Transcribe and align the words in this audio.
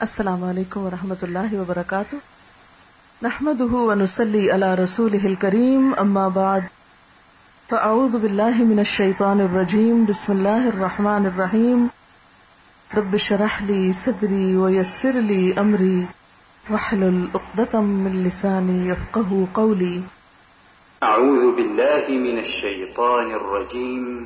السلام 0.00 0.44
علیکم 0.44 0.80
ورحمۃ 0.80 1.14
اللہ 1.22 1.54
وبرکاتہ۔ 1.54 2.16
نحمد 3.22 3.60
ونسلی 3.60 4.50
علی 4.50 4.82
رسول 4.84 5.34
کریم 5.34 5.94
اما 5.98 6.28
بعد۔ 6.28 6.60
فاعوذ 7.70 8.16
باللہ 8.16 8.58
من 8.58 8.78
الشیطان 8.78 9.40
الرجیم، 9.40 10.04
بسم 10.04 10.32
اللہ 10.32 10.48
الرحمن 10.48 11.26
الرحیم۔ 11.26 11.86
رب 12.96 13.16
شرح 13.16 13.64
لی 13.64 13.92
صدری 13.92 14.56
ویسر 14.56 15.12
لی 15.12 15.52
امری۔ 15.56 16.02
وحلل 16.70 17.24
اقدتم 17.34 17.84
من 17.84 18.16
لسانی 18.16 18.88
یفقہ 18.88 19.44
قولی۔ 19.52 20.00
اعوذ 21.00 21.54
باللہ 21.54 22.08
من 22.08 22.36
الشیطان 22.36 23.32
الرجیم۔ 23.32 24.24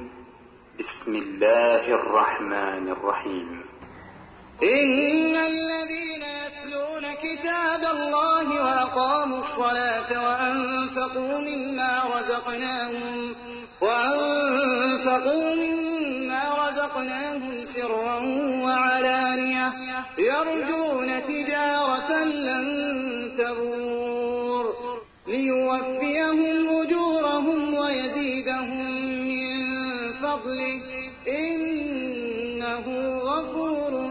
بسم 0.79 1.13
اللہ 1.13 1.87
الرحمن 1.87 2.89
الرحیم۔ 2.89 3.61
إن 4.63 5.37
الذين 5.37 6.23
يتلون 6.23 7.05
كتاب 7.23 7.83
الله 7.97 8.65
وأقاموا 8.65 9.39
الصلاة 9.39 10.11
وأنفقوا 10.25 11.39
مما 11.39 12.03
رزقناهم 12.17 13.35
وأنفقوا 13.81 15.55
مما 15.55 16.69
رزقناهم 16.69 17.65
سرا 17.65 18.17
وعلانية 18.65 19.73
يرجون 20.19 21.25
تجارة 21.27 22.25
لن 22.25 22.65
تبور 23.39 24.75
ليوفيهم 25.27 26.81
أجورهم 26.81 27.75
ويزيدهم 27.75 28.79
من 29.29 30.13
فضله 30.23 30.81
إنه 31.29 32.85
غفور 33.19 34.11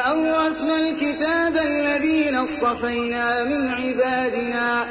أورثنا 0.00 0.78
الكتاب 0.78 1.56
الذين 1.56 2.34
اصطفينا 2.34 3.44
من 3.44 3.68
عبادنا 3.68 4.86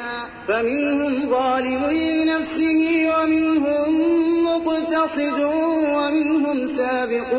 فمنهم 0.48 1.30
ظالم 1.30 1.84
لنفسه 1.90 3.12
ومنهم 3.14 3.88
مقتصد 4.44 5.40
ومنهم 5.94 6.66
سابق 6.66 7.32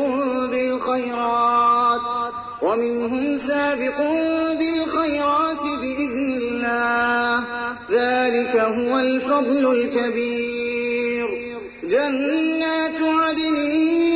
بالخيرات 0.50 2.00
ومنهم 2.62 3.36
سابق 3.36 3.98
بالخيرات 4.58 5.62
بإذن 5.80 6.38
الله. 6.42 7.44
ذلك 7.90 8.56
هو 8.56 8.98
الفضل 8.98 9.72
الكبير. 9.72 11.28
جنات 11.82 13.02
عدن 13.02 13.56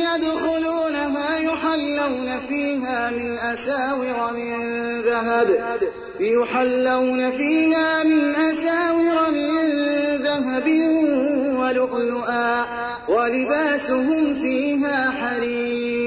يدخلونها 0.07 1.37
يحلون 1.37 2.39
فيها 2.39 3.11
من 3.11 3.37
أساور 3.37 4.33
من 4.33 5.01
ذهب، 5.01 5.79
يحلون 6.19 7.31
فيها 7.31 8.03
من 8.03 8.35
أساور 8.35 9.31
من 9.31 9.67
ذهب 10.17 10.67
ولؤلؤا، 11.59 12.65
ولباسهم 13.07 14.33
فيها 14.33 15.11
حرير. 15.11 16.06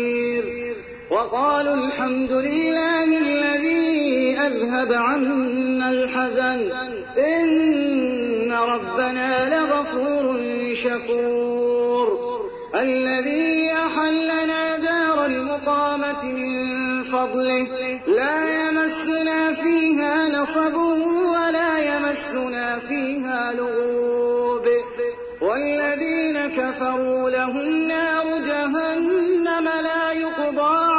وقالوا 1.21 1.75
الحمد 1.75 2.33
لله 2.33 3.05
الذي 3.05 4.39
أذهب 4.39 4.93
عنا 4.93 5.91
الحزن. 5.91 6.73
إن 7.19 8.53
ربنا 8.53 9.48
لغفور 9.55 10.36
شكور. 10.75 12.41
الذي 12.75 13.73
أحلنا 13.73 14.77
دار 14.77 15.27
المقامة 15.27 16.25
من 16.25 17.03
فضله. 17.03 17.67
لا 18.07 18.70
يمسنا 18.70 19.53
فيها 19.53 20.29
نصب 20.29 20.75
ولا 21.35 21.79
يمسنا 21.79 22.79
فيها 22.79 23.53
لغوب. 23.53 24.67
والذين 25.41 26.48
كفروا 26.57 27.30
لهم 27.30 27.89
نار 27.89 28.25
جهنم 28.47 29.69
لا 29.83 30.13
يقضى 30.13 30.89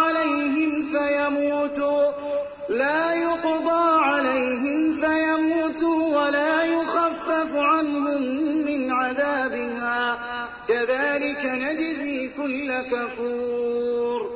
كل 12.42 12.82
كفور 12.82 14.30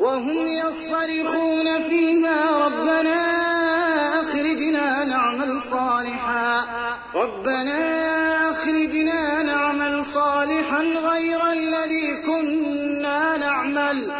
وهم 0.00 0.46
يصطرخون 0.46 1.80
فيها 1.88 2.66
ربنا 2.66 3.20
أخرجنا 4.20 5.04
نعمل 5.04 5.62
صالحا 5.62 6.64
ربنا 7.14 7.80
أخرجنا 8.50 9.42
نعمل 9.42 10.04
صالحا 10.04 10.82
غير 10.82 11.52
الذي 11.52 12.16
كنا 12.26 13.36
نعمل 13.36 14.10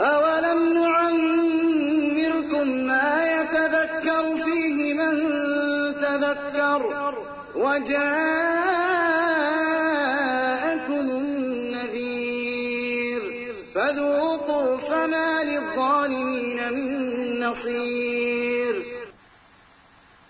أولم 0.00 0.74
نعمركم 0.74 2.68
ما 2.68 3.40
يتذكر 3.40 4.36
فيه 4.36 4.94
من 4.94 5.14
تذكر 6.00 7.14
وجاءكم 7.56 8.83
نصير 17.54 18.74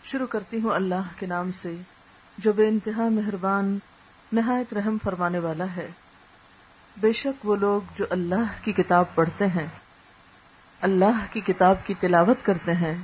شروع 0.05 0.27
کرتی 0.27 0.61
ہوں 0.61 0.71
اللہ 0.71 1.07
کے 1.19 1.27
نام 1.27 1.53
سے، 1.53 1.75
جو 2.39 2.53
بے 2.53 2.67
انتہا 2.69 3.09
مہربان، 3.09 3.79
نہایت 4.33 4.75
رحم 4.75 4.97
فرمانے 5.05 5.39
والا 5.39 5.65
ہے۔ 5.77 5.87
بے 6.97 7.13
شک 7.13 7.47
وہ 7.47 7.57
لوگ 7.57 7.81
جو 7.97 8.05
اللہ 8.11 8.53
کی 8.63 8.73
کتاب 8.73 9.15
پڑھتے 9.15 9.47
ہیں، 9.47 9.67
اللہ 10.81 11.25
کی 11.33 11.41
کتاب 11.41 11.87
کی 11.87 11.95
تلاوت 12.01 12.45
کرتے 12.47 12.75
ہیں 12.75 12.95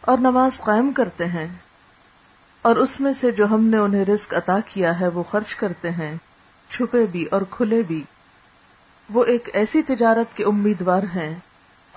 اور 0.00 0.18
نماز 0.18 0.60
قائم 0.60 0.92
کرتے 0.92 1.26
ہیں، 1.28 1.46
اور 2.64 2.76
اس 2.76 3.00
میں 3.00 3.12
سے 3.12 3.32
جو 3.32 3.46
ہم 3.46 3.64
نے 3.64 3.76
انہیں 3.76 4.04
رزق 4.04 4.34
عطا 4.34 4.58
کیا 4.66 4.98
ہے، 5.00 5.08
وہ 5.08 5.22
خرچ 5.22 5.54
کرتے 5.54 5.90
ہیں، 5.92 6.14
چھپے 6.70 7.06
بھی 7.06 7.24
اور 7.24 7.42
کھلے 7.50 7.82
بھی۔ 7.82 8.02
وہ 9.08 9.24
ایک 9.24 9.48
ایسی 9.52 9.82
تجارت 9.86 10.36
کے 10.36 10.44
امیدوار 10.44 11.02
ہیں۔ 11.14 11.34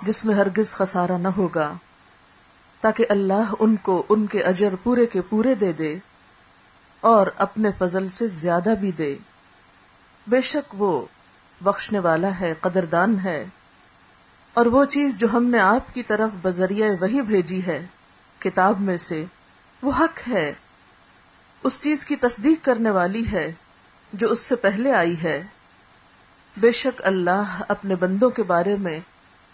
جس 0.02 0.26
میں 0.26 0.36
ہرگز 0.36 0.74
خسارہ 0.74 1.12
نہ 1.12 1.28
ہوگا، 1.28 1.74
تاکہ 2.82 3.06
اللہ 3.10 3.54
ان 3.60 3.76
کو 3.76 4.04
ان 4.10 4.26
کے 4.26 4.44
اجر 4.44 4.76
پورے 4.84 5.06
کے 5.06 5.22
پورے 5.22 5.56
دے 5.56 5.74
دے 5.74 5.98
اور 7.02 7.28
اپنے 7.38 7.70
فضل 7.78 8.10
سے 8.10 8.28
زیادہ 8.28 8.74
بھی 8.80 8.92
دے۔ 8.92 9.18
بے 10.28 10.42
شک 10.42 10.76
وہ 10.78 11.06
بخشنے 11.62 12.00
والا 12.00 12.40
ہے، 12.40 12.54
قدردان 12.62 13.20
ہے۔ 13.24 13.46
اور 14.54 14.66
وہ 14.66 14.86
چیز 14.86 15.18
جو 15.18 15.28
ہم 15.34 15.44
نے 15.44 15.60
آپ 15.60 15.94
کی 15.94 16.04
طرف 16.04 16.30
بذریعہ 16.42 16.90
وہی 17.02 17.22
بھیجی 17.22 17.66
ہے، 17.66 17.86
کتاب 18.40 18.80
میں 18.80 18.98
سے، 18.98 19.26
وہ 19.82 19.92
حق 20.00 20.28
ہے۔ 20.28 20.54
اس 21.64 21.82
چیز 21.82 22.06
کی 22.06 22.16
تصدیق 22.16 22.66
کرنے 22.66 22.90
والی 22.90 23.32
ہے 23.32 23.52
جو 24.14 24.32
اس 24.32 24.40
سے 24.40 24.56
پہلے 24.56 24.94
آئی 24.94 25.24
ہے۔ 25.24 25.44
بے 26.58 26.72
شک 26.72 27.02
اللہ 27.06 27.62
اپنے 27.68 27.96
بندوں 27.96 28.30
کے 28.30 28.44
بارے 28.44 28.76
میں 28.76 29.00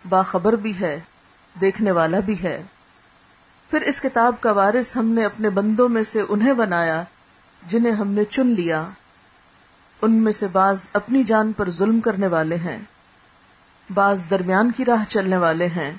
باخبر 0.09 0.53
بھی 0.53 0.79
ہے، 0.79 0.99
دیکھنے 1.61 1.91
والا 1.91 2.19
بھی 2.19 2.43
ہے۔ 2.43 2.63
پھر 3.69 3.81
اس 3.81 4.01
کتاب 4.01 4.35
کا 4.39 4.51
وارث 4.51 4.97
ہم 4.97 5.05
نے 5.05 5.25
اپنے 5.25 5.49
بندوں 5.49 5.89
میں 5.89 6.03
سے 6.03 6.21
انہیں 6.29 6.53
بنایا، 6.53 7.03
جنہیں 7.67 7.93
ہم 7.93 8.07
نے 8.07 8.23
چن 8.23 8.47
لیا۔ 8.47 8.83
ان 10.01 10.11
میں 10.11 10.31
سے 10.31 10.47
بعض 10.47 10.87
اپنی 10.93 11.23
جان 11.23 11.51
پر 11.51 11.69
ظلم 11.69 11.99
کرنے 11.99 12.27
والے 12.27 12.55
ہیں، 12.55 12.77
بعض 13.93 14.23
درمیان 14.29 14.71
کی 14.71 14.85
راہ 14.85 15.03
چلنے 15.07 15.37
والے 15.37 15.67
ہیں، 15.67 15.91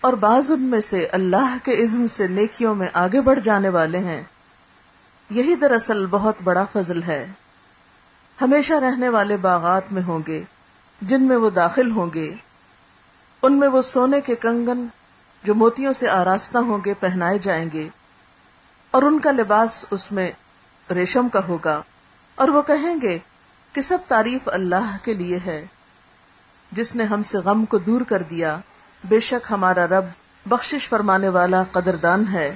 اور 0.00 0.12
بعض 0.12 0.50
ان 0.50 0.62
میں 0.62 0.80
سے 0.80 1.06
اللہ 1.06 1.56
کے 1.62 1.84
عزم 1.84 2.06
سے 2.06 2.26
نیکیوں 2.26 2.74
میں 2.74 2.88
آگے 2.92 3.20
بڑھ 3.20 3.40
جانے 3.40 3.68
والے 3.68 3.98
ہیں۔ 3.98 4.22
یہی 5.30 5.54
دراصل 5.54 6.06
بہت 6.06 6.34
بڑا 6.44 6.64
فضل 6.72 7.02
ہے۔ 7.02 7.26
ہمیشہ 8.40 8.74
رہنے 8.74 9.08
والے 9.08 9.36
باغات 9.36 9.92
میں 9.92 10.02
ہوں 10.02 10.20
گے، 10.26 10.42
جن 11.02 11.22
میں 11.22 11.36
وہ 11.36 11.50
داخل 11.50 11.90
ہوں 11.90 12.06
گے۔ 12.14 12.34
ان 13.42 13.58
میں 13.58 13.68
وہ 13.68 13.80
سونے 13.82 14.20
کے 14.20 14.34
کنگن 14.34 14.86
جو 15.44 15.54
موتیوں 15.54 15.92
سے 15.92 16.08
آراستہ 16.10 16.58
ہوں 16.58 16.78
گے 16.84 16.94
پہنائے 16.94 17.38
جائیں 17.38 17.68
گے، 17.72 17.88
اور 18.90 19.02
ان 19.02 19.18
کا 19.18 19.30
لباس 19.30 19.84
اس 19.90 20.10
میں 20.12 20.30
ریشم 20.88 21.28
کا 21.28 21.40
ہوگا، 21.48 21.80
اور 22.38 22.48
وہ 22.48 22.62
کہیں 22.62 22.94
گے 23.02 23.18
کہ 23.74 23.80
سب 23.80 23.98
تعریف 24.08 24.48
اللہ 24.48 24.96
کے 25.02 25.14
لیے 25.14 25.38
ہے، 25.46 25.64
جس 26.72 26.94
نے 26.96 27.04
ہم 27.04 27.22
سے 27.22 27.38
غم 27.38 27.64
کو 27.64 27.78
دور 27.78 28.00
کر 28.00 28.22
دیا، 28.22 28.56
بے 29.04 29.20
شک 29.20 29.50
ہمارا 29.50 29.86
رب 29.86 30.04
بخشش 30.46 30.88
فرمانے 30.88 31.28
والا 31.28 31.62
قدردان 31.70 32.24
ہے، 32.32 32.54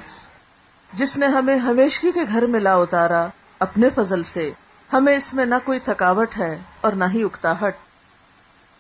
جس 0.91 1.17
نے 1.17 1.27
ہمیں 1.27 1.57
ہمیشگی 1.59 2.13
کے 2.13 2.21
گھر 2.29 2.47
میں 2.47 2.61
لا 2.61 2.75
اتارا 2.77 3.27
اپنے 3.59 3.91
فضل 3.91 4.23
سے، 4.25 4.51
ہمیں 4.91 5.17
اس 5.17 5.33
میں 5.35 5.45
نہ 5.47 5.55
کوئی 5.65 5.79
تھکاوٹ 5.81 6.37
ہے 6.39 6.57
اور 6.81 6.93
نہ 6.93 7.05
ہی 7.15 7.23
اکتاہٹ۔ 7.23 7.77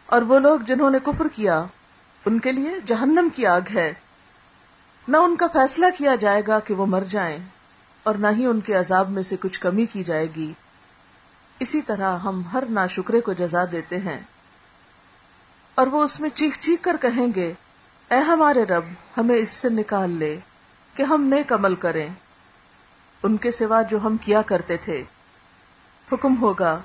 اور 0.08 0.22
وہ 0.22 0.38
لوگ 0.38 0.60
جنہوں 0.60 0.90
نے 0.90 0.98
کفر 1.02 1.28
کیا 1.28 1.62
ان 2.26 2.38
کے 2.38 2.52
لیے 2.52 2.76
جہنم 2.86 3.28
کی 3.34 3.46
آگ 3.46 3.60
ہے۔ 3.74 3.94
نہ 5.08 5.16
ان 5.16 5.36
کا 5.36 5.46
فیصلہ 5.46 5.86
کیا 5.98 6.14
جائے 6.14 6.42
گا 6.48 6.58
کہ 6.58 6.74
وہ 6.74 6.86
مر 6.86 7.02
جائیں، 7.10 7.38
اور 8.02 8.14
نہ 8.14 8.26
ہی 8.36 8.46
ان 8.46 8.60
کے 8.60 8.74
عذاب 8.74 9.10
میں 9.10 9.22
سے 9.22 9.36
کچھ 9.40 9.60
کمی 9.60 9.86
کی 9.86 10.04
جائے 10.04 10.26
گی۔ 10.36 10.52
اسی 11.58 11.80
طرح 11.80 12.18
ہم 12.18 12.42
ہر 12.52 12.64
ناشکرے 12.70 13.20
کو 13.20 13.32
جزا 13.32 13.64
دیتے 13.72 13.98
ہیں۔ 13.98 14.20
اور 15.74 15.86
وہ 15.86 16.04
اس 16.04 16.20
میں 16.20 16.30
چیخ 16.34 16.58
چیخ 16.58 16.84
کر 16.84 16.96
کہیں 17.00 17.26
گے، 17.34 17.52
اے 18.10 18.18
ہمارے 18.18 18.64
رب، 18.64 18.84
ہمیں 19.16 19.36
اس 19.36 19.48
سے 19.48 19.68
نکال 19.68 20.10
لے 20.10 20.38
کہ 20.94 21.02
ہم 21.02 21.22
نیک 21.22 21.52
عمل 21.52 21.74
کریں۔ 21.74 22.08
ان 23.22 23.36
کے 23.36 23.50
سوا 23.50 23.82
جو 23.82 23.98
ہم 23.98 24.16
کیا 24.16 24.42
کرتے 24.42 24.76
تھے۔ 24.76 25.02
حکم 26.12 26.40
ہوگا، 26.40 26.78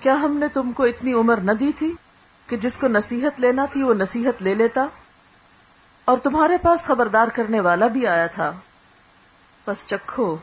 کیا 0.00 0.14
ہم 0.14 0.36
نے 0.36 0.48
تم 0.48 0.72
کو 0.72 0.82
اتنی 0.82 1.12
عمر 1.12 1.36
نہ 1.36 1.52
دی 1.52 1.72
تھی؟ 1.76 1.94
کہ 2.46 2.56
جس 2.56 2.78
کو 2.78 2.88
نصیحت 2.88 3.40
لینا 3.40 3.66
تھی 3.72 3.82
وہ 3.82 3.94
نصیحت 3.94 4.42
لے 4.42 4.54
لیتا 4.54 4.86
اور 6.04 6.18
تمہارے 6.18 6.58
پاس 6.58 6.86
خبردار 6.86 7.28
کرنے 7.28 7.60
والا 7.60 7.86
بھی 7.86 8.06
آیا 8.06 8.26
تھا۔ 8.26 8.52
بس 9.66 9.86
چکھو 9.86 10.36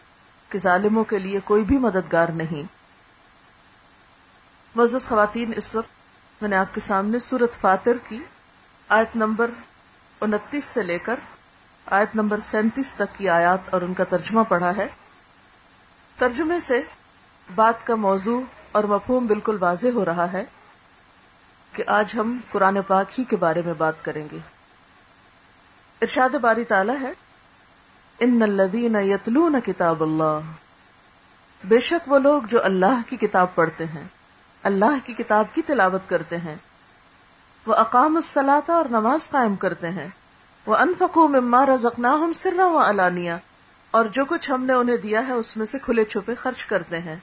کہ 0.50 0.60
ظالموں 0.60 1.04
کے 1.04 1.20
لیے 1.20 1.40
کوئی 1.40 1.64
بھی 1.64 1.78
مددگار 1.78 2.28
نہیں۔ 2.30 2.64
مزز 4.76 5.08
خواتین، 5.08 5.52
اس 5.56 5.76
وقت 5.76 5.90
میں 6.42 6.50
نے 6.50 6.56
آپ 6.56 6.76
کے 6.76 6.82
سامنے 6.82 7.20
سورت 7.20 7.62
فاتر 7.62 7.94
کی، 8.10 8.20
آیت 8.88 9.16
نمبر 9.16 9.52
انتیس 10.22 10.66
سے 10.66 10.84
لے 10.84 11.00
کر 11.00 11.16
آیت 11.86 12.16
نمبر 12.16 12.40
سینتیس 12.40 12.94
تک 12.94 13.18
کی 13.18 13.30
آیات 13.30 13.60
اور 13.70 13.82
ان 13.82 13.94
کا 13.94 14.04
ترجمہ 14.04 14.42
پڑھا 14.48 14.76
ہے۔ 14.78 14.88
ترجمے 16.18 16.60
سے 16.60 16.82
بات 17.56 17.88
کا 17.88 17.96
موضوع 17.96 18.42
اور 18.72 18.84
مفہوم 18.84 19.26
بالکل 19.26 19.58
واضح 19.60 19.88
ہو 19.96 20.06
رہا 20.06 20.32
ہے۔ 20.32 20.46
کہ 21.74 21.84
آج 21.88 22.12
ہم 22.16 22.38
قرآن 22.52 22.78
پاک 22.88 23.20
ہی 23.20 23.24
کے 23.24 23.36
بارے 23.36 23.62
میں 23.66 23.74
بات 23.78 24.06
کریں 24.06 24.28
گے۔ 24.32 24.38
ارشاد 26.02 26.36
باری 26.36 26.64
تعالی 26.64 26.94
ہے، 27.02 27.12
ان 28.20 28.42
الذین 28.42 28.96
یتلون 28.96 29.56
کتاب 29.66 30.04
اللہ 30.04 30.40
بے 31.64 31.80
شک 31.80 32.12
وہ 32.12 32.20
لوگ 32.20 32.42
جو 32.42 32.64
اللہ 32.64 33.02
کی 33.08 33.18
کتاب 33.18 33.56
پڑھتے 33.56 33.86
ہیں، 33.86 34.04
اللہ 34.64 35.06
کی 35.06 35.14
کتاب 35.14 35.46
کی 35.54 35.62
تلاوت 35.62 36.02
کرتے 36.10 36.38
ہیں۔ 36.38 36.56
وہ 37.66 37.76
اقام 37.76 38.16
الصلاۃ 38.16 38.70
اور 38.70 38.86
نماز 38.86 39.30
قائم 39.30 39.56
کرتے 39.56 39.90
ہیں۔ 39.90 40.08
وہ 40.66 40.76
انفقو 40.76 41.28
مما 41.28 41.66
رزقناہم 41.66 42.34
سرا 42.34 42.66
و 42.66 42.78
علانیہ۔ 42.78 43.32
اور 43.92 44.06
جو 44.06 44.26
کچھ 44.26 44.52
ہم 44.52 44.64
نے 44.64 44.74
انہیں 44.74 44.98
دیا 44.98 45.28
ہے، 45.28 45.34
اس 45.34 45.58
میں 45.58 45.66
سے 45.66 45.80
کھلے 45.80 46.06
چھپے 46.06 46.36
خرچ 46.36 46.66
کرتے 46.66 47.00
ہیں۔ 47.00 47.16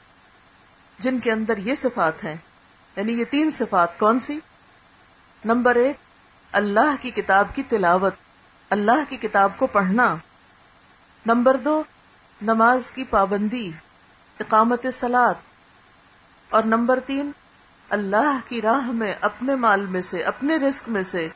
جن 0.98 1.20
کے 1.20 1.32
اندر 1.32 1.58
یہ 1.58 1.74
صفات 1.74 2.24
ہیں 2.24 2.36
یعنی 2.98 3.12
یہ 3.12 3.24
تین 3.24 3.50
صفات 3.50 3.98
کون 3.98 4.18
سی؟ 4.18 4.40
نمبر 5.44 5.74
ایک، 5.74 5.96
اللہ 6.52 6.94
کی 7.00 7.10
کتاب 7.10 7.46
کی 7.54 7.62
تلاوت، 7.62 8.14
اللہ 8.70 9.04
کی 9.08 9.16
کتاب 9.16 9.52
کو 9.56 9.66
پڑھنا۔ 9.66 10.16
نمبر 11.26 11.56
دو، 11.56 11.82
نماز 12.42 12.90
کی 12.90 13.04
پابندی، 13.04 13.70
اقامت 14.40 14.86
سلاد 14.92 15.34
اور 16.50 16.62
نمبر 16.62 17.00
تین، 17.06 17.30
اللہ 17.90 18.38
کی 18.48 18.62
راہ 18.62 18.90
میں 18.90 19.14
اپنے 19.20 19.54
مال 19.54 19.86
میں 19.86 20.02
سے، 20.02 20.22
اپنے 20.22 20.56
رزق 20.56 20.88
میں 20.88 21.02
سے 21.02 21.28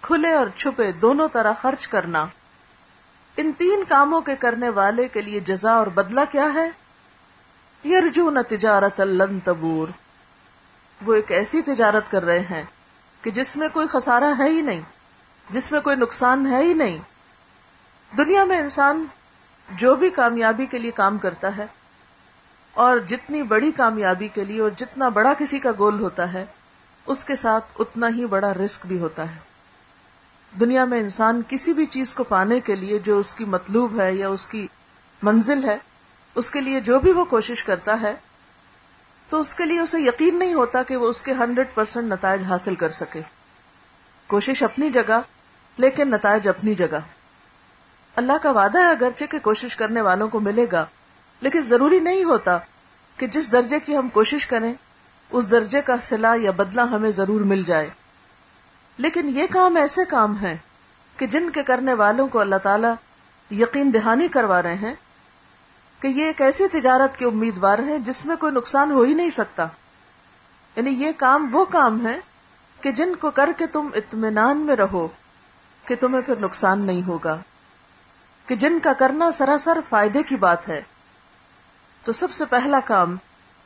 کھلے 0.00 0.32
اور 0.32 0.46
چھپے 0.54 0.92
دونوں 0.92 1.28
طرح 1.32 1.52
خرچ 1.52 1.88
کرنا۔ 1.88 2.26
ان 3.36 3.52
تین 3.58 3.84
کاموں 3.88 4.20
کے 4.20 4.36
کرنے 4.36 4.68
والے 4.68 5.08
کے 5.08 5.22
لیے 5.22 5.40
جزا 5.40 5.72
اور 5.72 5.86
بدلہ 5.86 6.20
کیا 6.30 6.48
ہے؟ 6.54 6.70
یرجون 7.88 8.38
تجارت 8.48 9.00
لن 9.00 9.40
تبور۔ 9.40 10.05
وہ 11.00 11.14
ایک 11.14 11.30
ایسی 11.32 11.62
تجارت 11.62 12.10
کر 12.10 12.24
رہے 12.24 12.40
ہیں 12.50 12.62
کہ 13.22 13.30
جس 13.30 13.56
میں 13.56 13.68
کوئی 13.72 13.88
خسارہ 13.88 14.32
ہے 14.38 14.48
ہی 14.50 14.60
نہیں، 14.62 14.80
جس 15.48 15.70
میں 15.72 15.80
کوئی 15.80 15.96
نقصان 15.96 16.46
ہے 16.46 16.62
ہی 16.62 16.72
نہیں۔ 16.74 16.98
دنیا 18.10 18.44
میں 18.44 18.58
انسان 18.58 19.04
جو 19.68 19.94
بھی 19.94 20.10
کامیابی 20.10 20.66
کے 20.66 20.78
لیے 20.78 20.90
کام 20.90 21.18
کرتا 21.18 21.56
ہے، 21.56 21.66
اور 22.74 22.98
جتنی 23.06 23.42
بڑی 23.44 23.70
کامیابی 23.72 24.28
کے 24.28 24.44
لیے 24.44 24.60
اور 24.60 24.70
جتنا 24.76 25.08
بڑا 25.08 25.32
کسی 25.38 25.58
کا 25.58 25.70
گول 25.78 26.00
ہوتا 26.00 26.32
ہے، 26.32 26.44
اس 27.06 27.24
کے 27.24 27.36
ساتھ 27.36 27.72
اتنا 27.78 28.08
ہی 28.08 28.26
بڑا 28.26 28.52
رسک 28.54 28.86
بھی 28.86 28.98
ہوتا 28.98 29.30
ہے۔ 29.30 29.38
دنیا 30.52 30.84
میں 30.84 30.98
انسان 31.00 31.40
کسی 31.48 31.72
بھی 31.72 31.86
چیز 31.86 32.14
کو 32.14 32.24
پانے 32.24 32.60
کے 32.60 32.76
لیے 32.76 32.98
جو 32.98 33.18
اس 33.18 33.34
کی 33.34 33.44
مطلوب 33.46 34.00
ہے 34.00 34.12
یا 34.14 34.28
اس 34.28 34.46
کی 34.46 34.66
منزل 35.22 35.64
ہے، 35.64 35.76
اس 36.36 36.50
کے 36.50 36.60
لیے 36.60 36.80
جو 36.80 36.98
بھی 37.00 37.12
وہ 37.12 37.24
کوشش 37.24 37.64
کرتا 37.64 38.00
ہے 38.00 38.14
تو 39.28 39.40
اس 39.40 39.54
کے 39.54 39.64
لیے 39.64 39.80
اسے 39.80 40.00
یقین 40.00 40.38
نہیں 40.38 40.54
ہوتا 40.54 40.82
کہ 40.82 40.96
وہ 40.96 41.08
اس 41.08 41.22
کے 41.22 41.32
ہنڈریڈ 41.32 41.66
پرسینٹ 41.74 42.12
نتائج 42.12 42.42
حاصل 42.42 42.74
کر 42.74 42.90
سکے۔ 42.90 43.20
کوشش 44.26 44.62
اپنی 44.62 44.90
جگہ، 44.90 45.20
لیکن 45.76 46.10
نتائج 46.10 46.48
اپنی 46.48 46.74
جگہ۔ 46.74 46.98
اللہ 48.16 48.32
کا 48.42 48.50
وعدہ 48.50 48.78
ہے 48.78 48.86
اگرچہ 48.86 49.24
کہ 49.30 49.38
کوشش 49.38 49.76
کرنے 49.76 50.00
والوں 50.00 50.28
کو 50.28 50.40
ملے 50.40 50.66
گا، 50.72 50.86
لیکن 51.40 51.60
ضروری 51.60 52.00
نہیں 52.00 52.24
ہوتا 52.24 52.58
کہ 53.16 53.26
جس 53.26 53.52
درجے 53.52 53.80
کی 53.80 53.96
ہم 53.96 54.08
کوشش 54.08 54.46
کریں، 54.46 54.74
اس 55.30 55.50
درجے 55.50 55.80
کا 55.80 55.96
سلا 55.96 56.34
یا 56.40 56.50
بدلہ 56.50 56.80
ہمیں 56.80 57.10
ضرور 57.10 57.40
مل 57.40 57.62
جائے۔ 57.62 57.90
لیکن 58.98 59.30
یہ 59.34 59.46
کام 59.50 59.76
ایسے 59.76 60.04
کام 60.04 60.36
ہیں 60.36 60.56
کہ 61.16 61.26
جن 61.26 61.50
کے 61.50 61.62
کرنے 61.62 61.94
والوں 61.94 62.28
کو 62.28 62.38
اللہ 62.38 62.56
تعالی 62.56 62.88
یقین 63.62 63.94
دہانی 63.94 64.28
کروا 64.28 64.62
رہے 64.62 64.74
ہیں 64.74 64.94
کہ 66.00 66.08
یہ 66.08 66.24
ایک 66.24 66.40
ایسی 66.40 66.68
تجارت 66.68 67.16
کے 67.16 67.24
امیدوار 67.24 67.78
ہیں 67.78 67.98
جس 67.98 68.26
میں 68.26 68.36
کوئی 68.36 68.52
نقصان 68.52 68.90
ہو 68.90 69.02
ہی 69.02 69.14
نہیں 69.14 69.30
سکتا۔ 69.30 69.66
یعنی 70.76 70.90
یہ 70.90 71.12
کام 71.16 71.48
وہ 71.52 71.64
کام 71.64 72.06
ہے 72.06 72.20
کہ 72.80 72.92
جن 72.92 73.14
کو 73.14 73.30
کر 73.30 73.50
کے 73.56 73.66
تم 73.66 73.88
اطمینان 73.94 74.58
میں 74.58 74.76
رہو 74.76 75.08
کہ 75.84 75.94
تمہیں 76.00 76.22
پھر 76.26 76.34
نقصان 76.40 76.80
نہیں 76.80 77.06
ہوگا۔ 77.06 77.38
کہ 78.46 78.56
جن 78.56 78.78
کا 78.82 78.92
کرنا 78.92 79.30
سراسر 79.30 79.78
فائدے 79.88 80.22
کی 80.22 80.36
بات 80.36 80.68
ہے۔ 80.68 80.82
تو 82.04 82.12
سب 82.12 82.32
سے 82.32 82.44
پہلا 82.44 82.80
کام، 82.80 83.16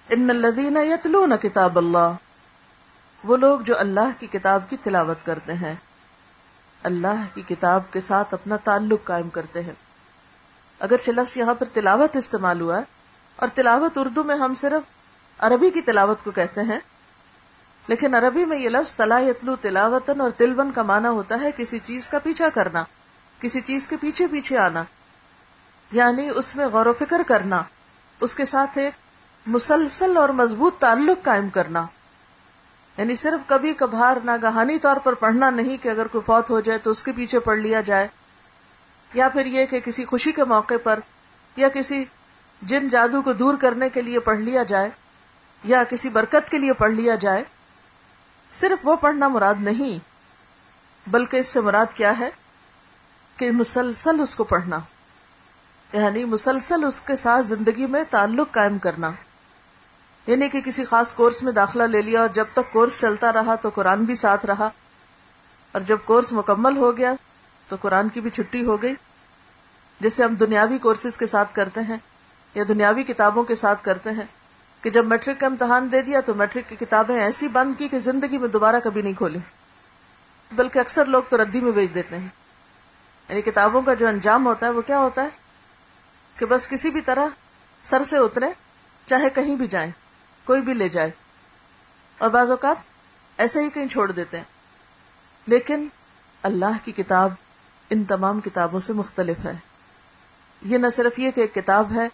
ان 0.09 0.31
الذین 0.31 0.77
یتلون 0.77 1.33
کتاب 1.43 1.79
اللہ۔ 1.79 2.13
وہ 3.25 3.37
لوگ 3.37 3.61
جو 3.61 3.79
اللہ 3.79 4.11
کی 4.19 4.27
کتاب 4.27 4.63
کی 4.69 4.77
تلاوت 4.83 5.27
کرتے 5.27 5.55
ہیں۔ 5.55 5.75
اللہ 6.83 7.23
کی 7.35 7.43
کتاب 7.43 7.83
کے 7.91 8.01
ساتھ 8.01 8.35
اپنا 8.35 8.57
تعلق 8.57 9.05
قائم 9.05 9.29
کرتے 9.29 9.63
ہیں۔ 9.63 9.90
اگر 10.81 10.97
لفظ 11.07 11.37
یہاں 11.37 11.55
پر 11.55 11.67
تلاوت 11.73 12.17
استعمال 12.17 12.61
ہوا 12.61 12.79
ہے، 12.79 12.83
اور 13.37 13.49
تلاوت 13.55 13.99
اردو 13.99 14.25
میں 14.25 14.37
ہم 14.37 14.55
صرف 14.55 14.83
عربی 15.39 15.71
کی 15.71 15.81
تلاوت 15.81 16.25
کو 16.25 16.31
کہتے 16.31 16.61
ہیں، 16.61 16.79
لیکن 17.89 18.15
عربی 18.15 18.45
میں 18.45 18.59
یہ 18.59 18.69
لفظ 18.69 18.95
تلا 18.95 19.19
یتلو 19.19 19.57
تلاوتن 19.57 20.21
اور 20.21 20.31
تلون 20.31 20.71
کا 20.73 20.83
معنی 20.83 21.09
ہوتا 21.09 21.41
ہے 21.41 21.51
کسی 21.57 21.79
چیز 21.79 22.09
کا 22.09 22.19
پیچھا 22.19 22.49
کرنا، 22.49 22.85
کسی 23.41 23.61
چیز 23.61 23.89
کے 23.89 23.97
پیچھے 23.97 24.27
پیچھے 24.27 24.59
آنا 24.59 24.83
یعنی 25.93 26.29
اس 26.31 26.57
میں 26.57 26.67
غور 26.67 26.87
و 26.87 26.93
فکر 26.93 27.23
کرنا، 27.27 27.63
اس 28.21 28.35
کے 28.35 28.45
ساتھ 28.45 28.79
ایک 28.79 28.95
مسلسل 29.47 30.17
اور 30.17 30.29
مضبوط 30.29 30.79
تعلق 30.79 31.25
قائم 31.25 31.49
کرنا۔ 31.49 31.87
یعنی 32.99 33.15
صرف 33.15 33.49
کبھی 33.49 33.73
کبھار 33.75 34.17
ناگہانی 34.25 34.79
طور 34.79 34.97
پر 34.97 35.15
پڑھنا 35.15 35.51
نہیں 35.51 35.77
کہ 35.83 35.89
اگر 35.89 36.07
کوئی 36.07 36.23
فوت 36.27 36.51
ہو 36.51 36.61
جائے 36.61 36.79
تو 36.79 36.91
اس 36.91 37.03
کے 37.03 37.13
پیچھے 37.13 37.39
پڑھ 37.39 37.59
لیا 37.59 37.81
جائے۔ 37.81 38.09
یا 39.15 39.29
پھر 39.29 39.47
یہ 39.47 39.67
کہ 39.67 39.81
کسی 39.81 40.05
خوشی 40.05 40.33
کے 40.33 40.45
موقع 40.45 40.75
پر 40.83 41.01
یا 41.57 41.69
کسی 41.69 42.05
جن 42.63 42.89
جادو 42.89 43.23
کو 43.23 43.33
دور 43.33 43.55
کرنے 43.61 43.89
کے 43.89 44.01
لیے 44.01 44.19
پڑھ 44.19 44.39
لیا 44.39 44.63
جائے 44.63 44.91
یا 45.65 45.85
کسی 45.85 46.09
برکت 46.09 46.51
کے 46.51 46.59
لیے 46.59 46.73
پڑھ 46.73 46.91
لیا 46.91 47.15
جائے، 47.15 47.45
صرف 48.53 48.87
وہ 48.87 48.97
پڑھنا 48.97 49.29
مراد 49.29 49.55
نہیں، 49.61 49.99
بلکہ 51.07 51.37
اس 51.37 51.47
سے 51.47 51.61
مراد 51.61 51.87
کیا 51.95 52.19
ہے؟ 52.19 52.31
کہ 53.37 53.51
مسلسل 53.51 54.21
اس 54.21 54.37
کو 54.37 54.45
پڑھنا 54.45 54.79
یعنی 55.93 56.25
مسلسل 56.25 56.85
اس 56.85 57.01
کے 57.01 57.17
ساتھ 57.17 57.47
زندگی 57.47 57.87
میں 57.87 58.05
تعلق 58.11 58.51
قائم 58.51 58.79
کرنا۔ 58.79 59.11
یعنی 60.27 60.49
کہ 60.49 60.61
کسی 60.61 60.85
خاص 60.85 61.15
کورس 61.15 61.43
میں 61.43 61.53
داخلہ 61.53 61.83
لے 61.83 62.03
لیا 62.03 62.21
اور 62.21 62.29
جب 62.29 62.45
تک 62.53 62.73
کورس 62.73 63.01
چلتا 63.01 63.33
رہا 63.33 63.55
تو 63.55 63.69
قرآن 63.69 64.05
بھی 64.05 64.15
ساتھ 64.15 64.47
رہا، 64.47 64.69
اور 65.73 65.81
جب 65.81 65.99
کورس 66.05 66.33
مکمل 66.33 66.77
ہو 66.77 66.97
گیا 66.97 67.13
تو 67.71 67.77
قرآن 67.81 68.09
کی 68.09 68.21
بھی 68.21 68.31
چھٹی 68.31 68.65
ہو 68.65 68.83
گئی۔ 68.83 68.95
جسے 70.01 70.25
ہم 70.25 70.35
دنیاوی 70.35 70.79
کورسز 70.79 71.19
کے 71.19 71.27
ساتھ 71.27 71.55
کرتے 71.55 71.81
ہیں 71.81 71.97
یا 72.55 72.65
دنیاوی 72.69 73.03
کتابوں 73.03 73.45
کے 73.45 73.55
ساتھ 73.55 73.85
کرتے 73.85 74.11
ہیں 74.11 74.25
کہ 74.81 74.91
جب 74.91 75.07
میٹرک 75.07 75.41
کا 75.41 75.47
امتحان 75.47 75.93
دے 75.93 76.03
دیا 76.03 76.21
تو 76.21 76.35
میٹرک 76.35 76.69
کی 76.69 76.77
کتابیں 76.77 77.21
ایسی 77.21 77.49
بند 77.49 77.75
کی 77.79 77.89
کہ 77.89 77.99
زندگی 77.99 78.39
میں 78.39 78.49
دوبارہ 78.49 78.77
کبھی 78.85 79.03
نہیں 79.03 79.13
کھولی 79.13 79.39
بلکہ 80.53 80.79
اکثر 80.79 81.05
لوگ 81.05 81.23
تو 81.29 81.43
ردی 81.43 81.61
میں 81.61 81.73
بیچ 81.73 81.95
دیتے 81.95 82.19
ہیں۔ 82.19 82.29
یعنی 83.29 83.43
کتابوں 83.43 83.83
کا 83.83 83.95
جو 83.95 84.09
انجام 84.09 84.47
ہوتا 84.47 84.67
ہے 84.67 84.71
وہ 84.71 84.83
کیا 84.83 84.99
ہوتا 84.99 85.23
ہے؟ 85.23 85.29
کہ 86.37 86.47
بس 86.47 86.69
کسی 86.69 86.91
بھی 86.91 87.01
طرح 87.01 87.27
سر 87.83 88.05
سے 88.05 88.17
اترے، 88.17 88.47
چاہے 89.07 89.31
کہیں 89.31 89.57
بھی 89.57 89.67
جائیں، 89.67 89.91
کوئی 90.45 90.61
بھی 90.61 90.75
لے 90.75 90.89
جائے۔ 90.89 91.11
اور 92.19 92.31
بعض 92.31 92.51
اوقات 92.51 92.77
ایسے 93.37 93.65
ہی 93.65 93.71
کہیں 93.71 93.89
چھوڑ 93.89 94.11
دیتے 94.11 94.37
ہیں۔ 94.37 94.45
لیکن 95.47 95.89
اللہ 96.43 96.85
کی 96.85 96.93
کتاب 96.93 97.33
ان 97.91 98.05
تمام 98.05 98.41
کتابوں 98.41 98.81
سے 98.81 98.93
مختلف 98.93 99.45
ہے۔ 99.45 99.53
یہ 100.63 100.79
نہ 100.79 100.87
صرف 100.89 101.19
یہ 101.19 101.31
کہ 101.31 101.41
ایک 101.41 101.55
کتاب 101.55 101.93
ہے، 101.95 102.09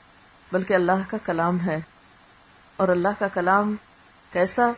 بلکہ 0.52 0.75
اللہ 0.75 0.92
کا 1.09 1.16
کلام 1.25 1.61
ہے۔ 1.61 1.80
اور 2.76 2.88
اللہ 2.88 3.09
کا 3.18 3.28
کلام 3.28 3.76
کیسا 4.33 4.71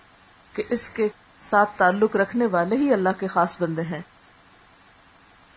کہ 0.52 0.62
اس 0.68 0.88
کے 0.88 1.08
ساتھ 1.40 1.70
تعلق 1.76 2.16
رکھنے 2.16 2.46
والے 2.46 2.76
ہی 2.76 2.92
اللہ 2.92 3.08
کے 3.18 3.26
خاص 3.26 3.62
بندے 3.62 3.82
ہیں۔ 3.82 4.00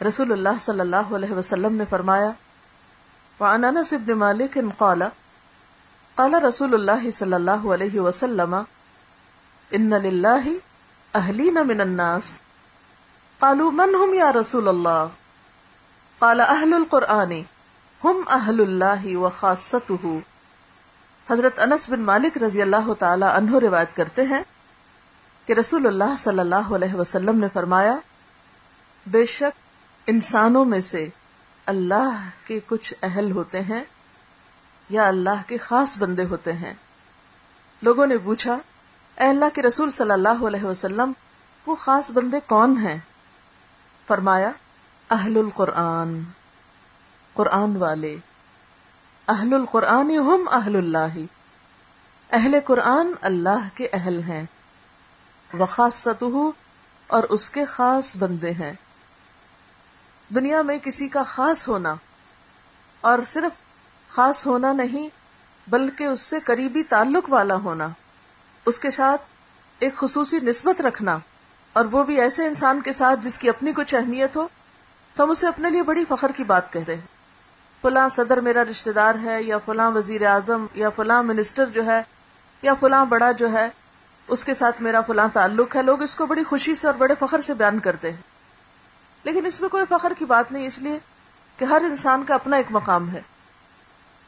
رسول 0.08 0.32
اللہ 0.32 0.58
صلی 0.60 0.80
اللہ 0.80 1.16
علیہ 1.16 1.32
وسلم 1.32 1.76
نے 1.76 1.84
فرمایا، 1.90 2.32
وعن 3.40 3.66
انس 3.66 3.94
بن 3.94 4.14
مالک 4.14 4.58
قال 4.78 5.02
قال 6.16 6.34
رسول 6.34 6.74
اللہ 6.74 7.10
صلی 7.10 7.34
اللہ 7.34 7.52
علیہ 7.52 8.00
وسلم 8.00 8.56
ان 9.72 9.90
للہ 9.90 10.50
اہلین 11.14 11.54
من 11.54 11.82
الناس۔ 11.82 12.40
قالوا، 13.40 13.70
من 13.70 13.96
هم 13.96 14.14
یا 14.14 14.34
رسول 14.34 14.68
اللہ؟ 14.68 15.08
قال 16.22 16.40
اہل 16.40 16.74
القرآن 16.74 17.32
ہم 18.04 18.22
اہل 18.30 18.60
اللہ 18.62 19.06
وخاصته 19.16 20.20
حضرت 21.32 21.60
انس 21.60 21.90
بن 21.90 22.02
مالک 22.02 22.38
رضی 22.38 22.62
اللہ 22.62 22.92
تعالی 23.00 23.26
عنہ 23.30 23.62
روایت 23.62 23.96
کرتے 23.96 24.26
ہیں 24.26 24.42
کہ 25.48 25.54
رسول 25.54 25.88
اللہ 25.88 26.16
صلی 26.18 26.40
اللہ 26.40 26.70
علیہ 26.76 26.94
وسلم 26.94 27.40
نے 27.40 27.48
فرمایا، 27.54 27.96
بے 29.06 29.26
شک 29.26 29.60
انسانوں 30.08 30.66
میں 30.66 30.80
سے 30.80 31.08
اللہ 31.66 32.24
کے 32.48 32.60
کچھ 32.68 32.94
اہل 33.02 33.32
ہوتے 33.32 33.62
ہیں 33.62 33.84
یا 34.90 35.08
اللہ 35.08 35.46
کے 35.48 35.58
خاص 35.58 35.98
بندے 35.98 36.26
ہوتے 36.26 36.54
ہیں۔ 36.54 36.74
لوگوں 37.82 38.08
نے 38.08 38.18
پوچھا، 38.18 38.58
اے 39.18 39.30
اللہ 39.30 39.56
کے 39.56 39.62
رسول 39.62 39.92
صلی 39.92 40.12
اللہ 40.12 40.48
علیہ 40.48 40.64
وسلم، 40.64 41.12
وہ 41.68 41.76
خاص 41.76 42.12
بندے 42.12 42.40
کون 42.48 42.78
ہیں؟ 42.78 42.98
فرمایا 44.08 44.52
اہل 45.12 45.38
القرآن، 45.38 46.20
قرآن 47.34 47.78
والے۔ 47.78 48.18
اہل 49.28 49.54
القرآن 49.54 50.12
ہم 50.12 50.50
اہل 50.52 50.76
اللہ۔ 50.76 51.18
اہل 52.32 52.56
قرآن 52.66 53.12
اللہ 53.22 53.68
کے 53.76 53.88
اہل 53.94 54.22
ہیں۔ 54.24 54.46
وخاص 55.60 56.08
اور 57.08 57.24
اس 57.24 57.50
کے 57.50 57.66
خاص 57.66 58.18
بندے 58.18 58.52
ہیں۔ 58.52 58.74
دنیا 60.36 60.62
میں 60.62 60.78
کسی 60.78 61.08
کا 61.08 61.24
خاص 61.24 61.68
ہونا 61.68 61.96
اور 63.02 63.20
صرف 63.28 63.60
خاص 64.10 64.48
ہونا 64.48 64.74
نہیں، 64.74 65.10
بلکہ 65.68 66.04
اس 66.04 66.22
سے 66.22 66.40
قریبی 66.40 66.84
تعلق 66.84 67.30
والا 67.30 67.56
ہونا، 67.56 67.88
اس 68.66 68.80
کے 68.80 68.92
ساتھ 68.92 69.22
ایک 69.80 69.96
خصوصی 69.96 70.40
نسبت 70.40 70.82
رکھنا 70.82 71.18
اور 71.74 71.86
وہ 71.86 72.04
بھی 72.04 72.22
ایسے 72.22 72.48
انسان 72.48 72.82
کے 72.82 72.94
ساتھ 72.94 73.20
جس 73.20 73.40
کی 73.40 73.50
اپنی 73.50 73.72
کچھ 73.76 73.96
اہمیت 73.96 74.36
ہو۔ 74.36 74.48
تو 75.16 75.24
ہم 75.24 75.30
اسے 75.30 75.48
اپنے 75.48 75.70
لیے 75.70 75.84
بڑی 75.84 76.06
فخر 76.10 76.32
کی 76.36 76.44
بات 76.44 76.74
کہتے 76.74 76.96
ہیں۔ 76.96 77.02
فلاں 77.82 78.10
صدر 78.10 78.42
میرا 78.42 78.64
رشتہ 78.64 78.90
دار 78.90 79.16
ہے 79.24 79.44
یا 79.44 79.58
فلاں 79.58 79.92
وزیر 79.92 80.26
اعظم 80.26 80.66
یا 80.74 80.90
فلاں 80.90 81.24
منسٹر 81.24 81.66
جو 81.66 81.86
ہے 81.86 82.04
یا 82.62 82.74
فلاں 82.74 83.06
بڑا 83.06 83.32
جو 83.32 83.52
ہے، 83.52 83.70
اس 84.28 84.46
کے 84.46 84.54
ساتھ 84.54 84.82
میرا 84.82 85.02
فلاں 85.02 85.28
تعلق 85.34 85.76
ہے۔ 85.76 85.82
لوگ 85.82 86.02
اس 86.02 86.16
کو 86.16 86.26
بڑی 86.26 86.44
خوشی 86.44 86.76
سے 86.76 86.88
اور 86.88 86.96
بڑے 86.96 87.16
فخر 87.20 87.42
سے 87.42 87.54
بیان 87.54 87.80
کرتے 87.80 88.12
ہیں۔ 88.12 88.22
لیکن 89.24 89.46
اس 89.46 89.62
میں 89.62 89.70
کوئی 89.70 89.86
فخر 89.90 90.14
کی 90.18 90.26
بات 90.26 90.52
نہیں، 90.52 90.68
اس 90.68 90.80
لیے 90.80 91.00
کہ 91.58 91.66
ہر 91.66 91.82
انسان 91.86 92.24
کا 92.24 92.36
اپنا 92.36 92.58
ایک 92.58 92.66
مقام 92.70 93.10
ہے۔ 93.10 93.22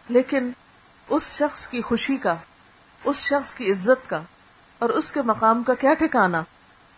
لیکن 0.09 0.51
اس 1.09 1.23
شخص 1.23 1.67
کی 1.67 1.81
خوشی 1.81 2.17
کا، 2.17 2.35
اس 3.03 3.15
شخص 3.15 3.55
کی 3.55 3.71
عزت 3.71 4.09
کا 4.09 4.21
اور 4.79 4.89
اس 4.89 5.11
کے 5.11 5.21
مقام 5.21 5.63
کا 5.63 5.73
کیا 5.73 5.93
ٹھکانا 5.93 6.43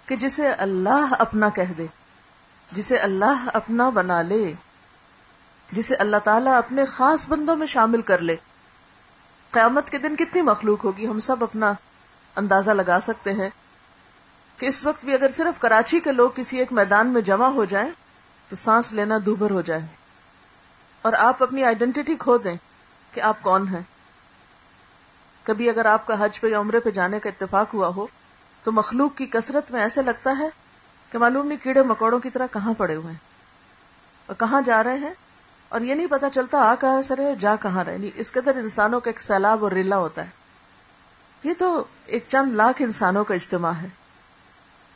کہ 0.05 0.15
جسے 0.15 0.47
اللہ 0.47 1.13
اپنا 1.19 1.49
کہہ 1.49 1.73
دے۔ 1.77 1.85
جسے 2.71 2.97
اللہ 2.97 3.49
اپنا 3.53 3.89
بنا 3.89 4.21
لے، 4.21 4.53
جسے 5.71 5.95
اللہ 5.95 6.17
تعالیٰ 6.17 6.57
اپنے 6.57 6.85
خاص 6.85 7.29
بندوں 7.29 7.55
میں 7.55 7.67
شامل 7.67 8.01
کر 8.01 8.17
لے۔ 8.17 8.35
قیامت 9.51 9.89
کے 9.89 9.97
دن 9.97 10.15
کتنی 10.15 10.41
مخلوق 10.41 10.85
ہوگی، 10.85 11.07
ہم 11.07 11.19
سب 11.19 11.43
اپنا 11.43 11.73
اندازہ 12.35 12.71
لگا 12.71 12.99
سکتے 12.99 13.33
ہیں 13.33 13.49
کہ 14.57 14.65
اس 14.65 14.85
وقت 14.85 15.05
بھی 15.05 15.13
اگر 15.13 15.29
صرف 15.29 15.59
کراچی 15.59 15.99
کے 15.99 16.11
لوگ 16.11 16.29
کسی 16.35 16.57
ایک 16.57 16.73
میدان 16.73 17.07
میں 17.07 17.21
جمع 17.21 17.47
ہو 17.47 17.65
جائیں، 17.65 17.91
تو 18.49 18.55
سانس 18.55 18.93
لینا 18.93 19.17
دوبر 19.25 19.51
ہو 19.51 19.61
جائے۔ 19.61 19.81
اور 21.01 21.13
آپ 21.13 21.43
اپنی 21.43 21.63
آئیڈینٹی 21.63 22.15
کھو 22.15 22.37
دیں 22.37 22.55
کہ 23.13 23.21
آپ 23.21 23.37
کون 23.41 23.67
ہیں۔ 23.67 23.81
کبھی 25.43 25.69
اگر 25.69 25.85
آپ 25.85 26.07
کا 26.07 26.25
حج 26.25 26.41
پہ 26.41 26.47
یا 26.47 26.59
عمرے 26.59 26.79
پہ 26.79 26.89
جانے 26.89 27.19
کا 27.19 27.29
اتفاق 27.29 27.73
ہوا 27.73 27.87
ہو، 27.87 28.07
تو 28.63 28.71
مخلوق 28.71 29.15
کی 29.15 29.25
کثرت 29.25 29.71
میں 29.71 29.81
ایسے 29.81 30.01
لگتا 30.01 30.35
ہے 30.39 30.64
کہ 31.15 31.19
معلوم 31.19 31.47
نہیں 31.47 31.63
کیڑے 31.63 31.81
مکوڑوں 31.81 32.19
کی 32.19 32.29
طرح 32.29 32.47
کہاں 32.51 32.73
پڑے 32.77 32.95
ہوئے 32.95 33.07
ہیں 33.07 33.19
اور 34.25 34.35
کہاں 34.35 34.61
جا 34.61 34.83
رہے 34.83 34.97
ہیں 34.97 35.13
اور 35.69 35.81
یہ 35.81 35.95
نہیں 35.95 36.07
پتا 36.07 36.29
چلتا 36.29 36.57
آ 36.57 36.75
کہاں 36.75 37.01
سر 37.01 37.19
جا 37.39 37.55
کہاں 37.55 37.83
رہے 37.83 37.97
نہیں 37.97 38.07
یعنی 38.07 38.21
اس 38.21 38.31
قدر 38.31 38.55
انسانوں 38.55 38.99
کا 38.99 39.09
ایک 39.09 39.21
سیلاب 39.21 39.63
اور 39.63 39.71
ریلا 39.71 39.97
ہوتا 39.97 40.21
ہے۔ 40.25 40.29
یہ 41.43 41.53
تو 41.57 41.83
ایک 42.05 42.25
چند 42.27 42.53
لاکھ 42.53 42.81
انسانوں 42.81 43.23
کا 43.23 43.33
اجتماع 43.33 43.71
ہے۔ 43.71 43.87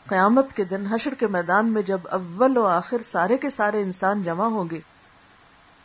قیامت 0.10 0.54
کے 0.54 0.64
دن، 0.64 0.88
حشر 0.88 1.14
کے 1.14 1.28
میدان 1.28 1.66
میں 1.66 1.82
جب 1.82 1.98
اول 2.04 2.58
و 2.58 2.66
آخر 2.66 3.02
سارے 3.02 3.38
کے 3.38 3.50
سارے 3.50 3.82
انسان 3.82 4.24
جمع 4.24 4.46
ہوں 4.46 4.70
گے، 4.70 4.80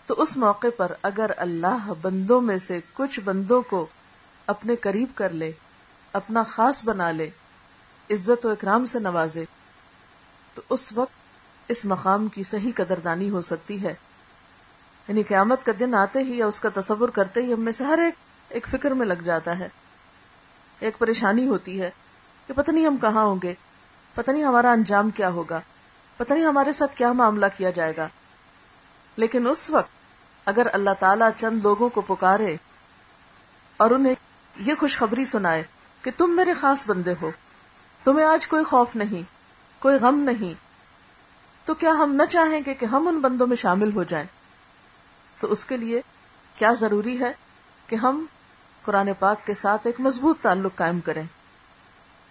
تو 0.06 0.14
اس 0.18 0.36
موقع 0.36 0.66
پر 0.76 0.92
اگر 1.02 1.30
اللہ 1.36 1.92
بندوں 2.02 2.40
میں 2.40 2.58
سے 2.58 2.80
کچھ 2.94 3.20
بندوں 3.20 3.62
کو 3.62 3.86
اپنے 4.46 4.76
قریب 4.76 5.08
کر 5.14 5.30
لے، 5.30 5.52
اپنا 6.12 6.42
خاص 6.42 6.84
بنا 6.84 7.10
لے، 7.10 7.30
عزت 8.10 8.46
و 8.46 8.50
اکرام 8.50 8.86
سے 8.86 8.98
نوازے 8.98 9.44
تو 10.54 10.62
اس 10.70 10.92
وقت 10.92 11.12
اس 11.68 11.84
مقام 11.84 12.28
کی 12.28 12.42
صحیح 12.42 12.72
قدردانی 12.76 13.30
ہو 13.30 13.42
سکتی 13.42 13.82
ہے۔ 13.82 13.94
یعنی 15.08 15.22
قیامت 15.22 15.66
کا 15.66 15.72
دن 15.80 15.94
آتے 15.94 16.18
ہی 16.18 16.38
یا 16.38 16.46
اس 16.46 16.60
کا 16.60 16.68
تصور 16.74 17.08
کرتے 17.08 17.42
ہی 17.42 17.52
ہم 17.52 17.60
میں 17.60 17.72
سے 17.72 17.84
ہر 17.84 17.98
ایک 17.98 18.14
ایک 18.48 18.66
فکر 18.66 18.90
میں 18.90 19.06
لگ 19.06 19.22
جاتا 19.24 19.58
ہے۔ 19.58 19.68
ایک 20.80 20.98
پریشانی 20.98 21.46
ہوتی 21.46 21.80
ہے 21.80 21.90
کہ 22.46 22.54
پتہ 22.54 22.70
نہیں 22.70 22.86
ہم 22.86 22.96
کہاں 22.96 23.24
ہوں 23.24 23.36
گے، 23.42 23.54
پتہ 24.14 24.30
نہیں 24.30 24.44
ہمارا 24.44 24.72
انجام 24.72 25.10
کیا 25.10 25.28
ہوگا، 25.28 25.60
پتہ 26.16 26.34
نہیں 26.34 26.44
ہمارے 26.44 26.72
ساتھ 26.72 26.96
کیا 26.96 27.12
معاملہ 27.12 27.46
کیا 27.56 27.70
جائے 27.70 27.96
گا۔ 27.96 28.08
لیکن 29.16 29.46
اس 29.46 29.70
وقت 29.70 29.90
اگر 30.44 30.66
اللہ 30.72 30.90
تعالی 30.98 31.24
چند 31.36 31.60
لوگوں 31.62 31.88
کو 31.88 32.00
پکارے 32.00 32.56
اور 33.76 33.90
انہیں 33.90 34.14
یہ 34.56 34.74
خوشخبری 34.74 35.24
سنائے 35.24 35.62
کہ 36.02 36.10
تم 36.16 36.30
میرے 36.30 36.54
خاص 36.54 36.90
بندے 36.90 37.14
ہو، 37.22 37.30
تمہیں 38.04 38.26
آج 38.26 38.46
کوئی 38.46 38.64
خوف 38.64 38.96
نہیں 38.96 39.33
کوئی 39.84 39.98
غم 39.98 40.20
نہیں۔ 40.20 40.54
تو 41.64 41.74
کیا 41.74 41.90
ہم 41.90 42.14
نہ 42.14 42.22
چاہیں 42.30 42.60
گے 42.66 42.74
کہ 42.74 42.86
ہم 42.86 43.08
ان 43.08 43.20
بندوں 43.20 43.46
میں 43.46 43.56
شامل 43.56 43.90
ہو 43.94 44.02
جائیں؟ 44.02 44.26
تو 45.40 45.52
اس 45.52 45.64
کے 45.64 45.76
لیے 45.76 46.00
کیا 46.56 46.72
ضروری 46.72 47.20
ہے 47.20 47.32
کہ 47.86 47.96
ہم 47.96 48.26
قرآن 48.82 49.10
پاک 49.18 49.46
کے 49.46 49.54
ساتھ 49.54 49.86
ایک 49.86 50.00
مضبوط 50.00 50.40
تعلق 50.40 50.74
قائم 50.74 51.00
کریں؟ 51.00 51.22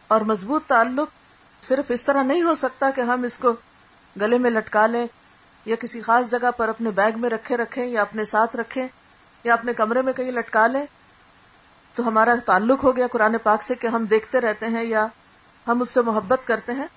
اور 0.07 0.22
مضبوط 0.22 0.65
تعلق 0.65 1.07
صرف 1.65 1.86
اس 1.89 2.03
طرح 2.03 2.24
نہیں 2.24 2.43
ہو 2.43 2.55
سکتا 2.55 2.89
کہ 2.89 3.01
ہم 3.01 3.24
اس 3.24 3.38
کو 3.38 3.53
گلے 4.22 4.38
میں 4.38 4.51
لٹکا 4.51 4.88
لیں 4.88 5.07
یا 5.65 5.75
کسی 5.75 6.01
خاص 6.01 6.31
جگہ 6.31 6.51
پر 6.57 6.69
اپنے 6.69 6.91
بیگ 6.91 7.12
میں 7.15 7.29
رکھے 7.29 7.57
رکھیں 7.57 7.86
یا 7.86 8.01
اپنے 8.01 8.25
ساتھ 8.25 8.55
رکھیں 8.55 8.88
یا 9.43 9.53
اپنے 9.53 9.74
کمرے 9.74 10.01
میں 10.01 10.13
کہیں 10.13 10.31
لٹکا 10.31 10.67
لیں۔ 10.67 10.86
تو 11.95 12.07
ہمارا 12.07 12.36
تعلق 12.45 12.83
ہو 12.83 12.95
گیا 12.95 13.07
قرآن 13.07 13.36
پاک 13.43 13.63
سے 13.63 13.75
کہ 13.75 13.88
ہم 13.88 14.05
دیکھتے 14.05 14.41
رہتے 14.41 14.65
ہیں 14.65 14.83
یا 14.83 15.07
ہم 15.67 15.81
اس 15.81 15.89
سے 15.89 16.01
محبت 16.01 16.39
کرتے 16.45 16.72
ہیں۔ 16.72 16.88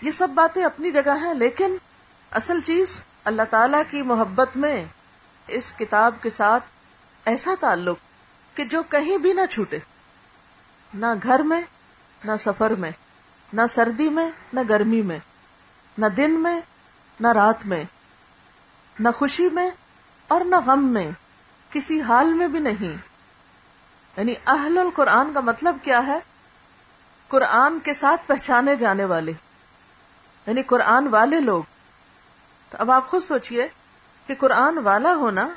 یہ 0.00 0.10
سب 0.10 0.28
باتیں 0.28 0.64
اپنی 0.64 0.90
جگہ 0.90 1.16
ہیں، 1.20 1.34
لیکن 1.34 1.76
اصل 2.30 2.60
چیز 2.60 3.04
اللہ 3.24 3.42
تعالی 3.50 3.78
کی 3.90 4.02
محبت 4.02 4.56
میں 4.56 4.84
اس 5.48 5.72
کتاب 5.78 6.14
کے 6.22 6.30
ساتھ 6.30 6.64
ایسا 7.24 7.50
تعلق 7.60 7.96
کہ 8.56 8.64
جو 8.64 8.82
کہیں 8.82 9.16
بھی 9.16 9.32
نہ 9.32 9.46
چھوٹے۔ 9.50 9.78
نہ 10.94 11.06
گھر 11.22 11.38
میں، 11.38 11.60
نہ 12.24 12.32
سفر 12.38 12.70
میں، 12.70 12.90
نہ 13.52 13.60
سردی 13.68 14.08
میں، 14.08 14.30
نہ 14.52 14.60
گرمی 14.68 15.02
میں، 15.02 15.18
نہ 15.98 16.06
دن 16.06 16.30
میں، 16.30 16.60
نہ 17.20 17.28
رات 17.28 17.66
میں، 17.66 17.84
نہ 19.00 19.08
خوشی 19.14 19.48
میں 19.48 19.70
اور 20.28 20.40
نہ 20.44 20.56
غم 20.66 20.84
میں، 20.84 21.10
کسی 21.70 22.02
حال 22.02 22.32
میں 22.34 22.48
بھی 22.48 22.60
نہیں۔ 22.60 22.96
یعنی 24.16 24.34
اہل 24.46 24.78
القرآن 24.78 25.32
کا 25.34 25.40
مطلب 25.40 25.76
کیا 25.82 26.06
ہے؟ 26.06 26.18
قرآن 27.28 27.78
کے 27.80 27.92
ساتھ 27.92 28.20
پہچانے 28.26 28.76
جانے 28.76 29.04
والے۔ 29.04 29.32
یعنی 30.48 30.62
قرآن 30.62 31.08
والے 31.08 31.40
لوگ۔ 31.40 31.62
تو 32.70 32.76
اب 32.80 32.90
آپ 32.90 33.08
خود 33.08 33.22
سوچئے 33.22 33.68
کہ 34.26 34.34
قرآن 34.34 34.78
والا 34.78 35.14
ہونا 35.14 35.48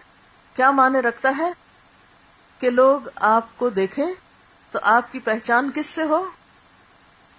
کیا 0.55 0.71
معنی 0.71 1.01
رکھتا 1.01 1.33
ہے؟ 1.37 1.51
کہ 2.59 2.69
لوگ 2.69 2.99
آپ 3.15 3.45
کو 3.57 3.69
دیکھیں 3.69 4.07
تو 4.71 4.79
آپ 4.81 5.11
کی 5.11 5.19
پہچان 5.19 5.71
کس 5.75 5.87
سے 5.87 6.03
ہو؟ 6.03 6.29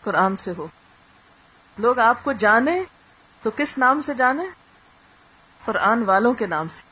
قرآن 0.03 0.37
سے 0.37 0.53
ہو۔ 0.59 0.67
لوگ 1.79 1.99
آپ 1.99 2.25
کو 2.25 2.33
جانے 2.33 2.85
تو 3.43 3.51
کس 3.57 3.79
نام 3.79 4.01
سے 4.01 4.15
جانے 4.15 4.45
قرآن 5.65 6.03
والوں 6.03 6.35
کے 6.35 6.47
نام 6.47 6.69
سے۔ 6.69 6.83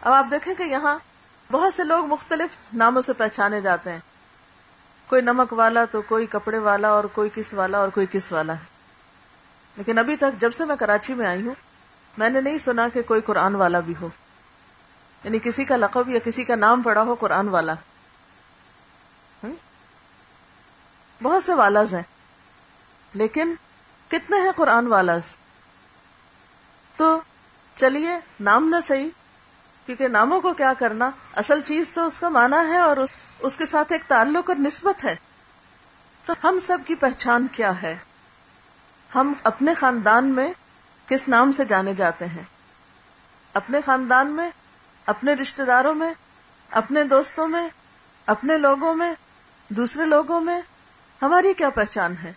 اب 0.00 0.12
آپ 0.12 0.26
دیکھیں 0.30 0.54
کہ 0.54 0.62
یہاں 0.62 0.98
بہت 1.52 1.74
سے 1.74 1.84
لوگ 1.84 2.06
مختلف 2.06 2.74
ناموں 2.74 3.02
سے 3.02 3.12
پہچانے 3.12 3.60
جاتے 3.60 3.92
ہیں۔ 3.92 4.00
کوئی 5.06 5.22
نمک 5.22 5.52
والا 5.52 5.84
تو 5.84 6.02
کوئی 6.02 6.26
کپڑے 6.26 6.58
والا 6.58 6.88
اور 6.88 7.04
کوئی 7.04 7.30
کس 7.34 7.54
والا 7.54 7.78
اور 7.78 7.88
کوئی 7.88 8.06
کس 8.10 8.32
والا 8.32 8.52
ہے۔ 8.52 8.71
لیکن 9.76 9.98
ابھی 9.98 10.16
تک 10.16 10.40
جب 10.40 10.52
سے 10.52 10.64
میں 10.64 10.76
کراچی 10.76 11.14
میں 11.14 11.26
آئی 11.26 11.46
ہوں، 11.46 11.54
میں 12.18 12.30
نے 12.30 12.40
نہیں 12.40 12.58
سنا 12.58 12.88
کہ 12.88 13.02
کوئی 13.02 13.20
قرآن 13.20 13.54
والا 13.54 13.80
بھی 13.80 13.94
ہو۔ 14.00 14.08
یعنی 15.24 15.38
کسی 15.38 15.64
کا 15.64 15.76
لقب 15.76 16.08
یا 16.08 16.18
کسی 16.24 16.44
کا 16.44 16.56
نام 16.56 16.82
پڑا 16.82 17.02
ہو 17.02 17.14
قرآن 17.14 17.48
والا۔ 17.48 17.74
بہت 21.22 21.44
سے 21.44 21.54
والاز 21.54 21.94
ہیں۔ 21.94 22.02
لیکن 23.14 23.54
کتنے 24.08 24.40
ہیں 24.40 24.52
قرآن 24.56 24.86
والاز؟ 24.86 25.36
تو 26.96 27.20
چلیے، 27.76 28.18
نام 28.40 28.68
نہ 28.68 28.76
صحیح، 28.82 29.08
کیونکہ 29.86 30.08
ناموں 30.08 30.40
کو 30.40 30.54
کیا 30.54 30.72
کرنا؟ 30.78 31.10
اصل 31.36 31.60
چیز 31.60 31.92
تو 31.92 32.06
اس 32.06 32.20
کا 32.20 32.28
مانا 32.28 32.68
ہے 32.68 32.78
اور 32.78 32.96
اس 33.38 33.56
کے 33.56 33.66
ساتھ 33.66 33.92
ایک 33.92 34.02
تعلق 34.08 34.50
اور 34.50 34.56
نسبت 34.56 35.04
ہے۔ 35.04 35.16
تو 36.24 36.32
ہم 36.44 36.58
سب 36.58 36.78
کی 36.86 36.94
پہچان 36.94 37.46
کیا 37.52 37.82
ہے؟ 37.82 37.96
ہم 39.14 39.32
اپنے 39.44 39.74
خاندان 39.74 40.28
میں 40.28 40.52
کس 41.06 41.28
نام 41.28 41.52
سے 41.52 41.64
جانے 41.64 41.94
جاتے 41.94 42.26
ہیں؟ 42.26 42.42
اپنے 43.52 43.80
خاندان 43.86 44.26
میں، 44.26 44.50
اپنے 45.06 45.34
رشتے 45.34 45.64
داروں 45.64 45.94
میں، 45.94 46.12
اپنے 46.70 47.04
دوستوں 47.04 47.48
میں، 47.48 47.68
اپنے 48.26 48.58
لوگوں 48.58 48.94
میں، 48.94 49.14
دوسرے 49.68 50.04
لوگوں 50.04 50.40
میں 50.40 50.60
ہماری 51.22 51.54
کیا 51.54 51.70
پہچان 51.70 52.14
ہے؟ 52.22 52.32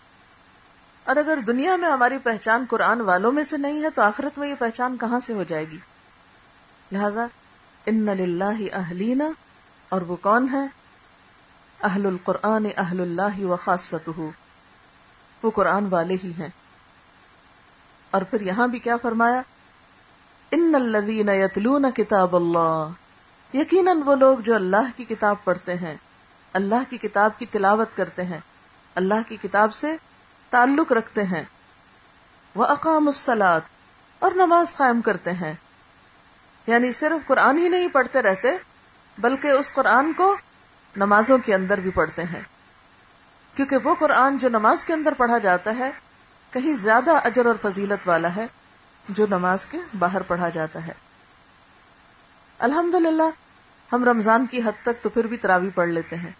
اور 1.04 1.16
اگر 1.16 1.38
دنیا 1.46 1.76
میں 1.76 1.90
ہماری 1.90 2.18
پہچان 2.18 2.64
قرآن 2.68 3.00
والوں 3.00 3.32
میں 3.32 3.44
سے 3.44 3.56
نہیں 3.56 3.82
ہے 3.82 3.90
تو 3.90 4.02
آخرت 4.02 4.38
میں 4.38 4.48
یہ 4.48 4.54
پہچان 4.58 4.96
کہاں 4.96 5.20
سے 5.20 5.32
ہو 5.32 5.42
جائے 5.42 5.64
گی؟ 5.70 5.78
لہذا 6.92 7.26
ان 7.86 8.08
اہلینا 8.72 9.24
اور 9.88 10.00
وہ 10.00 10.16
کون 10.16 10.48
ہے؟ 10.52 10.66
اہل 11.82 12.06
القرآن 12.06 12.66
اہل 12.76 13.00
اللہ 13.00 13.44
و 13.44 13.56
خاص 13.56 13.94
وہ 15.42 15.50
قرآن 15.50 15.86
والے 15.90 16.16
ہی 16.24 16.32
ہیں۔ 16.38 16.48
اور 18.16 18.24
پھر 18.24 18.40
یہاں 18.40 18.68
بھی 18.68 18.78
کیا 18.78 18.96
فرمایا؟ 18.96 19.42
ان 20.50 20.74
الذین 20.74 21.28
یتلون 21.28 21.90
کتاب 21.90 22.36
اللہ، 22.36 22.88
یقیناً 23.54 24.02
وہ 24.04 24.14
لوگ 24.14 24.38
جو 24.38 24.54
اللہ 24.54 24.90
کی 24.96 25.04
کتاب 25.04 25.36
پڑھتے 25.44 25.74
ہیں، 25.74 25.94
اللہ 26.52 26.90
کی 26.90 26.98
کتاب 26.98 27.30
کی 27.38 27.46
تلاوت 27.46 27.88
کرتے 27.96 28.24
ہیں، 28.24 28.38
اللہ 28.94 29.14
کی 29.28 29.36
کتاب 29.42 29.74
سے 29.74 29.96
تعلق 30.50 30.92
رکھتے 30.92 31.22
ہیں 31.22 31.42
وہ 32.54 32.64
اقام 32.64 33.06
السلاد 33.06 33.60
اور 34.18 34.32
نماز 34.32 34.76
قائم 34.76 35.00
کرتے 35.00 35.32
ہیں۔ 35.32 35.54
یعنی 36.66 36.92
صرف 36.92 37.26
قرآن 37.26 37.58
ہی 37.58 37.68
نہیں 37.68 37.88
پڑھتے 37.88 38.22
رہتے، 38.22 38.48
بلکہ 39.18 39.48
اس 39.48 39.74
قرآن 39.74 40.12
کو 40.12 40.36
نمازوں 40.96 41.38
کے 41.38 41.54
اندر 41.54 41.80
بھی 41.80 41.90
پڑھتے 41.90 42.24
ہیں۔ 42.24 42.42
کیونکہ 43.54 43.76
وہ 43.84 43.94
قرآن 43.98 44.38
جو 44.38 44.48
نماز 44.48 44.84
کے 44.84 44.92
اندر 44.92 45.12
پڑھا 45.14 45.38
جاتا 45.38 45.76
ہے 45.78 46.05
کہیں 46.56 46.72
زیادہ 46.72 47.10
اجر 47.24 47.46
اور 47.46 47.54
فضیلت 47.62 48.08
والا 48.08 48.36
ہے 48.36 48.46
جو 49.08 49.26
نماز 49.30 49.66
کے 49.66 49.78
باہر 49.98 50.22
پڑھا 50.22 50.48
جاتا 50.48 50.86
ہے۔ 50.86 50.92
الحمد 52.58 52.94
ہم 53.92 54.04
رمضان 54.04 54.46
کی 54.46 54.60
حد 54.64 54.82
تک 54.82 55.02
تو 55.02 55.08
پھر 55.08 55.26
بھی 55.26 55.36
تراوی 55.36 55.70
پڑھ 55.74 55.88
لیتے 55.88 56.16
ہیں 56.16 56.30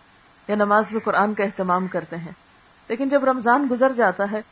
یا 0.49 0.57
نماز 0.57 0.93
میں 0.93 1.01
قرآن 1.05 1.35
کا 1.35 1.45
اہتمام 1.45 1.87
کرتے 1.87 2.17
ہیں۔ 2.17 2.33
لیکن 2.89 3.09
جب 3.09 3.25
رمضان 3.25 3.67
گزر 3.71 3.93
جاتا 3.93 4.31
ہے 4.33 4.43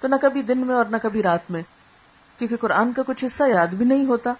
تو 0.00 0.08
نہ 0.08 0.14
کبھی 0.20 0.42
دن 0.42 0.58
میں 0.58 0.74
اور 0.74 0.84
نہ 0.84 0.96
کبھی 1.02 1.22
رات 1.22 1.50
میں، 1.50 1.62
کیونکہ 2.38 2.56
قرآن 2.56 2.92
کا 2.92 3.02
کچھ 3.06 3.24
حصہ 3.24 3.44
یاد 3.44 3.66
بھی 3.66 3.84
نہیں 3.84 4.06
ہوتا 4.06 4.32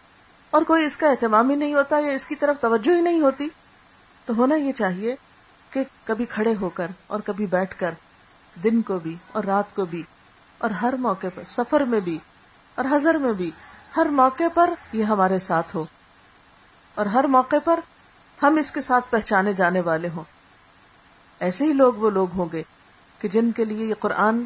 اور 0.51 0.63
کوئی 0.63 0.85
اس 0.85 0.97
کا 0.97 1.11
اہتمام 1.11 1.51
ہی 1.51 1.57
نہیں 1.57 1.75
ہوتا 1.75 1.99
یا 1.99 2.13
اس 2.13 2.27
کی 2.27 2.35
طرف 2.35 2.61
توجہ 2.61 2.91
ہی 2.91 3.01
نہیں 3.01 3.21
ہوتی، 3.21 3.49
تو 4.25 4.37
ہونا 4.37 4.55
یہ 4.55 4.73
چاہیے 4.73 5.17
کہ 5.71 5.85
کبھی 6.05 6.25
کھڑے 6.25 6.55
ہو 6.61 6.69
کر 6.69 6.87
اور 7.07 7.21
کبھی 7.21 7.47
بیٹھ 7.47 7.79
کر 7.79 7.91
دن 8.65 8.83
کو 8.83 8.99
بھی 8.99 9.17
اور 9.33 9.45
رات 9.45 9.75
کو 9.75 9.85
بھی 9.85 10.03
اور 10.59 10.71
ہر 10.71 10.95
موقع 10.99 11.27
پر، 11.35 11.43
سفر 11.47 11.81
میں 11.81 12.01
بھی، 12.01 12.19
اور 12.75 12.85
ہزر 12.93 13.15
میں 13.15 13.33
بھی، 13.33 13.51
ہر 13.97 14.07
موقع 14.07 14.45
پر 14.55 14.71
یہ 14.93 15.05
ہمارے 15.05 15.39
ساتھ 15.39 15.77
ہو۔ 15.77 15.85
اور 16.95 17.07
ہر 17.07 17.25
موقع 17.25 17.57
پر 17.65 17.81
ہم 18.43 18.57
اس 18.57 18.71
کے 18.71 18.81
ساتھ 18.81 19.05
پہچانے 19.11 19.53
جانے 19.53 19.81
والے 19.81 20.09
ہوں۔ 20.09 20.25
ایسے 21.39 21.65
ہی 21.65 21.73
لوگ 21.73 21.93
وہ 21.93 22.11
لوگ 22.11 22.29
ہوں 22.33 22.47
گے 22.53 22.63
کہ 23.19 23.29
جن 23.29 23.53
کے 23.53 23.65
لیے 23.65 23.87
یہ 23.87 23.95
قرآن 23.95 24.45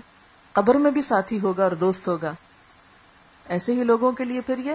قبر 0.53 0.75
میں 0.75 0.91
بھی 0.91 1.03
ساتھی 1.03 1.41
ہوگا 1.41 1.63
اور 1.63 1.73
دوست 1.73 2.09
ہوگا۔ 2.09 2.33
ایسے 3.47 3.75
ہی 3.75 3.85
لوگوں 3.85 4.13
کے 4.13 4.25
لیے 4.25 4.41
پھر 4.41 4.59
یہ 4.59 4.73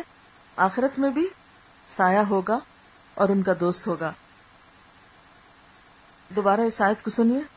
آخرت 0.56 1.00
میں 1.00 1.10
بھی 1.10 1.28
سایہ 1.88 2.20
ہوگا 2.20 2.60
اور 3.14 3.30
ان 3.30 3.42
کا 3.42 3.54
دوست 3.60 3.88
ہوگا۔ 3.88 4.12
دوبارہ 6.30 6.62
اس 6.62 6.82
آیت 6.82 7.04
کو 7.04 7.10
سنیے۔ 7.10 7.57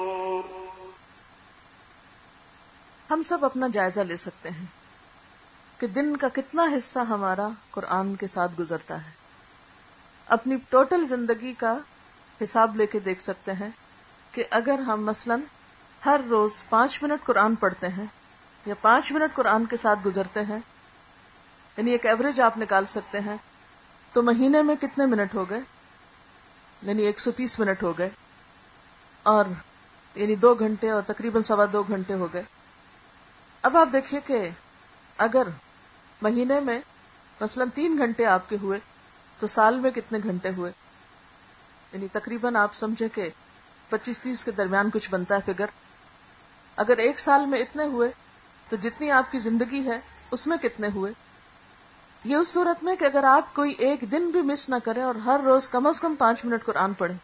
ہم 3.11 3.23
سب 3.23 3.43
اپنا 3.45 3.67
جائزہ 3.67 3.99
لے 3.99 4.17
سکتے 4.17 4.49
ہیں 4.49 4.65
کہ 5.79 5.87
دن 5.87 6.15
کا 6.17 6.27
کتنا 6.33 6.65
حصہ 6.77 6.99
ہمارا 6.99 7.47
قرآن 7.71 8.13
کے 8.15 8.27
ساتھ 8.27 8.51
گزرتا 8.59 8.95
ہے۔ 9.05 9.09
اپنی 10.27 10.57
ٹوٹل 10.69 11.03
زندگی 11.05 11.53
کا 11.53 11.73
حساب 12.43 12.75
لے 12.75 12.85
کے 12.85 12.99
دیکھ 12.99 13.21
سکتے 13.21 13.51
ہیں 13.51 13.69
کہ 14.31 14.43
اگر 14.49 14.79
ہم 14.79 15.03
مثلا 15.05 15.35
ہر 16.05 16.21
روز 16.29 16.63
پانچ 16.69 17.01
منٹ 17.03 17.25
قرآن 17.25 17.55
پڑھتے 17.55 17.87
ہیں 17.87 18.05
یا 18.65 18.73
پانچ 18.81 19.11
منٹ 19.11 19.35
قرآن 19.35 19.65
کے 19.65 19.77
ساتھ 19.77 19.99
گزرتے 20.05 20.41
ہیں 20.41 20.59
یعنی 21.77 21.91
ایک 21.91 22.05
ایوریج 22.05 22.41
آپ 22.41 22.57
نکال 22.57 22.85
سکتے 22.85 23.19
ہیں، 23.19 23.35
تو 24.13 24.21
مہینے 24.21 24.61
میں 24.61 24.75
کتنے 24.75 25.05
منٹ 25.05 25.35
ہو 25.35 25.49
گئے؟ 25.49 25.59
یعنی 26.81 27.03
ایک 27.03 27.19
سو 27.19 27.31
تیس 27.31 27.59
منٹ 27.59 27.83
ہو 27.83 27.97
گئے، 27.97 28.09
اور 29.25 29.45
یعنی 30.15 30.35
دو 30.37 30.53
گھنٹے 30.55 30.89
اور 30.89 31.01
تقریباً 31.07 31.41
سوا 31.43 31.65
دو 31.73 31.83
گھنٹے 31.83 32.13
ہو 32.13 32.27
گئے۔ 32.33 32.43
اب 33.61 33.77
آپ 33.77 33.87
دیکھیے 33.93 34.19
کہ 34.25 34.49
اگر 35.17 35.43
مہینے 36.21 36.59
میں 36.59 36.79
مثلا 37.41 37.63
تین 37.75 37.97
گھنٹے 37.97 38.25
آپ 38.25 38.49
کے 38.49 38.57
ہوئے، 38.61 38.79
تو 39.39 39.47
سال 39.47 39.79
میں 39.79 39.91
کتنے 39.91 40.19
گھنٹے 40.23 40.49
ہوئے؟ 40.57 40.71
یعنی 41.93 42.07
تقریباً 42.11 42.55
آپ 42.55 42.73
سمجھے 42.73 43.09
کہ 43.09 43.29
پچیس 43.89 44.19
تیس 44.19 44.43
کے 44.43 44.51
درمیان 44.51 44.89
کچھ 44.89 45.09
بنتا 45.09 45.35
ہے 45.35 45.53
فگر۔ 45.53 45.65
اگر 46.75 46.97
ایک 46.97 47.19
سال 47.19 47.45
میں 47.45 47.59
اتنے 47.59 47.83
ہوئے، 47.83 48.11
تو 48.69 48.75
جتنی 48.75 49.11
آپ 49.11 49.31
کی 49.31 49.39
زندگی 49.39 49.87
ہے، 49.87 49.99
اس 50.31 50.47
میں 50.47 50.57
کتنے 50.57 50.87
ہوئے؟ 50.93 51.11
یہ 52.23 52.35
اس 52.35 52.47
صورت 52.47 52.83
میں 52.83 52.95
کہ 52.95 53.05
اگر 53.05 53.23
آپ 53.23 53.55
کوئی 53.55 53.71
ایک 53.71 54.11
دن 54.11 54.29
بھی 54.31 54.41
مس 54.41 54.69
نہ 54.69 54.75
کریں 54.83 55.03
اور 55.03 55.15
ہر 55.15 55.39
روز 55.45 55.69
کم 55.69 55.87
از 55.87 55.99
کم 55.99 56.15
پانچ 56.15 56.45
منٹ 56.45 56.65
قرآن 56.65 56.93
پڑھیں، 56.93 57.17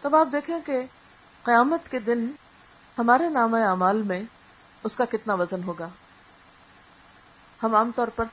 تب 0.00 0.16
آپ 0.16 0.28
دیکھیں 0.32 0.60
کہ 0.66 0.82
قیامت 1.42 1.90
کے 1.90 1.98
دن 1.98 2.30
ہمارے 2.98 3.28
نام 3.28 3.54
اعمال 3.54 4.02
میں 4.02 4.22
اس 4.84 4.96
کا 4.96 5.04
کتنا 5.04 5.34
وزن 5.34 5.62
ہوگا؟ 5.62 5.88
ہم 7.62 7.74
عام 7.74 7.90
طور 7.94 8.08
پر 8.08 8.24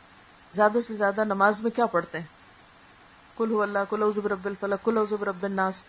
زیادہ 0.54 0.82
سے 0.82 0.94
زیادہ 0.94 1.24
نماز 1.24 1.62
میں 1.62 1.72
کیا 1.72 1.86
پڑھتے 1.86 2.20
ہیں؟ 2.20 2.26
کل 3.38 3.62
اللہ 3.62 3.80
کل 3.90 4.12
رب 4.26 4.46
الفلق 4.46 4.86
کل 4.86 4.98
رب 5.22 5.44
الناس۔ 5.44 5.86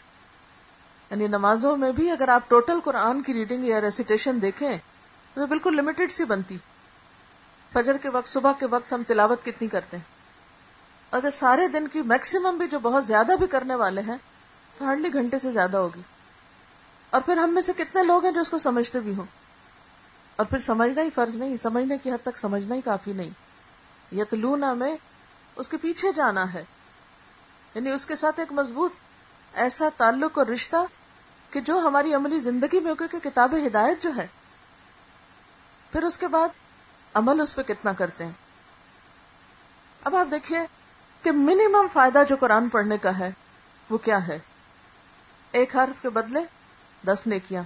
یعنی 1.11 1.27
نمازوں 1.27 1.77
میں 1.77 1.93
بھی 1.93 2.11
اگر 2.11 2.29
آپ 2.29 2.43
ٹوٹل 2.49 2.81
قرآن 2.85 3.23
کی 3.23 3.35
ریڈنگ 3.35 3.65
یا 3.65 3.81
ریسیٹیشن 3.81 4.43
دیکھیں، 4.43 4.79
تو 5.35 5.47
بالکل 5.47 5.77
لمیٹڈ 5.77 6.13
سی 6.13 6.25
بنتی۔ 6.25 6.57
فجر 7.73 7.97
کے 7.97 8.09
وقت، 8.09 8.29
صبح 8.29 8.53
کے 8.61 8.67
وقت 8.67 8.93
ہم 8.93 9.03
تلاوت 9.07 9.45
کتنی 9.45 9.69
کرتے 9.69 9.97
ہیں؟ 9.97 10.05
اگر 11.11 11.31
سارے 11.31 11.69
دن 11.69 11.89
کی 11.89 12.03
میکسیمم 12.03 12.59
بھی 12.59 12.69
جو 12.69 12.79
بہت 12.79 13.07
زیادہ 13.07 13.33
بھی 13.39 13.47
کرنے 13.47 13.75
والے 13.75 14.01
ہیں، 14.01 14.17
تو 14.79 14.85
ہارڈلی 14.85 15.13
گھنٹے 15.13 15.39
سے 15.39 15.53
زیادہ 15.53 15.77
ہوگی۔ 15.77 16.01
اور 17.11 17.21
پھر 17.21 17.37
ہم 17.37 17.51
میں 17.51 17.63
سے 17.63 17.73
کتنے 17.79 18.03
لوگ 18.03 18.25
ہیں 18.25 18.33
جو 18.33 18.41
اس 18.41 18.51
کو 18.51 18.59
سمجھتے 18.59 19.01
بھی 19.01 19.15
ہوں؟ 19.15 19.25
اور 20.39 20.47
پھر 20.47 20.59
سمجھنا 20.59 21.03
ہی 21.03 21.11
فرض 21.11 21.37
نہیں، 21.37 21.57
سمجھنے 21.57 21.99
کی 21.99 22.11
حد 22.11 22.23
تک 22.23 22.39
سمجھنا 22.39 22.75
ہی 22.75 22.81
کافی 22.81 23.13
نہیں۔ 23.13 23.31
یتلونا 24.15 24.75
میں 24.75 24.97
اس 25.57 25.69
کے 25.69 25.77
پیچھے 25.77 26.13
جانا 26.13 26.55
ہے۔ 26.55 26.65
یعنی 27.75 27.91
اس 27.91 28.07
کے 28.07 28.17
ساتھ 28.17 28.41
ایک 28.41 28.53
مضبوط 28.53 28.93
ایسا 29.55 29.89
تعلق 29.97 30.39
اور 30.39 30.47
رشتہ 30.47 30.77
کہ 31.51 31.61
جو 31.61 31.79
ہماری 31.79 32.15
عملی 32.15 32.41
زندگی 32.41 32.81
میں 32.81 32.95
کہ 32.95 33.19
کتاب 33.23 33.55
ہدایت 33.67 34.03
جو 34.03 34.11
ہے، 34.17 34.27
پھر 35.93 36.03
اس 36.03 36.19
کے 36.19 36.29
بعد 36.29 36.49
عمل 37.15 37.41
اس 37.41 37.57
پہ 37.57 37.63
کتنا 37.63 37.93
کرتے 37.93 38.25
ہیں۔ 38.25 38.33
اب 40.05 40.17
آپ 40.17 40.27
دیکھیے 40.31 40.59
کہ 41.23 41.33
منیمم 41.33 41.87
فائدہ 41.93 42.23
جو 42.29 42.37
قرآن 42.37 42.69
پڑھنے 42.69 42.99
کا 42.99 43.19
ہے، 43.19 43.31
وہ 43.91 43.99
کیا 43.99 44.27
ہے؟ 44.27 44.39
ایک 45.53 45.77
حرف 45.77 46.03
کے 46.03 46.09
بدلے 46.09 46.41
دس 47.07 47.27
نیکیاں۔ 47.27 47.63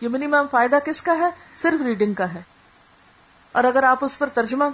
یہ 0.00 0.08
منیمم 0.08 0.46
فائدہ 0.50 0.78
کس 0.84 1.02
کا 1.02 1.16
ہے؟ 1.16 1.30
صرف 1.56 1.82
ریڈنگ 1.82 2.14
کا 2.14 2.34
ہے۔ 2.34 2.40
اور 3.52 3.64
اگر 3.64 3.82
آپ 3.82 4.04
اس 4.04 4.18
پر 4.18 4.28
ترجمہ 4.28 4.64